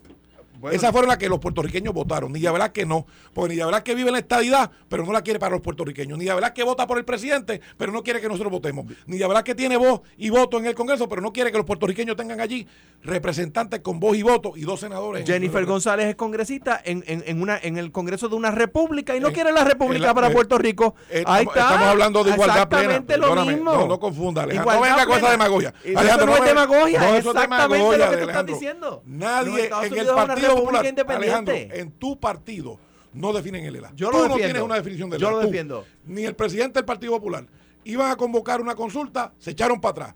Esas 0.73 0.91
fueron 0.93 1.09
las 1.09 1.19
que 1.19 1.29
los 1.29 1.39
puertorriqueños 1.39 1.93
votaron. 1.95 2.33
Nidia 2.33 2.53
Velázquez 2.53 2.87
no. 2.87 3.07
Porque 3.33 3.51
Nidia 3.51 3.67
Velázquez 3.67 3.95
vive 3.97 4.09
en 4.09 4.13
la 4.15 4.19
estadidad, 4.21 4.71
pero 4.89 5.05
no 5.05 5.13
la 5.13 5.23
quiere 5.23 5.39
para 5.39 5.53
los 5.53 5.61
puertorriqueños. 5.63 6.19
Nidia 6.19 6.35
Velázquez 6.35 6.65
vota 6.65 6.87
por 6.87 6.99
el 6.99 7.05
presidente, 7.05 7.61
pero 7.77 7.93
no 7.93 8.03
quiere 8.03 8.21
que 8.21 8.29
nosotros 8.29 8.51
votemos. 8.51 8.87
Nidia 9.07 9.29
Velázquez 9.29 9.57
tiene 9.57 9.77
voz 9.77 10.01
y 10.17 10.31
voto 10.31 10.59
en 10.59 10.67
el 10.67 10.75
Congreso, 10.75 11.09
pero 11.09 11.21
no 11.23 11.33
quiere 11.33 11.51
que 11.53 11.59
los 11.59 11.67
puertorriqueños 11.67 12.17
tengan 12.17 12.41
allí 12.41 12.67
representantes 13.03 13.81
con 13.81 14.01
voz 14.01 14.17
y 14.17 14.23
voto 14.23 14.53
y 14.57 14.63
dos 14.63 14.81
senadores. 14.81 15.23
el 15.23 15.27
Jennifer. 15.33 15.65
González 15.67 16.07
es 16.07 16.15
congresista 16.17 16.81
en, 16.85 17.03
en, 17.07 17.25
en 17.27 17.41
una, 17.43 17.59
en 17.61 17.77
el 17.77 17.91
Congreso 17.93 18.29
de 18.29 18.37
una 18.37 18.51
república 18.51 19.17
y 19.17 19.21
no 19.21 19.29
Eh, 19.29 19.33
quiere 19.33 19.53
la 19.53 19.65
república 19.65 20.07
la- 20.09 20.15
para 20.15 20.29
eh, 20.29 20.33
Puerto 20.33 20.59
Rico. 20.59 20.95
Eh, 21.11 21.25
Ahí 21.27 21.45
está. 21.47 21.61
estamos 21.61 21.89
hablando 21.89 22.23
de 22.25 22.31
igualdad 22.31 22.69
plena. 22.69 22.83
Exactamente 22.85 23.17
lo 23.17 23.23
Perdóname, 23.29 23.55
mismo. 23.55 23.73
No, 23.73 23.87
no 23.89 23.99
confunda, 24.01 24.43
Alejandro. 24.43 24.71
No 24.73 24.77
Igualdad 24.77 24.97
venga 24.97 25.07
con 25.07 25.13
esa 25.19 25.27
plena. 25.27 25.45
demagogia. 25.45 25.75
Alejandro, 25.97 26.27
no 26.27 26.37
es 26.37 26.45
demagogia, 26.45 26.99
no, 27.01 27.05
es 27.07 27.11
eso 27.11 27.17
es 27.31 27.35
exactamente 27.37 27.75
demagogia, 27.75 28.05
lo 28.07 28.11
que 28.13 28.17
tú 28.23 28.29
estás 28.29 28.47
diciendo. 28.47 29.03
Nadie 29.07 29.71
en 29.83 29.99
el 29.99 30.11
una 30.11 30.35
Partido 30.49 30.65
Popular, 30.65 30.87
independiente. 30.87 31.51
Alejandro, 31.53 31.77
en 31.77 31.91
tu 31.93 32.19
partido 32.21 32.79
no 33.13 33.33
definen 33.33 33.65
el 33.65 33.77
ELA. 33.77 33.93
Yo 33.95 34.11
tú 34.11 34.19
lo 34.19 34.29
no 34.29 34.37
tienes 34.37 34.63
una 34.63 34.75
definición 34.77 35.09
del 35.11 35.21
Yo 35.21 35.29
ELA. 35.29 35.37
lo 35.37 35.41
Tú, 35.43 35.47
defiendo. 35.49 35.85
Ni 36.05 36.25
el 36.25 36.35
presidente 36.35 36.79
del 36.81 36.85
Partido 36.85 37.13
Popular. 37.13 37.47
Iban 37.85 38.11
a 38.11 38.17
convocar 38.17 38.61
una 38.61 38.75
consulta, 38.75 39.33
se 39.39 39.53
echaron 39.53 39.81
para 39.81 39.91
atrás. 39.93 40.15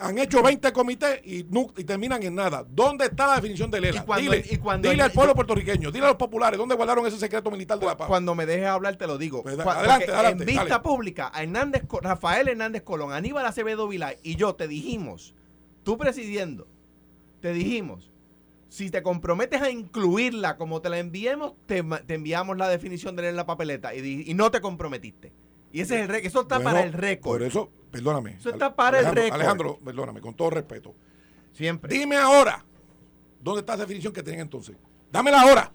Han 0.00 0.18
hecho 0.18 0.42
20 0.42 0.72
comités 0.72 1.20
y, 1.24 1.44
terminan 1.84 2.20
en 2.24 2.34
nada. 2.34 2.66
¿Dónde 2.68 3.04
está 3.06 3.28
la 3.28 3.36
definición 3.36 3.70
del 3.70 3.84
ELA? 3.84 4.00
Y 4.00 4.04
cuando- 4.04 4.30
dile 4.32 4.44
y 4.50 4.56
cuando 4.58 4.88
dile 4.90 5.02
el- 5.04 5.06
al 5.08 5.12
pueblo 5.12 5.30
yo- 5.30 5.36
puertorriqueño, 5.36 5.92
dile 5.92 6.04
a 6.06 6.08
los 6.08 6.16
populares, 6.16 6.58
¿dónde 6.58 6.74
guardaron 6.74 7.06
ese 7.06 7.16
secreto 7.16 7.48
militar 7.52 7.78
de 7.78 7.86
la 7.86 7.96
paz? 7.96 8.08
Cuando 8.08 8.34
me 8.34 8.44
dejes 8.44 8.66
hablar 8.66 8.96
te 8.96 9.06
lo 9.06 9.16
digo. 9.16 9.44
Pues 9.44 9.56
adelante, 9.56 10.10
adelante, 10.12 10.42
en 10.42 10.46
vista 10.46 10.64
dale. 10.64 10.80
pública, 10.82 11.30
a 11.32 11.44
Hernández, 11.44 11.84
Rafael 12.02 12.48
Hernández 12.48 12.82
Colón, 12.82 13.12
Aníbal 13.12 13.46
Acevedo 13.46 13.86
Vilá 13.86 14.14
y 14.24 14.34
yo 14.34 14.56
te 14.56 14.66
dijimos, 14.66 15.32
tú 15.84 15.96
presidiendo, 15.96 16.66
te 17.40 17.52
dijimos, 17.52 18.10
si 18.74 18.90
te 18.90 19.04
comprometes 19.04 19.62
a 19.62 19.70
incluirla 19.70 20.56
como 20.56 20.80
te 20.80 20.88
la 20.88 20.98
enviemos, 20.98 21.52
te, 21.64 21.84
te 21.84 22.14
enviamos 22.14 22.56
la 22.56 22.68
definición 22.68 23.14
de 23.14 23.22
él 23.22 23.28
en 23.28 23.36
la 23.36 23.46
papeleta 23.46 23.94
y, 23.94 24.24
y 24.26 24.34
no 24.34 24.50
te 24.50 24.60
comprometiste. 24.60 25.32
Y 25.70 25.80
ese 25.80 25.94
es 25.94 26.00
el 26.02 26.08
récord. 26.08 26.26
Eso 26.26 26.40
está 26.40 26.56
Bueno, 26.56 26.70
para 26.72 26.82
el 26.84 26.92
récord. 26.92 27.38
Por 27.38 27.42
eso, 27.44 27.70
perdóname. 27.92 28.32
Eso 28.32 28.50
está 28.50 28.74
para 28.74 28.98
el 28.98 29.14
récord. 29.14 29.34
Alejandro, 29.34 29.78
perdóname, 29.78 30.20
con 30.20 30.34
todo 30.34 30.50
respeto. 30.50 30.92
Siempre. 31.52 31.96
Dime 31.96 32.16
ahora, 32.16 32.64
¿dónde 33.40 33.60
está 33.60 33.74
esa 33.74 33.82
definición 33.82 34.12
que 34.12 34.24
tienen 34.24 34.40
entonces? 34.40 34.74
Dámela 35.12 35.42
ahora. 35.42 35.72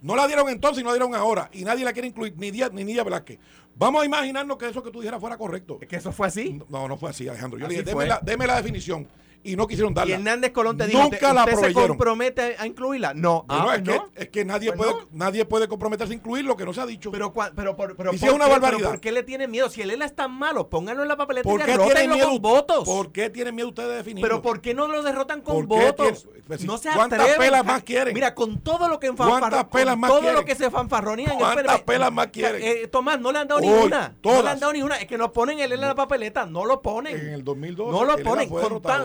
No 0.00 0.16
la 0.16 0.26
dieron 0.26 0.48
entonces 0.48 0.80
y 0.80 0.82
no 0.82 0.88
la 0.88 0.94
dieron 0.94 1.14
ahora. 1.14 1.50
Y 1.52 1.62
nadie 1.62 1.84
la 1.84 1.92
quiere 1.92 2.08
incluir, 2.08 2.32
ni 2.38 2.50
Díaz 2.50 2.72
ni 2.72 2.84
Nidia 2.84 3.04
Velázquez. 3.04 3.38
Vamos 3.76 4.00
a 4.00 4.06
imaginarnos 4.06 4.56
que 4.56 4.66
eso 4.66 4.82
que 4.82 4.90
tú 4.90 5.00
dijeras 5.00 5.20
fuera 5.20 5.36
correcto. 5.36 5.76
Es 5.82 5.88
que 5.88 5.96
eso 5.96 6.10
fue 6.10 6.28
así. 6.28 6.58
No, 6.70 6.88
no 6.88 6.96
fue 6.96 7.10
así, 7.10 7.28
Alejandro. 7.28 7.58
Yo 7.58 7.66
Así 7.66 7.76
le 7.76 7.82
dije, 7.82 7.94
deme 7.94 8.06
la, 8.06 8.18
deme 8.22 8.46
la 8.46 8.56
definición. 8.56 9.06
Y 9.42 9.56
no 9.56 9.66
quisieron 9.66 9.92
Y 9.92 9.94
darla. 9.94 10.14
Hernández 10.16 10.52
Colón 10.52 10.76
te 10.76 10.86
dijo, 10.86 10.98
Nunca 11.02 11.16
¿usted, 11.16 11.32
la 11.32 11.44
usted 11.44 11.68
se 11.68 11.72
compromete 11.72 12.56
a 12.58 12.66
incluirla? 12.66 13.14
No. 13.14 13.44
Bueno, 13.48 13.70
Ah, 13.70 13.76
es, 13.76 13.82
no. 13.82 14.10
que, 14.12 14.22
es 14.24 14.28
que 14.28 14.44
nadie, 14.44 14.72
Pues 14.72 14.90
puede, 14.90 15.02
no. 15.04 15.08
nadie 15.12 15.44
puede 15.46 15.66
comprometerse 15.66 16.12
a 16.12 16.16
incluir 16.16 16.44
lo 16.44 16.56
que 16.58 16.66
no 16.66 16.74
se 16.74 16.80
ha 16.82 16.86
dicho. 16.86 17.10
Pero, 17.10 17.32
pero, 17.56 17.74
por- 17.74 17.96
pero, 17.96 18.12
Y 18.12 18.18
si 18.18 18.20
¿por 18.26 18.28
es 18.30 18.34
una 18.34 18.44
qué? 18.44 18.50
barbaridad. 18.50 18.78
¿Pero 18.80 18.90
¿por 18.90 19.00
qué 19.00 19.12
le 19.12 19.22
tienen 19.22 19.50
miedo? 19.50 19.70
Si 19.70 19.80
el 19.80 19.90
ELA 19.92 20.04
es 20.04 20.14
tan 20.14 20.30
malo, 20.32 20.68
pónganlo 20.68 21.02
en 21.02 21.08
la 21.08 21.16
papeleta 21.16 21.48
¿Por 21.48 21.60
y 21.60 21.64
derrótenlo 21.64 22.14
miedo? 22.16 22.28
con 22.28 22.42
votos. 22.42 22.84
¿Por 22.84 23.12
qué 23.12 23.30
tienen 23.30 23.54
miedo 23.54 23.68
ustedes 23.68 23.88
de 23.88 23.94
definirlo? 23.96 24.28
Pero 24.28 24.42
¿por 24.42 24.60
qué 24.60 24.74
no 24.74 24.88
lo 24.88 25.02
derrotan 25.02 25.40
con 25.40 25.66
¿Por 25.66 25.78
qué 25.78 25.86
votos? 25.86 26.22
tiene- 26.24 26.40
pues, 26.46 26.64
no 26.64 26.76
se 26.76 26.90
¿cuántas 26.90 27.20
atreven. 27.20 27.38
pelas 27.40 27.64
más 27.64 27.82
quieren? 27.82 28.12
Mira, 28.12 28.34
con 28.34 28.58
todo 28.60 28.88
lo 28.88 28.98
que 29.00 29.06
¿Cuántas 29.08 29.26
enfanfarronean, 29.28 29.68
pelas 29.70 29.92
con 29.94 30.00
más 30.00 30.10
todo 30.10 30.20
quieren? 30.20 30.36
lo 30.38 30.44
que 30.44 30.54
se 30.54 30.70
fanfarronean 30.70 31.28
en 31.30 31.36
el 31.36 31.40
¿Cuántas 31.40 31.80
pelas 31.82 32.12
más 32.12 32.26
quieren? 32.26 32.60
Eh, 32.62 32.86
Tomás, 32.88 33.18
no 33.20 33.32
le 33.32 33.38
han 33.38 33.48
dado 33.48 33.60
ninguna. 33.62 34.14
No 34.22 34.42
le 34.42 34.48
han 34.50 34.60
dado 34.60 34.72
ninguna. 34.74 34.96
Es 34.96 35.06
que 35.06 35.16
nos 35.16 35.30
ponen 35.30 35.60
el 35.60 35.72
ELA 35.72 35.82
en 35.84 35.88
la 35.88 35.94
papeleta. 35.94 36.44
No 36.44 36.66
lo 36.66 36.82
ponen. 36.82 37.16
En 37.18 37.28
el 37.28 37.42
2012, 37.44 37.90
No 37.92 38.04
lo 38.04 38.18
ponen. 38.18 38.50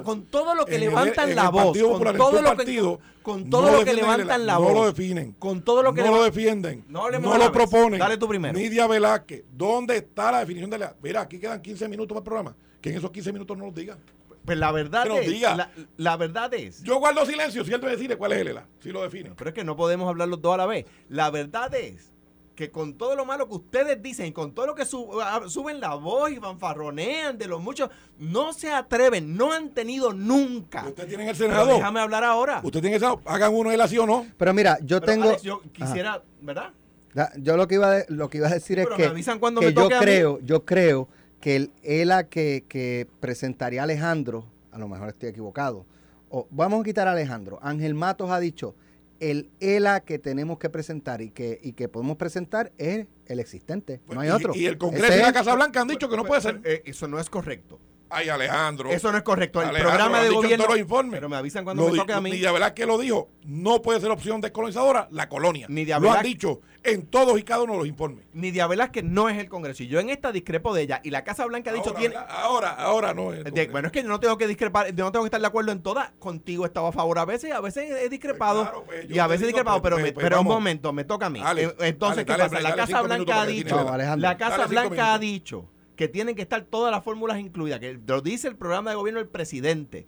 Con, 0.03 0.24
con 0.25 0.41
todo 0.43 0.55
lo 0.55 0.65
que 0.65 0.75
En 0.75 0.81
levantan 0.81 1.35
la 1.35 1.49
voz. 1.49 1.77
Con 1.77 2.17
todo 2.17 2.41
lo 2.41 2.51
que, 2.51 2.55
partido, 2.57 2.99
con 3.21 3.43
no 3.43 3.49
todo 3.49 3.71
lo 3.71 3.79
lo 3.79 3.83
que 3.85 3.91
el 3.91 3.95
levantan 3.97 4.45
la 4.45 4.53
no 4.53 4.61
voz. 4.61 4.73
lo 4.73 4.85
definen. 4.88 5.31
Con 5.33 5.61
todo 5.61 5.83
lo 5.83 5.93
que 5.93 6.01
no 6.03 6.11
lo 6.11 6.23
defienden. 6.23 6.83
No 6.88 7.09
no 7.09 7.38
lo 7.38 7.51
proponen. 7.51 7.99
Dale 7.99 8.17
tú 8.17 8.27
primero. 8.27 8.57
Nidia 8.57 8.88
Velázquez, 8.88 9.43
¿dónde 9.51 9.97
está 9.97 10.31
la 10.31 10.39
definición 10.39 10.69
de 10.69 10.77
la.? 10.79 10.95
Mira, 11.01 11.21
aquí 11.21 11.39
quedan 11.39 11.61
15 11.61 11.88
minutos 11.88 12.09
para 12.15 12.19
el 12.19 12.23
programa. 12.23 12.55
Que 12.81 12.89
en 12.91 12.97
esos 12.97 13.11
15 13.11 13.33
minutos 13.33 13.57
no 13.57 13.65
los 13.65 13.75
digan. 13.75 13.97
Pues 14.45 14.57
la 14.59 14.71
verdad 14.71 15.07
es. 15.07 15.27
diga. 15.27 15.55
La, 15.55 15.71
la 15.97 16.17
verdad 16.17 16.53
es. 16.53 16.83
Yo 16.83 16.99
guardo 16.99 17.25
silencio 17.25 17.65
si 17.65 17.73
él 17.73 17.81
me 17.81 17.89
decide 17.89 18.15
cuál 18.15 18.33
es 18.33 18.39
el 18.39 18.49
ELA. 18.49 18.67
Si 18.79 18.91
lo 18.91 19.01
define. 19.01 19.31
Pero 19.35 19.49
es 19.49 19.53
que 19.55 19.63
no 19.63 19.75
podemos 19.75 20.07
hablar 20.07 20.27
los 20.27 20.39
dos 20.41 20.53
a 20.53 20.57
la 20.57 20.65
vez. 20.67 20.85
La 21.09 21.31
verdad 21.31 21.73
es 21.73 22.11
que 22.55 22.71
con 22.71 22.93
todo 22.93 23.15
lo 23.15 23.25
malo 23.25 23.47
que 23.47 23.55
ustedes 23.55 24.01
dicen, 24.01 24.31
con 24.31 24.53
todo 24.53 24.65
lo 24.67 24.75
que 24.75 24.85
su- 24.85 25.21
ah, 25.21 25.41
suben 25.47 25.79
la 25.81 25.95
voz 25.95 26.31
y 26.31 26.37
fanfarronean 26.37 27.37
de 27.37 27.47
los 27.47 27.61
muchos, 27.61 27.89
no 28.17 28.53
se 28.53 28.71
atreven, 28.71 29.35
no 29.35 29.51
han 29.51 29.69
tenido 29.71 30.13
nunca. 30.13 30.85
Usted 30.87 31.07
tiene 31.07 31.23
en 31.23 31.29
el 31.29 31.35
Pero 31.35 31.49
Senado. 31.51 31.67
déjame 31.75 31.99
hablar 31.99 32.23
ahora. 32.23 32.61
Usted 32.63 32.79
tiene 32.81 32.95
el 32.95 33.01
Senado. 33.01 33.21
Hagan 33.25 33.53
uno 33.53 33.71
él 33.71 33.81
así 33.81 33.97
o 33.97 34.05
no. 34.07 34.25
Pero 34.37 34.53
mira, 34.53 34.77
yo 34.81 34.99
Pero, 35.01 35.11
tengo... 35.11 35.23
Alex, 35.29 35.41
yo 35.43 35.61
quisiera, 35.73 36.23
¿verdad? 36.41 36.71
Da- 37.13 37.31
Yo 37.37 37.55
lo 37.57 37.67
que 37.67 37.75
iba 37.75 37.87
a, 37.87 37.91
de- 37.91 38.05
lo 38.09 38.29
que 38.29 38.37
iba 38.39 38.47
a 38.47 38.53
decir 38.53 38.79
es 38.79 38.85
Pero 38.85 38.95
que, 38.97 39.03
me 39.03 39.09
avisan 39.09 39.39
cuando 39.39 39.59
que 39.61 39.67
me 39.67 39.73
yo 39.73 39.83
toque 39.83 39.95
a 39.95 39.99
mí. 39.99 40.05
creo, 40.05 40.39
yo 40.39 40.65
creo 40.65 41.07
que 41.41 41.55
el 41.57 41.71
ELA 41.83 42.27
que, 42.29 42.63
que 42.67 43.07
presentaría 43.19 43.83
Alejandro, 43.83 44.45
a 44.71 44.77
lo 44.77 44.87
mejor 44.87 45.09
estoy 45.09 45.29
equivocado, 45.29 45.85
o 46.29 46.47
vamos 46.51 46.81
a 46.81 46.83
quitar 46.83 47.07
a 47.07 47.11
Alejandro. 47.11 47.59
Ángel 47.61 47.93
Matos 47.93 48.29
ha 48.31 48.39
dicho, 48.39 48.75
el 49.19 49.49
ELA 49.60 50.01
que 50.01 50.19
tenemos 50.19 50.60
que 50.60 50.69
presentar 50.69 51.21
y 51.21 51.30
que, 51.32 51.60
y 51.62 51.73
que 51.73 51.88
podemos 51.88 52.17
presentar 52.17 52.71
es 52.78 53.08
el 53.28 53.39
existente, 53.39 54.01
no 54.10 54.19
hay 54.19 54.30
Y- 54.30 54.32
otro. 54.32 54.56
Y, 54.56 54.65
el 54.65 54.78
Congreso 54.78 55.17
y 55.17 55.21
la 55.21 55.34
Casa 55.34 55.56
Blanca 55.56 55.82
han 55.82 55.88
dicho 55.88 56.10
que 56.10 56.17
no 56.17 56.25
puede 56.25 56.41
ser. 56.41 56.62
Eh, 56.63 56.84
eso 56.86 57.08
no 57.08 57.19
es 57.19 57.30
correcto. 57.30 57.80
Ay, 58.15 58.30
Alejandro. 58.30 58.89
Eso 58.91 59.12
no 59.12 59.17
es 59.17 59.23
correcto. 59.23 59.62
El 59.62 59.69
Alejandro, 59.69 59.89
programa 59.97 60.21
de 60.23 60.30
gobierno. 60.30 60.65
los 60.67 60.78
informes. 60.78 61.13
Pero 61.17 61.30
me 61.30 61.36
avisan 61.36 61.63
cuando 61.63 61.84
Lo 61.86 61.91
me 61.91 61.97
toque 61.99 62.13
a 62.13 62.21
mí. 62.21 62.32
Nidia 62.32 62.51
Velázquez 62.51 62.88
lo 62.88 62.97
dijo. 62.97 63.30
No 63.43 63.82
puede 63.82 63.99
ser 63.99 64.12
opción 64.12 64.41
descolonizadora 64.41 65.08
la 65.12 65.28
colonia. 65.30 65.67
Nidia 65.69 65.99
lo 65.99 66.12
han 66.12 66.23
dicho 66.23 66.62
en 66.84 67.08
todos 67.08 67.38
y 67.39 67.43
cada 67.43 67.63
uno 67.63 67.73
de 67.73 67.80
los 67.80 67.88
informes. 67.88 68.25
Nidia 68.34 68.67
Velázquez 68.67 69.04
no 69.04 69.28
es 69.28 69.38
el 69.38 69.49
Congreso. 69.49 69.84
Y 69.84 69.88
yo 69.88 69.99
en 69.99 70.10
esta 70.10 70.32
discrepo 70.32 70.73
de 70.73 70.84
ella. 70.84 71.01
Y 71.04 71.10
la 71.10 71.23
Casa 71.23 71.45
Blanca 71.45 71.71
ha 71.71 71.73
dicho 71.73 71.89
ahora, 71.89 71.99
tiene. 71.99 72.15
ahora, 72.30 72.69
ahora 72.71 73.13
no 73.13 73.34
es. 73.34 73.43
De- 73.43 73.67
bueno, 73.67 73.88
es 73.88 73.91
que 73.91 74.01
yo 74.04 74.08
no 74.08 74.19
tengo 74.19 74.38
que 74.38 74.47
discrepar, 74.47 74.93
yo 74.93 75.04
no 75.04 75.12
tengo 75.12 75.23
que 75.25 75.28
estar 75.28 75.41
de 75.41 75.47
acuerdo 75.47 75.71
en 75.71 75.82
todas. 75.82 76.12
Contigo 76.19 76.65
estaba 76.65 76.89
a 76.89 76.91
favor 76.91 77.19
a 77.19 77.25
veces 77.25 77.51
a 77.51 77.60
veces 77.62 77.89
he 77.91 78.10
discrepado. 78.10 78.60
Pues 78.62 78.69
claro, 78.69 78.84
pues, 78.86 79.10
y 79.10 79.19
a 79.19 79.28
veces 79.28 79.43
he 79.43 79.47
discrepado, 79.47 79.82
pues, 79.82 79.93
pero, 79.93 80.04
me- 80.06 80.13
pero 80.13 80.39
un 80.41 80.47
momento, 80.47 80.93
me 80.93 81.04
toca 81.04 81.25
a 81.25 81.30
mí. 81.30 81.39
Dale, 81.41 81.63
Eh, 81.63 81.75
Entonces, 81.80 82.25
dale, 82.25 82.25
¿qué 82.25 82.32
dale, 82.32 82.43
pasa? 82.49 82.69
La 82.69 82.75
Casa 82.75 83.01
Blanca 83.01 83.41
ha 83.41 83.45
que 83.45 83.51
dicho, 83.51 83.97
la 84.17 84.38
Casa 84.38 84.67
Blanca 84.67 85.13
ha 85.13 85.19
dicho 85.19 85.65
que 85.95 86.08
tienen 86.08 86.36
que 86.36 86.41
estar 86.41 86.63
todas 86.63 86.91
las 86.91 87.03
fórmulas 87.03 87.39
incluidas, 87.39 87.79
que 87.79 87.99
lo 88.05 88.21
dice 88.21 88.47
el 88.47 88.55
programa 88.58 88.89
de 88.91 88.95
gobierno 88.97 89.19
del 89.19 89.29
presidente. 89.29 90.08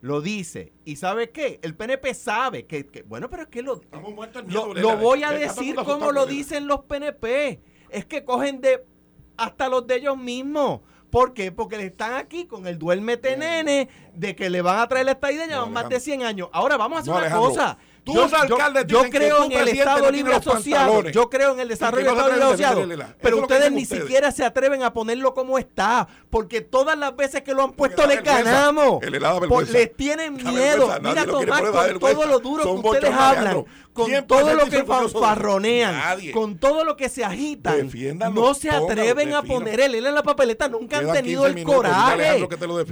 Lo 0.00 0.20
dice. 0.20 0.72
¿Y 0.84 0.96
sabe 0.96 1.30
qué? 1.30 1.58
El 1.62 1.74
PNP 1.74 2.14
sabe 2.14 2.66
que, 2.66 2.86
que- 2.86 3.02
bueno, 3.02 3.28
pero 3.28 3.42
es 3.42 3.48
que 3.48 3.62
lo, 3.62 3.80
lo, 4.52 4.74
lo 4.74 4.96
voy 4.96 5.24
a 5.24 5.32
decir 5.32 5.74
como 5.74 6.12
lo 6.12 6.24
dicen 6.26 6.66
los 6.68 6.84
PNP. 6.84 7.60
Es 7.90 8.04
que 8.06 8.24
cogen 8.24 8.60
de 8.60 8.84
hasta 9.36 9.68
los 9.68 9.86
de 9.86 9.96
ellos 9.96 10.16
mismos. 10.16 10.80
¿Por 11.10 11.32
qué? 11.32 11.50
Porque 11.52 11.76
están 11.84 12.12
aquí 12.14 12.44
con 12.46 12.66
el 12.66 12.78
duérmete 12.78 13.36
nene 13.36 13.88
de 14.14 14.36
que 14.36 14.50
le 14.50 14.60
van 14.62 14.78
a 14.78 14.86
traer 14.88 15.06
la 15.06 15.12
estadía 15.12 15.46
No, 15.46 15.52
llevan 15.52 15.72
más 15.72 15.88
de 15.88 15.96
Alejandro. 15.96 16.00
100 16.00 16.22
años. 16.22 16.48
Ahora 16.52 16.76
vamos 16.76 16.98
a 16.98 17.00
hacer 17.00 17.10
No, 17.12 17.16
una 17.18 17.26
Alejandro. 17.26 17.48
cosa. 17.50 17.78
Yo- 18.86 19.02
creo 19.10 19.44
en 19.44 19.52
el 19.52 19.68
Estado 19.68 20.10
Libre 20.10 20.34
Asociado. 20.34 21.08
Yo 21.08 21.30
creo 21.30 21.52
en 21.52 21.60
el 21.60 21.68
desarrollo 21.68 22.04
del 22.04 22.14
Estado 22.14 22.32
Libre 22.32 22.44
Asociado. 22.44 23.14
Pero 23.20 23.36
ustedes 23.38 23.72
ni 23.72 23.82
ustedes. 23.82 24.02
siquiera 24.02 24.32
se 24.32 24.44
atreven 24.44 24.82
a 24.82 24.92
ponerlo 24.92 25.34
como 25.34 25.58
está. 25.58 26.08
Porque 26.30 26.60
todas 26.60 26.98
las 26.98 27.16
veces 27.16 27.42
que 27.42 27.54
lo 27.54 27.62
han 27.62 27.72
puesto 27.72 28.06
les 28.06 28.22
ganamos. 28.22 29.02
Le 29.02 29.18
vergüenza. 29.18 29.72
les 29.72 29.96
tienen 29.96 30.34
miedo. 30.34 30.94
Mira, 31.02 31.24
Tomás, 31.26 31.62
con 31.62 31.98
todo 31.98 32.26
lo 32.26 32.38
duro 32.38 32.62
Son 32.64 32.82
que 32.82 32.88
ustedes 32.88 33.14
hablan. 33.14 33.64
Con 33.98 34.06
¿Quién 34.06 34.26
todo 34.28 34.54
lo 34.54 34.66
que 34.66 34.84
fanfarronean, 34.84 35.92
Nadie. 35.96 36.30
con 36.30 36.56
todo 36.56 36.84
lo 36.84 36.96
que 36.96 37.08
se 37.08 37.24
agitan, 37.24 37.90
no 38.32 38.54
se 38.54 38.70
atreven 38.70 39.34
a 39.34 39.42
poner 39.42 39.80
el 39.80 39.94
él 39.96 40.06
en 40.06 40.14
la 40.14 40.22
papeleta. 40.22 40.68
Nunca 40.68 40.98
han 40.98 41.12
tenido 41.12 41.42
15 41.42 41.48
el 41.48 41.54
minutos, 41.56 41.74
coraje. 41.76 42.48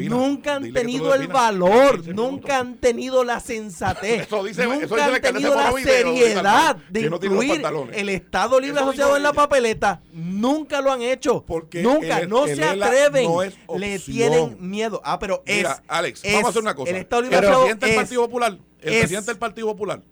Nunca 0.09 0.57
han 0.57 0.62
Dile 0.64 0.81
tenido 0.81 1.14
el 1.14 1.29
valor. 1.29 1.97
15 1.97 2.12
Nunca 2.14 2.59
han 2.59 2.77
tenido 2.79 3.23
la 3.23 3.38
sensatez. 3.38 4.23
Eso 4.23 4.42
dice- 4.42 4.62
eso 4.62 4.71
nunca 4.75 4.87
dice 4.87 5.03
han 5.03 5.21
tenido 5.23 5.55
la 5.55 5.73
seriedad 5.73 6.77
de 6.90 7.09
no 7.11 7.16
incluir 7.16 7.62
el 7.92 8.09
Estado 8.09 8.59
Libre 8.59 8.81
Eso 8.81 8.88
Asociado 8.88 9.16
en 9.16 9.23
la 9.23 9.33
papeleta. 9.33 10.01
Nunca 10.12 10.81
lo 10.81 10.90
han 10.90 11.03
hecho. 11.03 11.45
Porque 11.47 11.83
Nunca. 11.83 12.19
el- 12.19 12.29
no 12.29 12.47
el 12.47 12.57
se 12.57 12.64
atreven. 12.64 13.25
no 13.31 13.79
Le 13.79 13.99
tienen 14.01 14.57
miedo. 14.59 15.01
Ah, 15.05 15.19
pero 15.21 15.42
es. 15.47 15.59
Mira, 15.59 15.83
Alex, 15.87 16.25
es 16.25 16.33
vamos 16.33 16.47
a 16.47 16.51
hacer 16.51 16.62
una 16.62 16.75
cosa. 16.75 16.90
El 16.90 16.97
Estado 16.97 17.23
Libre 17.23 17.37
Asociado 17.37 17.61
presidente 17.61 17.87
del 17.87 17.97
Partido 17.97 18.23
Popular, 18.23 18.59
el 18.81 18.92
es- 18.92 18.99
presidente 19.01 19.31
del 19.31 19.38
Partido 19.38 19.66
Popular 19.69 20.03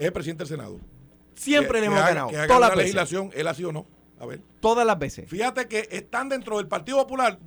es 0.00 0.06
el 0.06 0.12
presidente 0.12 0.40
del 0.44 0.48
Senado. 0.48 0.78
Siempre 1.34 1.68
Que- 1.68 1.74
le 1.74 1.80
que 1.80 1.86
hemos 1.86 1.98
haga- 2.00 2.08
ganado. 2.08 2.28
Que 2.28 2.36
haga 2.36 2.46
Todas 2.48 2.60
las 2.60 2.70
veces. 2.70 2.82
legislación, 2.82 3.30
él 3.34 3.46
así 3.46 3.64
o 3.64 3.72
no. 3.72 3.86
A 4.18 4.26
ver. 4.26 4.40
Todas 4.60 4.86
las 4.86 4.98
veces. 4.98 5.28
Fíjate 5.28 5.66
que 5.68 5.88
están 5.90 6.28
dentro 6.28 6.58
del 6.58 6.68
Partido 6.68 6.98
Popular 6.98 7.38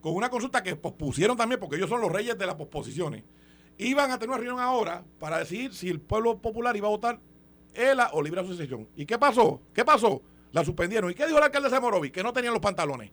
con 0.00 0.14
una 0.14 0.28
consulta 0.30 0.62
que 0.62 0.76
pospusieron 0.76 1.36
también, 1.36 1.58
porque 1.58 1.76
ellos 1.76 1.88
son 1.88 2.00
los 2.00 2.12
reyes 2.12 2.38
de 2.38 2.46
las 2.46 2.54
posposiciones. 2.54 3.24
Iban 3.78 4.10
a 4.10 4.18
tener 4.18 4.28
una 4.30 4.38
reunión 4.38 4.60
ahora 4.60 5.04
para 5.18 5.38
decidir 5.38 5.74
si 5.74 5.88
el 5.88 6.00
pueblo 6.00 6.38
popular 6.38 6.76
iba 6.76 6.86
a 6.86 6.90
votar 6.90 7.20
ELA 7.74 8.10
o 8.12 8.22
Libre 8.22 8.40
Asociación. 8.40 8.88
¿Y 8.96 9.06
qué 9.06 9.18
pasó? 9.18 9.60
¿Qué 9.72 9.84
pasó? 9.84 10.22
La 10.52 10.64
suspendieron. 10.64 11.10
¿Y 11.10 11.14
qué 11.14 11.26
dijo 11.26 11.38
el 11.38 11.44
alcalde 11.44 11.68
de 11.68 11.80
Morovi? 11.80 12.10
Que 12.10 12.22
no 12.22 12.32
tenían 12.32 12.52
los 12.54 12.62
pantalones 12.62 13.10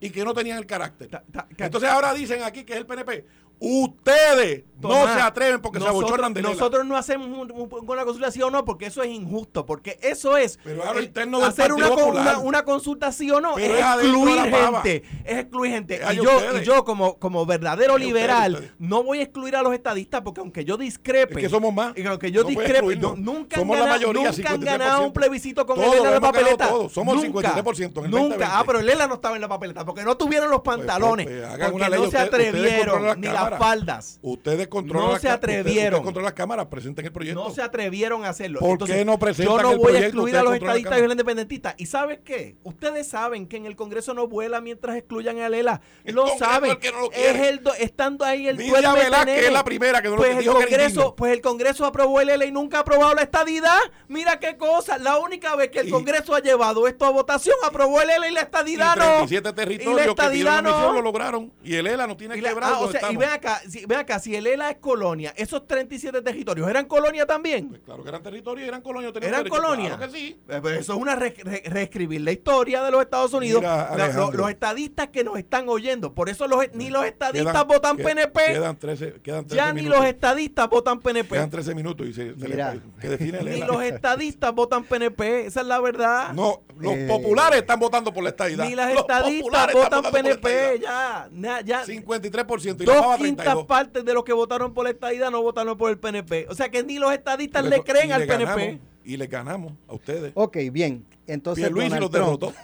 y 0.00 0.10
que 0.10 0.24
no 0.24 0.34
tenían 0.34 0.58
el 0.58 0.66
carácter. 0.66 1.08
Ta- 1.08 1.24
ta- 1.32 1.48
ca- 1.56 1.64
Entonces 1.66 1.88
ahora 1.88 2.12
dicen 2.14 2.42
aquí 2.42 2.64
que 2.64 2.74
es 2.74 2.78
el 2.80 2.86
PNP. 2.86 3.24
Ustedes 3.60 4.64
no 4.80 4.92
se 5.12 5.20
atreven 5.20 5.60
porque 5.60 5.80
se 5.80 5.84
nosotros, 5.84 6.04
abochornan 6.10 6.34
de. 6.34 6.42
Nosotros 6.42 6.86
no 6.86 6.96
hacemos 6.96 7.26
un- 7.26 7.50
un- 7.50 7.68
una 7.90 8.04
consulta 8.04 8.30
sí 8.30 8.40
o 8.42 8.50
no, 8.50 8.64
porque 8.64 8.86
eso 8.86 9.02
es 9.02 9.10
injusto, 9.10 9.66
porque 9.66 9.98
eso 10.02 10.36
es 10.36 10.60
Pero 10.62 10.82
es 10.84 10.88
a 10.88 10.92
lo 10.92 10.98
el- 11.00 11.06
interno 11.06 11.38
del 11.40 11.48
hacer 11.48 11.72
una, 11.72 11.90
una, 11.90 12.38
una 12.38 12.64
consulta 12.64 13.10
sí 13.10 13.28
o 13.32 13.40
no, 13.40 13.54
Pero 13.56 13.74
es 13.74 13.80
excluir 13.80 14.36
la 14.36 14.44
gente, 14.44 15.02
es 15.24 15.38
excluir 15.38 15.72
gente. 15.72 16.00
Y 16.12 16.16
yo, 16.16 16.58
y 16.60 16.64
yo 16.64 16.84
como, 16.84 17.18
como 17.18 17.44
verdadero 17.44 17.98
liberal, 17.98 18.54
ustedes. 18.54 18.72
no 18.78 19.02
voy 19.02 19.18
a 19.18 19.22
excluir 19.22 19.56
a 19.56 19.62
los 19.62 19.74
estadistas, 19.74 20.20
porque 20.22 20.40
aunque 20.40 20.64
yo 20.64 20.76
discrepe, 20.76 21.34
Es 21.34 21.40
que 21.40 21.48
somos 21.48 21.74
más. 21.74 21.98
y 21.98 22.06
aunque 22.06 22.30
yo 22.30 22.42
No 22.44 22.48
discrepe, 22.50 22.94
no- 22.96 23.16
nunca, 23.16 23.60
han 23.60 23.66
la 23.66 23.74
ganado, 23.74 23.90
mayoría, 23.90 24.30
nunca 24.30 24.50
han 24.50 24.60
53%. 24.60 24.64
ganado 24.64 25.02
un 25.06 25.12
plebiscito 25.12 25.66
con 25.66 25.74
Todos 25.76 25.92
el 25.94 25.98
ELA 26.00 26.08
en 26.08 26.14
la 26.14 26.20
papeleta. 26.20 26.68
todos. 26.68 26.92
Somos 26.92 27.14
el 27.16 27.32
nunca, 27.32 27.48
53% 27.48 27.98
en 28.00 28.04
el 28.06 28.10
Nunca. 28.12 28.22
2020. 28.28 28.44
Ah, 28.54 28.62
pero 28.64 28.78
el 28.78 28.88
ELA 28.88 29.06
no 29.08 29.14
estaba 29.14 29.34
en 29.34 29.42
la 29.42 29.48
papeleta, 29.48 29.84
porque 29.84 30.04
no 30.04 30.16
tuvieron 30.16 30.48
los 30.50 30.60
pantalones, 30.60 31.26
pues, 31.26 31.42
hagan 31.44 31.72
porque 31.72 31.74
una 31.74 31.88
ley 31.88 32.00
no 32.00 32.10
se 32.12 32.18
atrevieron, 32.18 33.20
ni 33.20 33.26
las 33.26 33.47
cámaras. 33.50 33.58
faldas. 33.68 34.18
Ustedes 34.22 34.68
controlan 34.68 35.06
No 35.06 35.12
las 35.14 35.22
se 35.22 35.28
ustedes- 35.32 35.60
atrevieron. 35.60 36.06
ustedes 36.06 36.24
las 36.24 36.32
cámaras, 36.34 36.66
presenten 36.66 37.04
el 37.06 37.12
proyecto. 37.12 37.44
No 37.44 37.50
se 37.50 37.62
atrevieron 37.62 38.24
a 38.24 38.28
hacerlo. 38.30 38.60
¿Por 38.60 38.70
Entonces, 38.72 38.96
qué 38.96 39.04
no 39.04 39.18
presentan 39.18 39.56
Yo 39.56 39.62
no 39.62 39.70
el 39.72 39.76
voy 39.78 39.84
a 39.84 39.88
proyecto? 39.88 40.06
excluir 40.06 40.34
Ustedes 40.34 40.40
a 40.40 40.42
los 40.44 40.50
la 40.50 40.56
estadistas 40.56 40.98
y 40.98 41.02
los 41.02 41.10
independentistas. 41.12 41.74
¿Y 41.78 41.86
sabes 41.86 42.18
qué? 42.24 42.56
Ustedes 42.64 43.08
saben 43.08 43.46
que 43.46 43.56
en 43.56 43.66
el 43.66 43.76
Congreso 43.76 44.14
no 44.14 44.26
vuela 44.28 44.60
mientras 44.60 44.96
excluyan 44.96 45.38
a 45.40 45.48
Lela. 45.48 45.80
El 46.04 46.14
Lo 46.14 46.22
Congreso 46.22 46.44
saben. 46.44 46.70
es 46.70 46.76
el 46.76 46.80
que 46.82 46.92
no 46.92 47.00
lo 47.00 47.12
es 47.12 47.36
el 47.40 47.62
do- 47.62 47.74
estando 47.74 48.24
ahí 48.24 48.48
el 48.48 48.56
Nidia 48.56 48.92
nene. 48.92 49.38
es 49.46 49.52
la 49.52 49.64
primera 49.64 50.02
que 50.02 50.08
no 50.08 50.14
lo- 50.16 50.18
pues 50.18 50.30
que 50.30 50.36
el 50.38 50.40
dijo 50.40 50.54
que 50.58 50.74
era 50.74 50.84
Congreso. 50.84 51.14
Pues 51.16 51.32
el 51.32 51.40
Congreso 51.40 51.84
aprobó 51.86 52.20
el 52.20 52.28
ELA 52.30 52.44
y 52.46 52.52
nunca 52.52 52.78
ha 52.78 52.80
aprobado 52.80 53.14
la 53.14 53.22
estadidad. 53.22 53.78
Mira 54.08 54.38
qué 54.38 54.56
cosa. 54.56 54.98
La 54.98 55.18
única 55.18 55.54
vez 55.56 55.70
que 55.70 55.80
el 55.80 55.88
Y- 55.88 55.90
Congreso 55.90 56.34
ha 56.34 56.40
llevado 56.40 56.86
esto 56.88 57.04
a 57.04 57.10
votación, 57.10 57.56
aprobó 57.64 58.00
el 58.00 58.10
ELA 58.10 58.28
y 58.28 58.32
la 58.32 58.40
Y 58.40 58.42
estadidad 58.44 58.96
no. 58.96 59.04
37 59.04 59.48
Y 59.48 59.50
la 59.50 59.54
territorios 59.54 59.86
que 59.96 60.02
pidieron 60.14 60.18
estadidad 60.18 60.54
la 60.56 60.62
misión 60.62 60.82
no. 60.88 60.92
lo 60.92 61.02
lograron. 61.02 61.52
Y 61.62 61.74
el 61.76 61.86
ELA 61.86 62.06
no 62.06 62.16
tiene 62.16 62.34
Y 62.34 62.38
que 62.38 62.42
la- 62.42 62.48
quebrar 62.50 62.72
ah, 62.74 62.78
o 62.80 62.90
sea, 62.90 63.12
y 63.12 63.16
ven 63.16 63.28
acá, 63.38 63.60
si, 63.68 63.84
ve 63.86 63.96
acá, 63.96 64.18
si 64.18 64.36
el 64.36 64.46
ELA 64.46 64.70
es 64.70 64.76
colonia, 64.78 65.32
esos 65.36 65.66
37 65.66 66.22
territorios, 66.22 66.68
¿eran 66.68 66.86
colonia 66.86 67.26
también? 67.26 67.68
Pues 67.68 67.80
claro 67.84 68.02
que 68.02 68.08
eran 68.08 68.22
territorios 68.22 68.66
y 68.66 68.68
eran 68.68 68.82
colonias. 68.82 69.12
¿Eran? 69.16 69.46
Claro 69.48 69.98
que 69.98 70.08
sí. 70.18 70.40
Eh, 70.48 70.58
pues 70.60 70.78
eso 70.80 70.92
es 70.94 70.98
una 71.00 71.14
re- 71.16 71.34
re- 71.42 71.62
reescribir 71.66 72.20
la 72.20 72.32
historia 72.32 72.82
de 72.82 72.90
los 72.90 73.00
Estados 73.02 73.32
Unidos. 73.32 73.60
Mira, 73.62 73.96
La- 73.96 74.08
los 74.32 74.50
estadistas 74.50 75.08
que 75.08 75.24
nos 75.24 75.38
están 75.38 75.68
oyendo, 75.68 76.12
por 76.14 76.28
eso 76.28 76.46
los, 76.46 76.64
ni 76.74 76.90
los 76.90 77.04
estadistas 77.04 77.52
Quedan- 77.54 77.66
votan 77.68 77.96
PNP, 77.96 78.40
Quedan 78.52 78.76
13, 78.76 79.14
quedan 79.22 79.46
13 79.46 79.56
ya 79.56 79.72
ni 79.72 79.82
los 79.82 80.04
estadistas 80.04 80.68
votan 80.68 81.00
PNP. 81.00 81.34
Quedan 81.34 81.50
13 81.50 81.74
minutos 81.74 82.06
y 82.06 82.12
se, 82.12 82.34
se 82.38 82.48
Mira. 82.48 82.74
le, 82.74 82.80
que 83.00 83.08
define 83.08 83.38
el 83.38 83.44
Ni 83.46 83.50
ELA. 83.58 83.66
los 83.66 83.82
estadistas 83.82 84.54
votan 84.54 84.84
PNP, 84.84 85.46
esa 85.46 85.60
es 85.62 85.66
la 85.66 85.80
verdad. 85.80 86.32
No, 86.34 86.62
los 86.78 86.94
Eh, 86.94 87.06
populares 87.08 87.60
están 87.60 87.78
votando 87.80 88.12
por 88.12 88.22
la 88.22 88.30
estadidad. 88.30 88.64
Ni 88.64 88.74
las 88.74 88.90
Los 88.92 89.00
estadistas 89.02 89.72
votan 89.72 90.02
la 90.02 90.10
PNP, 90.10 90.80
ya. 90.80 91.28
ya 91.64 91.84
53% 91.84 92.82
y 92.82 92.86
la 92.86 92.94
dos 92.96 93.04
quintas 93.16 93.27
32. 93.36 93.66
partes 93.66 94.04
de 94.04 94.14
los 94.14 94.24
que 94.24 94.32
votaron 94.32 94.74
por 94.74 94.84
la 94.84 94.90
estadidad 94.90 95.30
no 95.30 95.42
votaron 95.42 95.76
por 95.76 95.90
el 95.90 95.98
PNP. 95.98 96.46
O 96.48 96.54
sea 96.54 96.68
que 96.70 96.82
ni 96.82 96.98
los 96.98 97.12
estadistas 97.12 97.64
le 97.64 97.82
creen 97.82 98.12
al 98.12 98.20
le 98.22 98.26
PNP. 98.26 98.44
ganamos, 98.60 98.80
y 99.04 99.16
le 99.16 99.26
ganamos 99.26 99.72
a 99.88 99.94
ustedes. 99.94 100.32
Ok, 100.34 100.56
bien. 100.72 101.04
Entonces, 101.26 101.64
Pierluisi 101.64 101.88
Donald 101.90 102.02
los 102.02 102.10
Trump- 102.10 102.26
derrotó. 102.40 102.54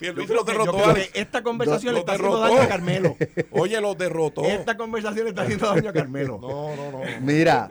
Pierluisi 0.00 0.32
los 0.34 0.44
derrotó. 0.46 0.72
creo 0.72 0.84
que 0.84 0.90
Alex. 1.00 1.10
esta 1.14 1.42
conversación 1.42 1.94
le 1.94 2.00
está 2.00 2.12
haciendo 2.14 2.38
daño 2.40 2.60
a 2.60 2.68
Carmelo. 2.68 3.16
Oye, 3.52 3.80
los 3.80 3.96
derrotó. 3.98 4.44
Esta 4.44 4.76
conversación 4.76 5.24
le 5.24 5.30
está 5.30 5.42
haciendo 5.42 5.66
daño 5.72 5.88
a 5.88 5.92
Carmelo. 5.92 6.38
No, 6.40 6.74
no, 6.76 6.90
no. 6.92 7.00
Mira, 7.20 7.70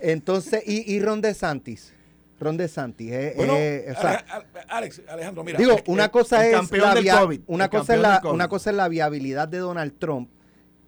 entonces, 0.00 0.62
y, 0.66 0.92
y 0.94 1.00
Ron 1.00 1.20
DeSantis. 1.20 1.94
Ron 2.40 2.56
DeSantis, 2.56 3.12
eh, 3.12 3.34
Bueno, 3.36 3.54
eh, 3.56 3.94
o 3.96 4.00
sea, 4.00 4.24
Alex, 4.68 5.00
Alejandro, 5.08 5.44
mira. 5.44 5.58
digo, 5.58 5.76
una 5.86 6.08
cosa 6.10 6.44
es 6.44 6.52
la 6.52 6.58
cosa 7.00 7.32
es 7.32 7.40
una 8.24 8.48
cosa 8.48 8.70
es 8.70 8.76
la 8.76 8.88
viabilidad 8.88 9.46
de 9.46 9.58
Donald 9.58 9.96
Trump 9.98 10.28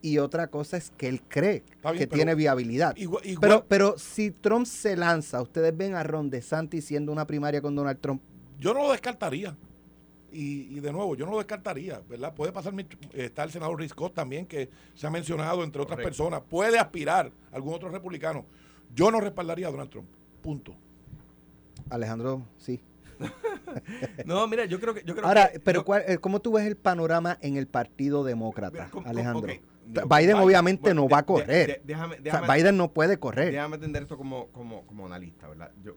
y 0.04 0.18
otra 0.18 0.48
cosa 0.48 0.76
es 0.76 0.90
que 0.90 1.08
él 1.08 1.22
cree 1.26 1.62
bien, 1.82 1.94
que 1.98 2.06
pero 2.06 2.10
tiene 2.10 2.34
viabilidad. 2.34 2.94
igual- 2.96 3.24
igual- 3.26 3.40
pero 3.40 3.64
pero 3.66 3.98
si 3.98 4.30
Trump 4.30 4.66
se 4.66 4.96
lanza, 4.96 5.40
ustedes 5.40 5.74
ven 5.76 5.94
a 5.94 6.02
Ron 6.02 6.28
DeSantis 6.28 6.84
siendo 6.84 7.10
una 7.10 7.26
primaria 7.26 7.62
con 7.62 7.74
Donald 7.74 7.98
Trump. 8.00 8.20
Yo 8.58 8.74
no 8.74 8.82
lo 8.82 8.92
descartaría. 8.92 9.56
Y, 10.30 10.76
y 10.76 10.80
de 10.80 10.92
nuevo, 10.92 11.14
yo 11.14 11.24
no 11.26 11.30
lo 11.32 11.38
descartaría, 11.38 12.02
¿verdad? 12.08 12.34
Puede 12.34 12.50
pasar, 12.52 12.72
mi- 12.72 12.84
está 13.12 13.44
el 13.44 13.50
senador 13.52 13.78
Rick 13.78 13.90
Scott 13.92 14.14
también, 14.14 14.46
que 14.46 14.68
se 14.94 15.06
ha 15.06 15.10
mencionado, 15.10 15.62
entre 15.62 15.80
otras 15.80 15.96
Correcto. 15.96 16.08
personas. 16.08 16.42
Puede 16.50 16.76
aspirar 16.78 17.30
algún 17.52 17.72
otro 17.72 17.88
republicano. 17.88 18.44
Yo 18.94 19.10
no 19.12 19.20
respaldaría 19.20 19.68
a 19.68 19.70
Donald 19.70 19.90
Trump. 19.90 20.08
Punto. 20.42 20.74
Alejandro, 21.88 22.42
sí. 22.58 22.80
No, 24.26 24.46
mira, 24.48 24.64
yo 24.66 24.80
creo 24.80 24.92
que. 24.94 25.02
Yo 25.04 25.14
creo 25.14 25.26
Ahora, 25.26 25.50
que- 25.52 25.60
pero 25.60 25.80
yo- 25.80 25.84
¿cuál- 25.84 26.02
eh, 26.06 26.18
¿cómo 26.18 26.40
tú 26.40 26.52
ves 26.52 26.66
el 26.66 26.76
panorama 26.76 27.38
en 27.40 27.56
el 27.56 27.66
Partido 27.66 28.24
Demócrata, 28.24 28.72
Mira, 28.72 28.90
¿cómo- 28.90 29.06
Alejandro? 29.08 29.52
Biden 29.86 30.08
Biden- 30.08 30.36
obviamente 30.36 30.82
bueno, 30.82 31.02
no 31.02 31.08
de- 31.08 31.12
va 31.12 31.18
a 31.18 31.26
correr. 31.26 31.66
de- 31.66 31.80
déjame, 31.84 32.14
O 32.16 32.22
sea, 32.22 32.40
déjame- 32.40 32.54
Biden 32.56 32.76
no 32.76 32.92
puede 32.92 33.18
correr. 33.18 33.52
Déjame 33.52 33.76
entender 33.76 34.02
esto 34.02 34.16
como, 34.16 34.48
como, 34.48 34.86
como 34.86 35.06
analista, 35.06 35.48
¿verdad? 35.48 35.70
Yo, 35.82 35.92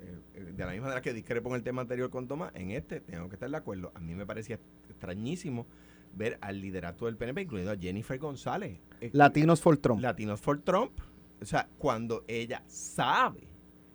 eh, 0.00 0.18
eh, 0.34 0.52
de 0.56 0.64
la 0.64 0.70
misma 0.72 0.84
manera 0.88 1.00
que 1.02 1.12
discrepo 1.12 1.48
en 1.50 1.56
el 1.56 1.62
tema 1.62 1.82
anterior 1.82 2.10
con 2.10 2.26
Tomás, 2.26 2.52
en 2.54 2.70
este 2.70 3.00
tengo 3.00 3.28
que 3.28 3.36
estar 3.36 3.48
de 3.50 3.56
acuerdo. 3.56 3.92
A 3.94 4.00
mí 4.00 4.14
me 4.14 4.26
parecía 4.26 4.58
extrañísimo 4.88 5.66
ver 6.14 6.38
al 6.40 6.60
liderato 6.60 7.06
del 7.06 7.16
PNP, 7.16 7.42
incluyendo 7.42 7.72
a 7.72 7.76
Jennifer 7.76 8.18
González. 8.18 8.78
Latinos 9.12 9.60
for 9.60 9.76
Trump. 9.78 10.00
Latinos 10.00 10.40
for 10.40 10.60
Trump. 10.60 10.92
O 11.40 11.44
sea, 11.44 11.68
cuando 11.78 12.24
ella 12.28 12.62
sabe 12.66 13.48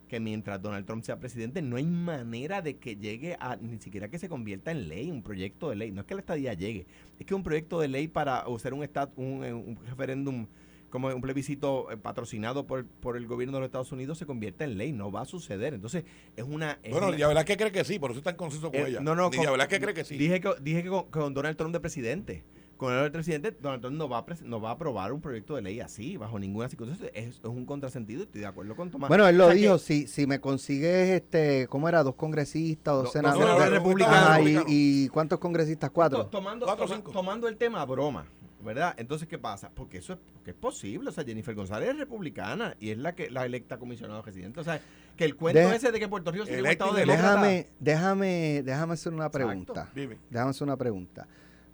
que 0.08 0.20
mientras 0.20 0.62
Donald 0.62 0.86
Trump 0.86 1.04
sea 1.04 1.20
presidente, 1.20 1.62
no 1.62 1.78
hay 1.78 1.86
manera 1.86 2.62
de 2.62 2.78
que 2.78 2.96
llegue 2.96 3.36
a 3.40 3.56
ni 3.56 3.78
siquiera 3.80 4.08
que 4.10 4.20
se 4.20 4.30
convierta 4.30 4.72
en 4.72 4.88
ley, 4.88 5.10
un 5.12 5.24
proyecto 5.24 5.70
de 5.70 5.76
ley. 5.76 5.92
No 5.92 6.02
es 6.02 6.08
que 6.08 6.14
la 6.16 6.20
estadía 6.22 6.54
llegue, 6.54 6.86
es 7.20 7.26
que 7.26 7.34
un 7.34 7.44
proyecto 7.44 7.80
de 7.80 7.88
ley 7.88 8.08
para 8.08 8.40
hacer 8.40 8.74
un, 8.74 8.84
estat, 8.84 9.10
un, 9.16 9.44
eh, 9.44 9.54
un 9.54 9.78
referéndum 9.88 10.46
como 10.92 11.10
un 11.10 11.20
plebiscito 11.20 11.92
eh, 11.92 11.98
patrocinado 11.98 12.66
por, 12.68 12.86
por 12.86 13.18
el 13.18 13.28
gobierno 13.28 13.58
de 13.58 13.62
los 13.62 13.68
Estados 13.68 13.92
Unidos 13.92 14.18
se 14.18 14.26
convierta 14.26 14.64
en 14.64 14.78
ley. 14.78 14.94
No 14.94 15.12
va 15.12 15.22
a 15.22 15.26
suceder. 15.26 15.74
Entonces, 15.74 16.06
es 16.38 16.44
una. 16.46 16.80
es 16.84 16.92
Bueno, 16.92 17.08
una- 17.08 17.18
y 17.18 17.20
la 17.20 17.28
verdad 17.28 17.42
es 17.44 17.48
que 17.48 17.58
cree 17.58 17.72
que 17.72 17.84
sí, 17.84 18.00
por 18.00 18.12
eso 18.12 18.20
está 18.20 18.30
en 18.30 18.38
consenso 18.38 18.72
con 18.72 18.80
eh, 18.80 18.86
ella. 18.88 19.02
no, 19.02 19.14
no, 19.14 19.30
con- 19.30 19.44
la 19.44 19.52
verdad 19.52 19.68
es 19.70 19.78
que 19.78 19.84
cree 19.84 19.94
que 19.94 20.06
sí. 20.06 20.18
Dije 20.18 20.40
que, 20.40 20.52
dije 20.62 20.84
que 20.84 20.90
con, 20.90 21.10
con 21.10 21.34
Donald 21.34 21.58
Trump 21.58 21.74
de 21.74 21.80
presidente. 21.82 22.44
Con 22.78 22.94
el 22.94 23.10
presidente, 23.12 23.52
Donald 23.52 23.82
Trump 23.82 23.96
no 23.98 24.10
va, 24.10 24.18
a 24.18 24.26
pres- 24.26 24.42
no 24.42 24.60
va 24.60 24.70
a 24.70 24.74
aprobar 24.74 25.14
un 25.14 25.22
proyecto 25.22 25.56
de 25.56 25.62
ley 25.62 25.80
así, 25.80 26.18
bajo 26.18 26.38
ninguna 26.38 26.68
circunstancia. 26.68 27.10
Es, 27.14 27.36
es 27.38 27.44
un 27.46 27.66
contrasentido 27.66 28.22
y 28.22 28.24
estoy 28.26 28.42
de 28.42 28.48
acuerdo 28.48 28.76
con 28.76 28.92
Tomás. 28.92 29.08
Bueno, 29.08 29.26
él 29.28 29.38
lo 29.38 29.46
O 29.46 29.48
sea 29.48 29.56
que- 29.56 29.62
dijo, 29.62 29.78
si, 29.78 30.08
si 30.08 30.28
me 30.28 30.40
consigues, 30.42 31.10
este, 31.22 31.68
¿cómo 31.68 31.88
era? 31.88 32.04
Dos 32.04 32.16
congresistas, 32.16 32.94
dos 32.94 33.04
Dos- 33.06 33.14
senadores. 33.14 33.40
dos 33.48 33.56
senadores 33.56 33.80
republicanos. 33.80 34.64
Y, 34.68 35.08
¿cuántos 35.10 35.40
congresistas? 35.40 35.90
Cuatro. 35.92 36.24
To- 36.24 36.30
tomando, 36.30 36.66
Cuatro 36.66 36.84
o 36.84 36.88
toma- 36.88 36.98
cinco. 36.98 37.12
tomando 37.14 37.48
el 37.48 37.56
tema 37.56 37.82
a 37.82 37.86
broma, 37.86 38.26
¿verdad? 38.62 38.94
Entonces, 38.98 39.28
¿qué 39.28 39.38
pasa? 39.38 39.72
Porque 39.74 40.00
eso 40.00 40.12
es, 40.12 40.20
porque 40.34 40.52
es 40.52 40.58
posible. 40.58 41.08
O 41.10 41.12
sea, 41.14 41.24
Jennifer 41.24 41.56
González 41.56 41.90
es 41.92 41.98
republicana 41.98 42.76
y 42.82 42.90
es 42.90 42.98
la 42.98 43.16
que 43.16 43.30
la 43.30 43.46
electa 43.46 43.78
comisionada 43.78 44.22
residente. 44.22 44.60
O 44.60 44.64
sea, 44.66 44.82
que 45.16 45.24
el 45.24 45.38
cuento 45.38 45.60
Deja- 45.60 45.76
ese 45.76 45.92
de 45.94 46.00
que 46.00 46.10
Puerto 46.10 46.30
Rico 46.30 46.46
sería 46.46 46.60
un 46.62 46.68
estado 46.68 46.92
demócrata. 46.94 47.30
Déjame, 47.42 47.68
déjame, 47.80 48.64
déjame 48.66 48.94
hacer 48.96 49.14
una 49.14 49.28
Exacto. 49.28 49.48
pregunta. 49.48 49.90
Dime. 49.96 50.18
Déjame 50.30 50.50
hacer 50.50 50.64
una 50.68 50.76
pregunta. 50.76 51.26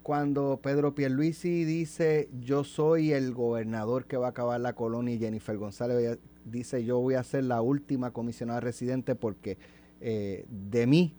Cuando 0.03 0.59
Pedro 0.63 0.95
Pierluisi 0.95 1.63
dice 1.63 2.29
yo 2.39 2.63
soy 2.63 3.11
el 3.13 3.33
gobernador 3.33 4.05
que 4.05 4.17
va 4.17 4.27
a 4.27 4.29
acabar 4.31 4.59
la 4.59 4.73
colonia 4.73 5.13
y 5.13 5.19
Jennifer 5.19 5.55
González 5.57 6.17
dice 6.43 6.83
yo 6.83 6.99
voy 6.99 7.13
a 7.13 7.23
ser 7.23 7.43
la 7.43 7.61
última 7.61 8.11
comisionada 8.11 8.59
residente 8.61 9.13
porque 9.13 9.57
eh, 9.99 10.45
de 10.49 10.87
mí, 10.87 11.13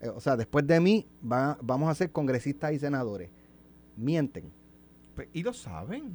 eh, 0.00 0.08
o 0.08 0.20
sea, 0.20 0.36
después 0.36 0.64
de 0.68 0.78
mí 0.78 1.06
va- 1.20 1.58
vamos 1.62 1.90
a 1.90 1.94
ser 1.96 2.12
congresistas 2.12 2.72
y 2.72 2.78
senadores. 2.78 3.30
Mienten. 3.96 4.52
Y 5.32 5.42
lo 5.42 5.52
saben. 5.52 6.12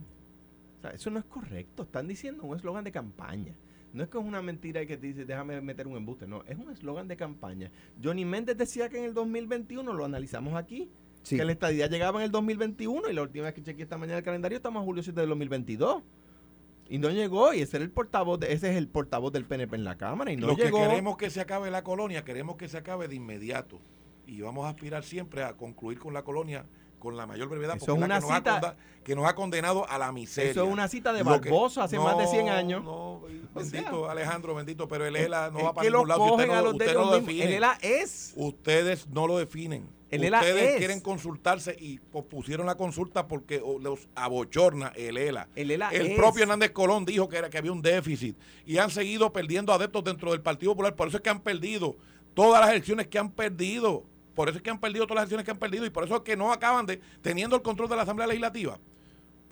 O 0.77 0.81
sea, 0.81 0.91
eso 0.91 1.09
no 1.09 1.19
es 1.19 1.25
correcto. 1.25 1.83
Están 1.83 2.07
diciendo 2.07 2.43
un 2.43 2.55
eslogan 2.55 2.85
de 2.85 2.93
campaña. 2.93 3.53
No 3.91 4.01
es 4.03 4.09
que 4.09 4.17
es 4.17 4.23
una 4.23 4.41
mentira 4.41 4.81
y 4.81 4.87
que 4.87 4.95
te 4.97 5.07
dice, 5.07 5.25
déjame 5.25 5.59
meter 5.59 5.85
un 5.87 5.97
embuste. 5.97 6.25
No, 6.25 6.43
es 6.45 6.57
un 6.57 6.71
eslogan 6.71 7.09
de 7.09 7.17
campaña. 7.17 7.69
Johnny 8.01 8.23
Méndez 8.23 8.57
decía 8.57 8.87
que 8.87 8.97
en 8.97 9.03
el 9.03 9.13
2021, 9.13 9.91
lo 9.93 10.05
analizamos 10.05 10.55
aquí, 10.55 10.89
Sí. 11.23 11.37
que 11.37 11.45
la 11.45 11.51
estadía 11.53 11.87
llegaba 11.87 12.19
en 12.19 12.25
el 12.25 12.31
2021 12.31 13.09
y 13.09 13.13
la 13.13 13.21
última 13.23 13.45
vez 13.45 13.53
que 13.53 13.63
chequeé 13.63 13.83
esta 13.83 13.97
mañana 13.97 14.17
el 14.19 14.23
calendario 14.23 14.57
estamos 14.57 14.81
a 14.81 14.85
julio 14.85 15.01
7 15.03 15.19
del 15.21 15.29
2022. 15.29 16.03
Y 16.89 16.97
no 16.97 17.09
llegó 17.09 17.53
y 17.53 17.61
ese 17.61 17.77
era 17.77 17.85
el 17.85 17.91
portavoz, 17.91 18.39
de- 18.41 18.51
ese 18.53 18.69
es 18.69 18.75
el 18.75 18.87
portavoz 18.87 19.31
del 19.31 19.45
PNP 19.45 19.75
en 19.77 19.83
la 19.85 19.95
Cámara 19.97 20.31
y 20.31 20.35
no 20.37 20.47
Los 20.47 20.57
llegó. 20.57 20.77
que 20.79 20.87
queremos 20.87 21.17
que 21.17 21.29
se 21.29 21.39
acabe 21.41 21.71
la 21.71 21.83
colonia, 21.83 22.23
queremos 22.25 22.57
que 22.57 22.67
se 22.67 22.77
acabe 22.77 23.07
de 23.07 23.15
inmediato. 23.15 23.79
Y 24.27 24.41
vamos 24.41 24.65
a 24.65 24.69
aspirar 24.69 25.03
siempre 25.03 25.43
a 25.43 25.53
concluir 25.53 25.97
con 25.99 26.13
la 26.13 26.23
colonia 26.23 26.65
con 26.99 27.17
la 27.17 27.25
mayor 27.27 27.49
brevedad, 27.49 27.75
Eso 27.75 27.85
porque 27.87 27.99
es 27.99 28.05
una 28.05 28.15
que 28.15 28.21
nos, 28.21 28.31
ha 28.31 28.35
cita- 28.37 28.75
que 29.03 29.13
nos 29.15 29.25
ha 29.25 29.35
condenado 29.35 29.85
a 29.89 29.97
la 29.97 30.13
miseria. 30.13 30.51
Eso 30.51 30.63
es 30.65 30.71
una 30.71 30.87
cita 30.87 31.11
de 31.11 31.21
Barbosa 31.21 31.83
hace 31.83 31.99
más 31.99 32.17
de 32.17 32.27
100 32.27 32.47
años. 32.47 32.81
No, 32.81 33.15
O 33.15 33.27
bendito 33.53 34.03
sea, 34.03 34.11
Alejandro, 34.13 34.55
bendito, 34.55 34.87
pero 34.87 35.05
el 35.05 35.15
ELA 35.17 35.51
no 35.51 35.63
va 35.65 35.73
para 35.73 35.89
ningún 35.89 36.07
lado. 36.07 36.23
usted 36.23 36.47
no 36.47 36.53
a 36.53 36.61
lo- 36.61 36.69
usted 36.71 36.93
no. 36.93 37.15
El 37.15 37.53
ELA 37.53 37.77
es. 37.81 38.31
Ustedes 38.37 39.09
no 39.09 39.27
lo 39.27 39.37
definen. 39.37 39.85
El 40.15 40.23
ELA 40.23 40.39
Ustedes 40.39 40.71
es. 40.71 40.77
quieren 40.77 40.99
consultarse 41.01 41.75
y 41.79 41.99
pospusieron 41.99 42.65
la 42.65 42.75
consulta 42.75 43.27
porque 43.27 43.61
o, 43.63 43.79
los 43.79 44.07
abochorna 44.15 44.91
el 44.95 45.17
ELA. 45.17 45.47
El 45.55 45.71
ELA 45.71 45.89
El 45.89 46.07
es. 46.07 46.17
propio 46.17 46.43
Hernández 46.43 46.71
Colón 46.71 47.05
dijo 47.05 47.27
que, 47.29 47.37
era, 47.37 47.49
que 47.49 47.57
había 47.57 47.71
un 47.71 47.81
déficit 47.81 48.37
y 48.65 48.77
han 48.77 48.89
seguido 48.89 49.31
perdiendo 49.33 49.73
adeptos 49.73 50.03
dentro 50.03 50.31
del 50.31 50.41
Partido 50.41 50.73
Popular. 50.73 50.95
Por 50.95 51.07
eso 51.07 51.17
es 51.17 51.23
que 51.23 51.29
han 51.29 51.41
perdido 51.41 51.95
todas 52.33 52.61
las 52.61 52.71
elecciones 52.71 53.07
que 53.07 53.19
han 53.19 53.31
perdido. 53.31 54.03
Por 54.35 54.49
eso 54.49 54.57
es 54.57 54.63
que 54.63 54.69
han 54.69 54.79
perdido 54.79 55.05
todas 55.05 55.15
las 55.15 55.23
elecciones 55.23 55.45
que 55.45 55.51
han 55.51 55.59
perdido 55.59 55.85
y 55.85 55.89
por 55.89 56.03
eso 56.03 56.15
es 56.15 56.21
que 56.21 56.35
no 56.35 56.51
acaban 56.51 56.85
de, 56.85 56.99
teniendo 57.21 57.55
el 57.55 57.61
control 57.61 57.89
de 57.89 57.95
la 57.95 58.01
Asamblea 58.03 58.27
Legislativa. 58.27 58.79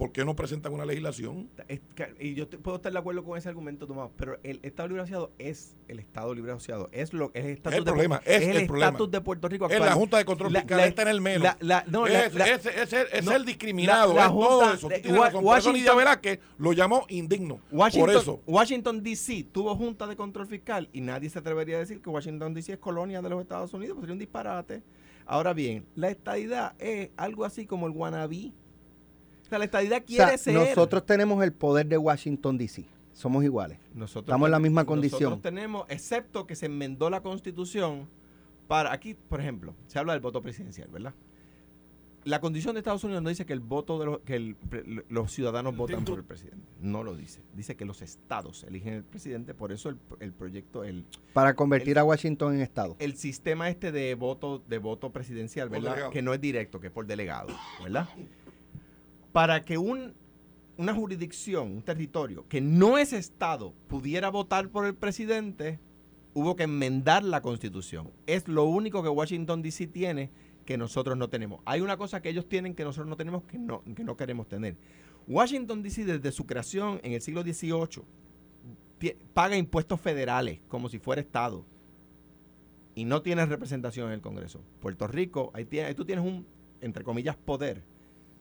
¿Por 0.01 0.11
qué 0.11 0.25
no 0.25 0.35
presentan 0.35 0.73
una 0.73 0.83
legislación? 0.83 1.47
Es 1.67 1.79
y 2.19 2.33
yo 2.33 2.49
puedo 2.49 2.77
estar 2.77 2.91
de 2.91 2.97
acuerdo 2.97 3.23
con 3.23 3.37
ese 3.37 3.49
argumento, 3.49 3.85
Tomás, 3.85 4.09
pero 4.17 4.39
el 4.41 4.59
Estado 4.63 4.87
Libre 4.87 5.03
Asociado 5.03 5.31
es 5.37 5.75
el 5.87 5.99
Estado 5.99 6.33
Libre 6.33 6.51
Asociado. 6.53 6.89
Es, 6.91 7.13
lo, 7.13 7.29
es 7.35 7.45
el 7.45 7.51
estatus 7.51 7.77
el 7.77 7.83
de- 7.85 7.91
problema, 7.91 8.19
es 8.25 8.41
el 8.41 8.57
el 8.57 8.65
problema. 8.65 8.87
estatus 8.87 9.11
de 9.11 9.21
Puerto 9.21 9.47
Rico 9.47 9.69
Es 9.69 9.79
la 9.79 9.91
Junta 9.91 10.17
de 10.17 10.25
Control 10.25 10.53
La- 10.53 10.61
Fiscal, 10.61 10.77
la- 10.79 10.85
está 10.87 11.01
en 11.03 11.07
el 11.09 11.21
menos. 11.21 11.55
la- 11.59 11.83
no, 11.87 12.07
es, 12.07 12.35
es- 12.35 12.65
es 12.65 12.93
el, 12.93 13.07
es 13.13 13.23
no, 13.23 13.31
el 13.33 13.45
discriminado, 13.45 14.17
es 14.17 14.25
todo 14.27 14.73
eso. 14.73 14.89
de- 14.89 15.03
Washington- 15.39 15.97
Velázquez 15.97 16.39
lo 16.57 16.73
llamó 16.73 17.05
indigno. 17.09 17.59
Washington, 17.71 18.11
por 18.11 18.19
eso. 18.21 18.41
Washington 18.47 19.03
D.C. 19.03 19.45
tuvo 19.51 19.75
junta 19.75 20.07
de 20.07 20.15
control 20.15 20.47
fiscal 20.47 20.89
y 20.93 21.01
nadie 21.01 21.29
se 21.29 21.37
atrevería 21.37 21.75
a 21.75 21.79
decir 21.81 22.01
que 22.01 22.09
Washington 22.09 22.55
D.C. 22.55 22.73
es 22.73 22.79
colonia 22.79 23.21
de 23.21 23.29
los 23.29 23.39
Estados 23.39 23.71
Unidos, 23.75 23.93
pues 23.97 24.05
sería 24.05 24.13
un 24.13 24.19
disparate. 24.19 24.81
Ahora 25.27 25.53
bien, 25.53 25.85
la 25.93 26.09
estadidad 26.09 26.73
es 26.79 27.11
algo 27.17 27.45
así 27.45 27.67
como 27.67 27.85
el 27.85 27.93
wannabe. 27.93 28.51
Sea, 29.51 29.59
la 29.59 29.65
estadidad 29.65 30.01
O 30.01 30.05
quiere 30.05 30.25
sea, 30.29 30.37
ser. 30.37 30.53
nosotros 30.53 31.05
tenemos 31.05 31.43
el 31.43 31.51
poder 31.51 31.85
de 31.85 31.97
Washington 31.97 32.57
DC. 32.57 32.85
Somos 33.11 33.43
iguales. 33.43 33.79
Nosotros 33.93 34.23
Estamos 34.29 34.47
en 34.47 34.51
la 34.51 34.59
misma 34.59 34.85
condición. 34.85 35.23
Nosotros 35.23 35.41
tenemos, 35.41 35.85
excepto 35.89 36.47
que 36.47 36.55
se 36.55 36.67
enmendó 36.67 37.09
la 37.09 37.21
constitución 37.21 38.07
para, 38.69 38.93
aquí, 38.93 39.13
por 39.13 39.41
ejemplo, 39.41 39.75
se 39.87 39.99
habla 39.99 40.13
del 40.13 40.21
voto 40.21 40.41
presidencial, 40.41 40.87
¿verdad? 40.89 41.13
La 42.23 42.39
condición 42.39 42.75
de 42.75 42.79
Estados 42.79 43.03
Unidos 43.03 43.21
no 43.23 43.29
dice 43.29 43.45
que 43.47 43.51
el 43.53 43.59
voto 43.59 43.99
de 43.99 44.05
los, 44.05 44.19
que 44.19 44.35
el 44.35 44.55
los 45.09 45.31
ciudadanos 45.33 45.75
votan 45.75 46.05
por 46.05 46.19
el 46.19 46.23
presidente. 46.23 46.65
No 46.79 47.03
lo 47.03 47.15
dice. 47.17 47.41
Dice 47.55 47.75
que 47.75 47.83
los 47.83 48.01
estados 48.03 48.63
eligen 48.63 48.93
el 48.93 49.03
presidente, 49.03 49.53
por 49.55 49.71
eso 49.73 49.89
el, 49.89 49.97
el 50.19 50.31
proyecto, 50.31 50.83
el, 50.85 51.03
Para 51.33 51.55
convertir 51.55 51.93
El- 51.93 51.97
a 51.97 52.03
Washington 52.05 52.53
en 52.53 52.61
Estado. 52.61 52.95
el 52.99 53.17
sistema 53.17 53.69
este 53.69 53.91
de 53.91 54.13
voto, 54.15 54.63
de 54.69 54.77
voto 54.77 55.11
presidencial, 55.11 55.67
¿verdad? 55.69 56.09
Que 56.11 56.21
no 56.21 56.33
es 56.33 56.39
directo, 56.39 56.79
que 56.79 56.87
es 56.87 56.93
por 56.93 57.07
delegado, 57.07 57.49
¿verdad? 57.83 58.07
Para 59.31 59.63
que 59.63 59.77
un 59.77 60.13
una 60.77 60.95
jurisdicción, 60.95 61.71
un 61.73 61.81
territorio 61.83 62.47
que 62.47 62.59
no 62.59 62.97
es 62.97 63.13
Estado, 63.13 63.73
pudiera 63.87 64.29
votar 64.31 64.69
por 64.69 64.85
el 64.87 64.95
presidente, 64.95 65.79
hubo 66.33 66.55
que 66.55 66.63
enmendar 66.63 67.23
la 67.23 67.41
constitución. 67.41 68.09
Es 68.25 68.47
lo 68.47 68.65
único 68.65 69.03
que 69.03 69.09
Washington 69.09 69.61
DC 69.61 69.85
tiene 69.87 70.31
que 70.65 70.77
nosotros 70.77 71.17
no 71.17 71.29
tenemos. 71.29 71.59
Hay 71.65 71.81
una 71.81 71.97
cosa 71.97 72.21
que 72.21 72.29
ellos 72.29 72.47
tienen 72.49 72.73
que 72.73 72.83
nosotros 72.83 73.07
no 73.07 73.15
tenemos 73.17 73.43
que 73.43 73.59
no, 73.59 73.83
que 73.95 74.03
no 74.03 74.17
queremos 74.17 74.47
tener. 74.47 74.75
Washington 75.27 75.83
DC 75.83 76.03
desde 76.05 76.31
su 76.31 76.47
creación 76.47 76.99
en 77.03 77.11
el 77.13 77.21
siglo 77.21 77.43
XVIII 77.43 78.03
paga 79.33 79.55
impuestos 79.57 79.99
federales 80.01 80.61
como 80.67 80.89
si 80.89 80.97
fuera 80.97 81.21
Estado 81.21 81.63
y 82.95 83.05
no 83.05 83.21
tiene 83.21 83.45
representación 83.45 84.07
en 84.07 84.13
el 84.13 84.21
Congreso. 84.21 84.63
Puerto 84.79 85.05
Rico, 85.05 85.51
ahí, 85.53 85.65
tiene- 85.65 85.89
ahí 85.89 85.95
tú 85.95 86.05
tienes 86.05 86.25
un, 86.25 86.47
entre 86.79 87.03
comillas, 87.03 87.35
poder 87.35 87.83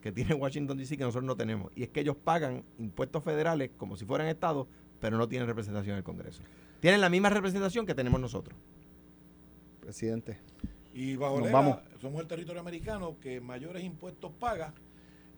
que 0.01 0.11
tiene 0.11 0.33
Washington 0.33 0.77
DC 0.77 0.97
que 0.97 1.03
nosotros 1.03 1.23
no 1.25 1.35
tenemos. 1.35 1.71
Y 1.75 1.83
es 1.83 1.89
que 1.89 2.01
ellos 2.01 2.15
pagan 2.15 2.63
impuestos 2.79 3.23
federales 3.23 3.71
como 3.77 3.95
si 3.95 4.05
fueran 4.05 4.27
Estados, 4.27 4.67
pero 4.99 5.17
no 5.17 5.27
tienen 5.27 5.47
representación 5.47 5.93
en 5.93 5.97
el 5.99 6.03
Congreso. 6.03 6.41
Tienen 6.79 6.99
la 7.01 7.09
misma 7.09 7.29
representación 7.29 7.85
que 7.85 7.93
tenemos 7.95 8.19
nosotros. 8.19 8.57
Presidente. 9.79 10.37
Y 10.93 11.15
bajo 11.15 11.37
Nos 11.39 11.47
la- 11.47 11.53
vamos. 11.53 11.77
somos 12.01 12.21
el 12.21 12.27
territorio 12.27 12.59
americano 12.61 13.17
que 13.21 13.39
mayores 13.41 13.83
impuestos 13.83 14.31
paga. 14.39 14.73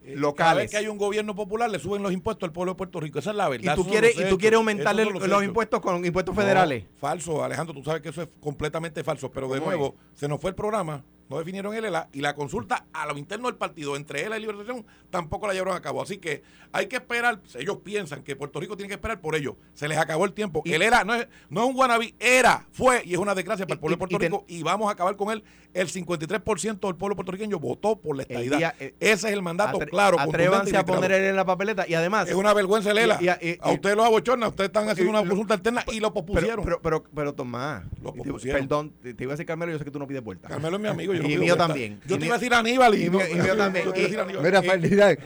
Eh, 0.06 0.16
Locales. 0.18 0.36
Cada 0.50 0.54
vez 0.56 0.72
que 0.72 0.78
hay 0.78 0.88
un 0.88 0.98
gobierno 0.98 1.34
popular 1.34 1.70
le 1.70 1.80
suben 1.80 2.04
los 2.04 2.12
impuestos 2.12 2.46
al 2.48 2.52
pueblo 2.52 2.74
de 2.74 2.78
Puerto 2.78 3.00
Rico. 3.00 3.20
Esa 3.20 3.30
es 3.30 3.38
la 3.38 3.48
Y 3.48 3.52
verdad. 3.52 3.76
tú 3.76 3.82
eso 3.82 3.84
son 3.84 3.92
quieres, 3.92 4.20
y 4.20 4.30
tú 4.30 4.38
quieres 4.38 4.58
aumentarle 4.58 5.06
los, 5.06 5.44
impuestos 5.44 5.80
con 5.80 6.06
impuestos 6.06 6.36
No, 6.36 6.42
federales. 6.42 6.84
falso, 6.98 7.42
Alejandro, 7.42 7.74
tú 7.74 7.84
sabes 7.86 8.02
que 8.02 8.10
eso 8.10 8.22
es 8.22 8.28
completamente 8.42 9.02
falso. 9.04 9.32
Pero 9.32 9.48
de 9.48 9.60
¿Cómo 9.60 9.68
nuevo, 9.72 9.96
se 10.14 10.28
nos 10.28 10.42
fue 10.42 10.50
el 10.50 10.56
programa, 10.58 11.06
no 11.30 11.38
definieron 11.40 11.74
el 11.74 11.86
ELA 11.86 12.10
y 12.14 12.22
la 12.22 12.36
consulta 12.36 12.86
a 12.94 13.06
lo 13.08 13.18
interno 13.18 13.48
del 13.48 13.56
partido 13.56 13.96
entre 13.96 14.24
ELA 14.24 14.38
y 14.38 14.42
Liberación 14.42 14.86
tampoco 15.10 15.48
la 15.48 15.54
llevaron 15.54 15.76
a 15.76 15.82
cabo. 15.82 16.02
Así 16.02 16.18
que 16.18 16.44
hay 16.72 16.88
que 16.88 16.98
esperar, 16.98 17.40
ellos 17.56 17.78
piensan 17.84 18.24
que 18.24 18.36
Puerto 18.36 18.60
Rico 18.60 18.76
tiene 18.76 18.88
que 18.90 18.96
esperar 18.96 19.22
por 19.22 19.36
ello. 19.36 19.56
Se 19.74 19.88
les 19.88 19.98
acabó 19.98 20.26
el 20.26 20.34
tiempo. 20.34 20.62
Y- 20.66 20.74
el 20.74 20.82
ELA 20.82 21.04
no 21.04 21.16
es, 21.16 21.28
no 21.50 21.64
es 21.64 21.70
un 21.70 21.76
wannabe, 21.76 22.14
era, 22.20 22.66
fue 22.72 23.02
y 23.06 23.14
es 23.14 23.20
una 23.20 23.34
desgracia 23.36 23.66
para 23.66 23.76
el 23.76 23.80
pueblo 23.80 23.94
y- 23.94 23.96
de 23.96 24.00
Puerto 24.00 24.16
y 24.16 24.20
ten- 24.20 24.32
Rico 24.32 24.46
y 24.48 24.64
vamos 24.64 24.90
a 24.90 24.92
acabar 24.92 25.16
con 25.16 25.32
él. 25.32 25.44
El 25.74 25.88
53% 25.90 26.88
del 26.88 26.96
pueblo 26.96 27.16
puertorriqueño 27.16 27.58
votó 27.60 27.96
por 28.00 28.16
la 28.16 28.24
El 28.24 28.30
estadidad. 28.30 28.58
día- 28.58 28.76
eh, 28.80 28.94
Ese 29.00 29.28
es 29.28 29.34
el 29.34 29.42
mandato 29.42 29.80
Atre- 29.80 29.90
claro. 29.90 30.20
Atrévanse 30.20 30.78
a 30.78 30.86
poner 30.86 31.12
él 31.12 31.24
en 31.26 31.36
la 31.36 31.46
papeleta. 31.46 31.86
Y 31.88 31.96
además, 31.96 32.28
Es 32.30 32.36
una 32.36 32.54
vergüenza 32.54 32.92
el 32.92 32.98
ELA. 33.00 33.20
A 33.62 33.72
ustedes 33.72 33.96
los 33.96 34.06
abochorna, 34.06 34.48
ustedes 34.50 34.68
están 34.70 34.88
haciendo 34.90 35.12
una 35.20 35.28
consulta 35.28 35.56
alterna 35.56 35.84
y 35.92 36.00
lo 36.00 36.14
pospusieron. 36.14 36.64
pero, 36.64 36.82
pero, 36.82 37.04
pero, 37.16 37.34
Tomás, 37.34 37.84
Lo 38.04 38.12
te- 38.12 38.18
pospusieron. 38.20 38.62
perdón, 38.62 38.94
te, 39.02 39.14
te 39.16 39.24
iba 39.24 39.32
a 39.34 39.36
decir 39.36 39.46
Carmelo, 39.48 39.72
yo 39.72 39.80
sé 39.80 39.86
que 39.86 39.92
tú 39.92 39.98
no 40.00 40.08
pides 40.08 40.24
vuelta. 40.24 40.48
Carmelo 40.50 40.76
es 40.78 40.82
mi 40.84 40.88
amigo. 40.90 41.13
Yo 41.22 41.30
Y 41.30 41.38
mío 41.38 41.56
también. 41.58 42.00
Yo 42.06 42.16
Y 42.16 42.20
te 42.20 42.26
iba 42.26 42.36
a 42.36 42.38
decir 42.38 42.54
Aníbal 42.54 42.96
y, 42.96 43.06
y 43.06 43.10
no- 43.10 43.18
mío- 43.20 43.28
y 43.32 43.36
mío 43.36 43.58
también. 43.58 43.86
Yo 43.86 43.94
te 43.94 44.00
iba 44.02 44.06
a 44.08 44.10
decir 44.10 44.18
Y- 44.18 44.22
Aníbal. 44.22 44.44
Mira. 44.44 45.18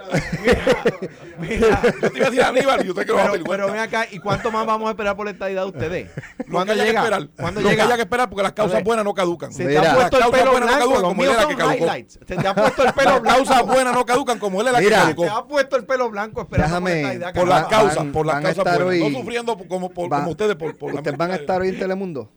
Mira, 1.38 1.80
Yo 2.02 2.10
te 2.10 2.16
iba 2.18 2.26
a 2.26 2.30
decir 2.30 2.42
Aníbal 2.42 2.80
y 2.86 2.92
sé 2.94 3.04
que 3.06 3.12
va 3.12 3.24
a 3.26 3.32
pero, 3.32 3.66
ven 3.70 3.80
acá, 3.80 4.06
¿y 4.10 4.18
cuánto 4.18 4.50
más 4.50 4.66
vamos 4.66 4.88
a 4.88 4.90
esperar 4.90 5.16
por 5.16 5.26
la 5.26 5.32
estadidad 5.32 5.62
de 5.62 5.68
ustedes? 5.68 6.10
¿Cuándo 6.50 6.72
haya 6.72 6.84
llega? 6.84 7.00
que 7.00 7.06
esperar. 7.06 7.28
¿Cuándo 7.36 7.60
Lo 7.60 7.66
que 7.68 7.72
llega? 7.72 7.84
haya 7.84 7.96
que 7.96 8.02
esperar 8.02 8.28
porque 8.28 8.42
las 8.42 8.52
causas 8.52 8.82
buenas 8.84 9.04
no 9.04 9.14
caducan. 9.14 9.52
Se 9.52 9.64
te 9.64 9.68
Mira. 9.70 9.92
ha 9.92 9.94
puesto 9.94 10.16
el 10.16 10.20
Las 10.20 10.30
pelo 10.30 10.52
blanco, 10.52 11.02
como 11.02 11.24
él 11.24 11.30
era 11.30 11.46
que 11.48 11.56
caducó. 11.56 11.86
Se 12.08 12.36
te 12.36 12.48
ha 12.48 12.54
puesto 12.54 12.82
el 12.84 12.92
pelo 12.92 13.10
Las 13.10 13.22
blanco. 13.22 13.36
causas 13.44 13.66
buenas 13.66 13.94
no 13.94 14.04
caducan 14.06 14.38
como 14.38 14.60
él 14.60 14.68
era 14.68 14.78
Mira. 14.78 15.02
que 15.06 15.08
Se 15.08 15.14
te 15.14 15.28
ha 15.28 15.42
puesto 15.44 15.76
el 15.76 15.84
pelo 15.84 16.10
blanco 16.10 16.40
esperando 16.42 16.74
por 16.80 16.82
la 16.82 16.90
Déjame- 16.90 17.00
estadidad, 17.02 17.34
Por 17.34 17.48
las 17.48 17.64
causas, 17.66 18.04
por 18.12 18.26
las 18.26 18.34
van 18.36 18.42
a 18.46 18.48
causas 18.54 18.66
estar 18.66 18.84
buenas. 18.84 19.10
No 19.12 19.18
sufriendo 19.18 19.58
como, 19.68 19.90
por- 19.90 20.12
Va- 20.12 20.18
como 20.18 20.30
ustedes 20.30 20.56
por, 20.56 20.68
la 20.92 20.94
¿Ustedes 21.00 21.16
van 21.16 21.30
a 21.30 21.34
estar 21.36 21.60
hoy 21.60 21.68
en 21.68 21.78
Telemundo? 21.78 22.30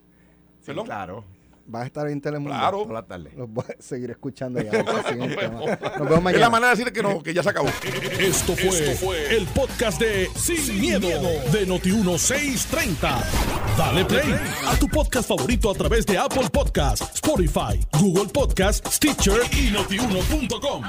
Sí, 0.65 0.71
claro. 0.85 1.25
¿Van 1.65 1.83
a 1.83 1.85
estar 1.85 2.07
en 2.09 2.19
Telemundo? 2.19 2.53
Claro. 2.57 2.81
Toda 2.83 2.93
la 2.93 3.05
tarde. 3.05 3.31
Los 3.37 3.49
voy 3.49 3.63
a 3.67 3.81
seguir 3.81 4.11
escuchando 4.11 4.61
ya. 4.61 4.71
Nos 4.83 5.35
vemos 5.35 5.69
Es 5.69 6.09
la 6.09 6.19
mañana. 6.19 6.49
manera 6.49 6.71
de 6.73 6.77
decir 6.77 6.93
que, 6.93 7.01
no, 7.01 7.23
que 7.23 7.33
ya 7.33 7.41
se 7.41 7.49
acabó. 7.49 7.69
Esto 8.19 8.53
fue, 8.55 9.35
el 9.35 9.45
podcast 9.47 9.99
de 9.99 10.29
Sin, 10.35 10.79
miedo, 10.79 11.07
de 11.07 11.67
Noti1630. 11.67 13.23
Dale 13.77 14.05
play 14.05 14.35
a 14.67 14.75
tu 14.77 14.87
podcast 14.89 15.27
favorito 15.27 15.71
a 15.71 15.73
través 15.73 16.05
de 16.05 16.17
Apple 16.17 16.49
Podcasts, 16.51 17.15
Spotify, 17.15 17.79
Google 17.99 18.29
Podcasts, 18.31 18.95
Stitcher 18.95 19.41
y 19.53 19.71
notiuno.com. 19.71 20.83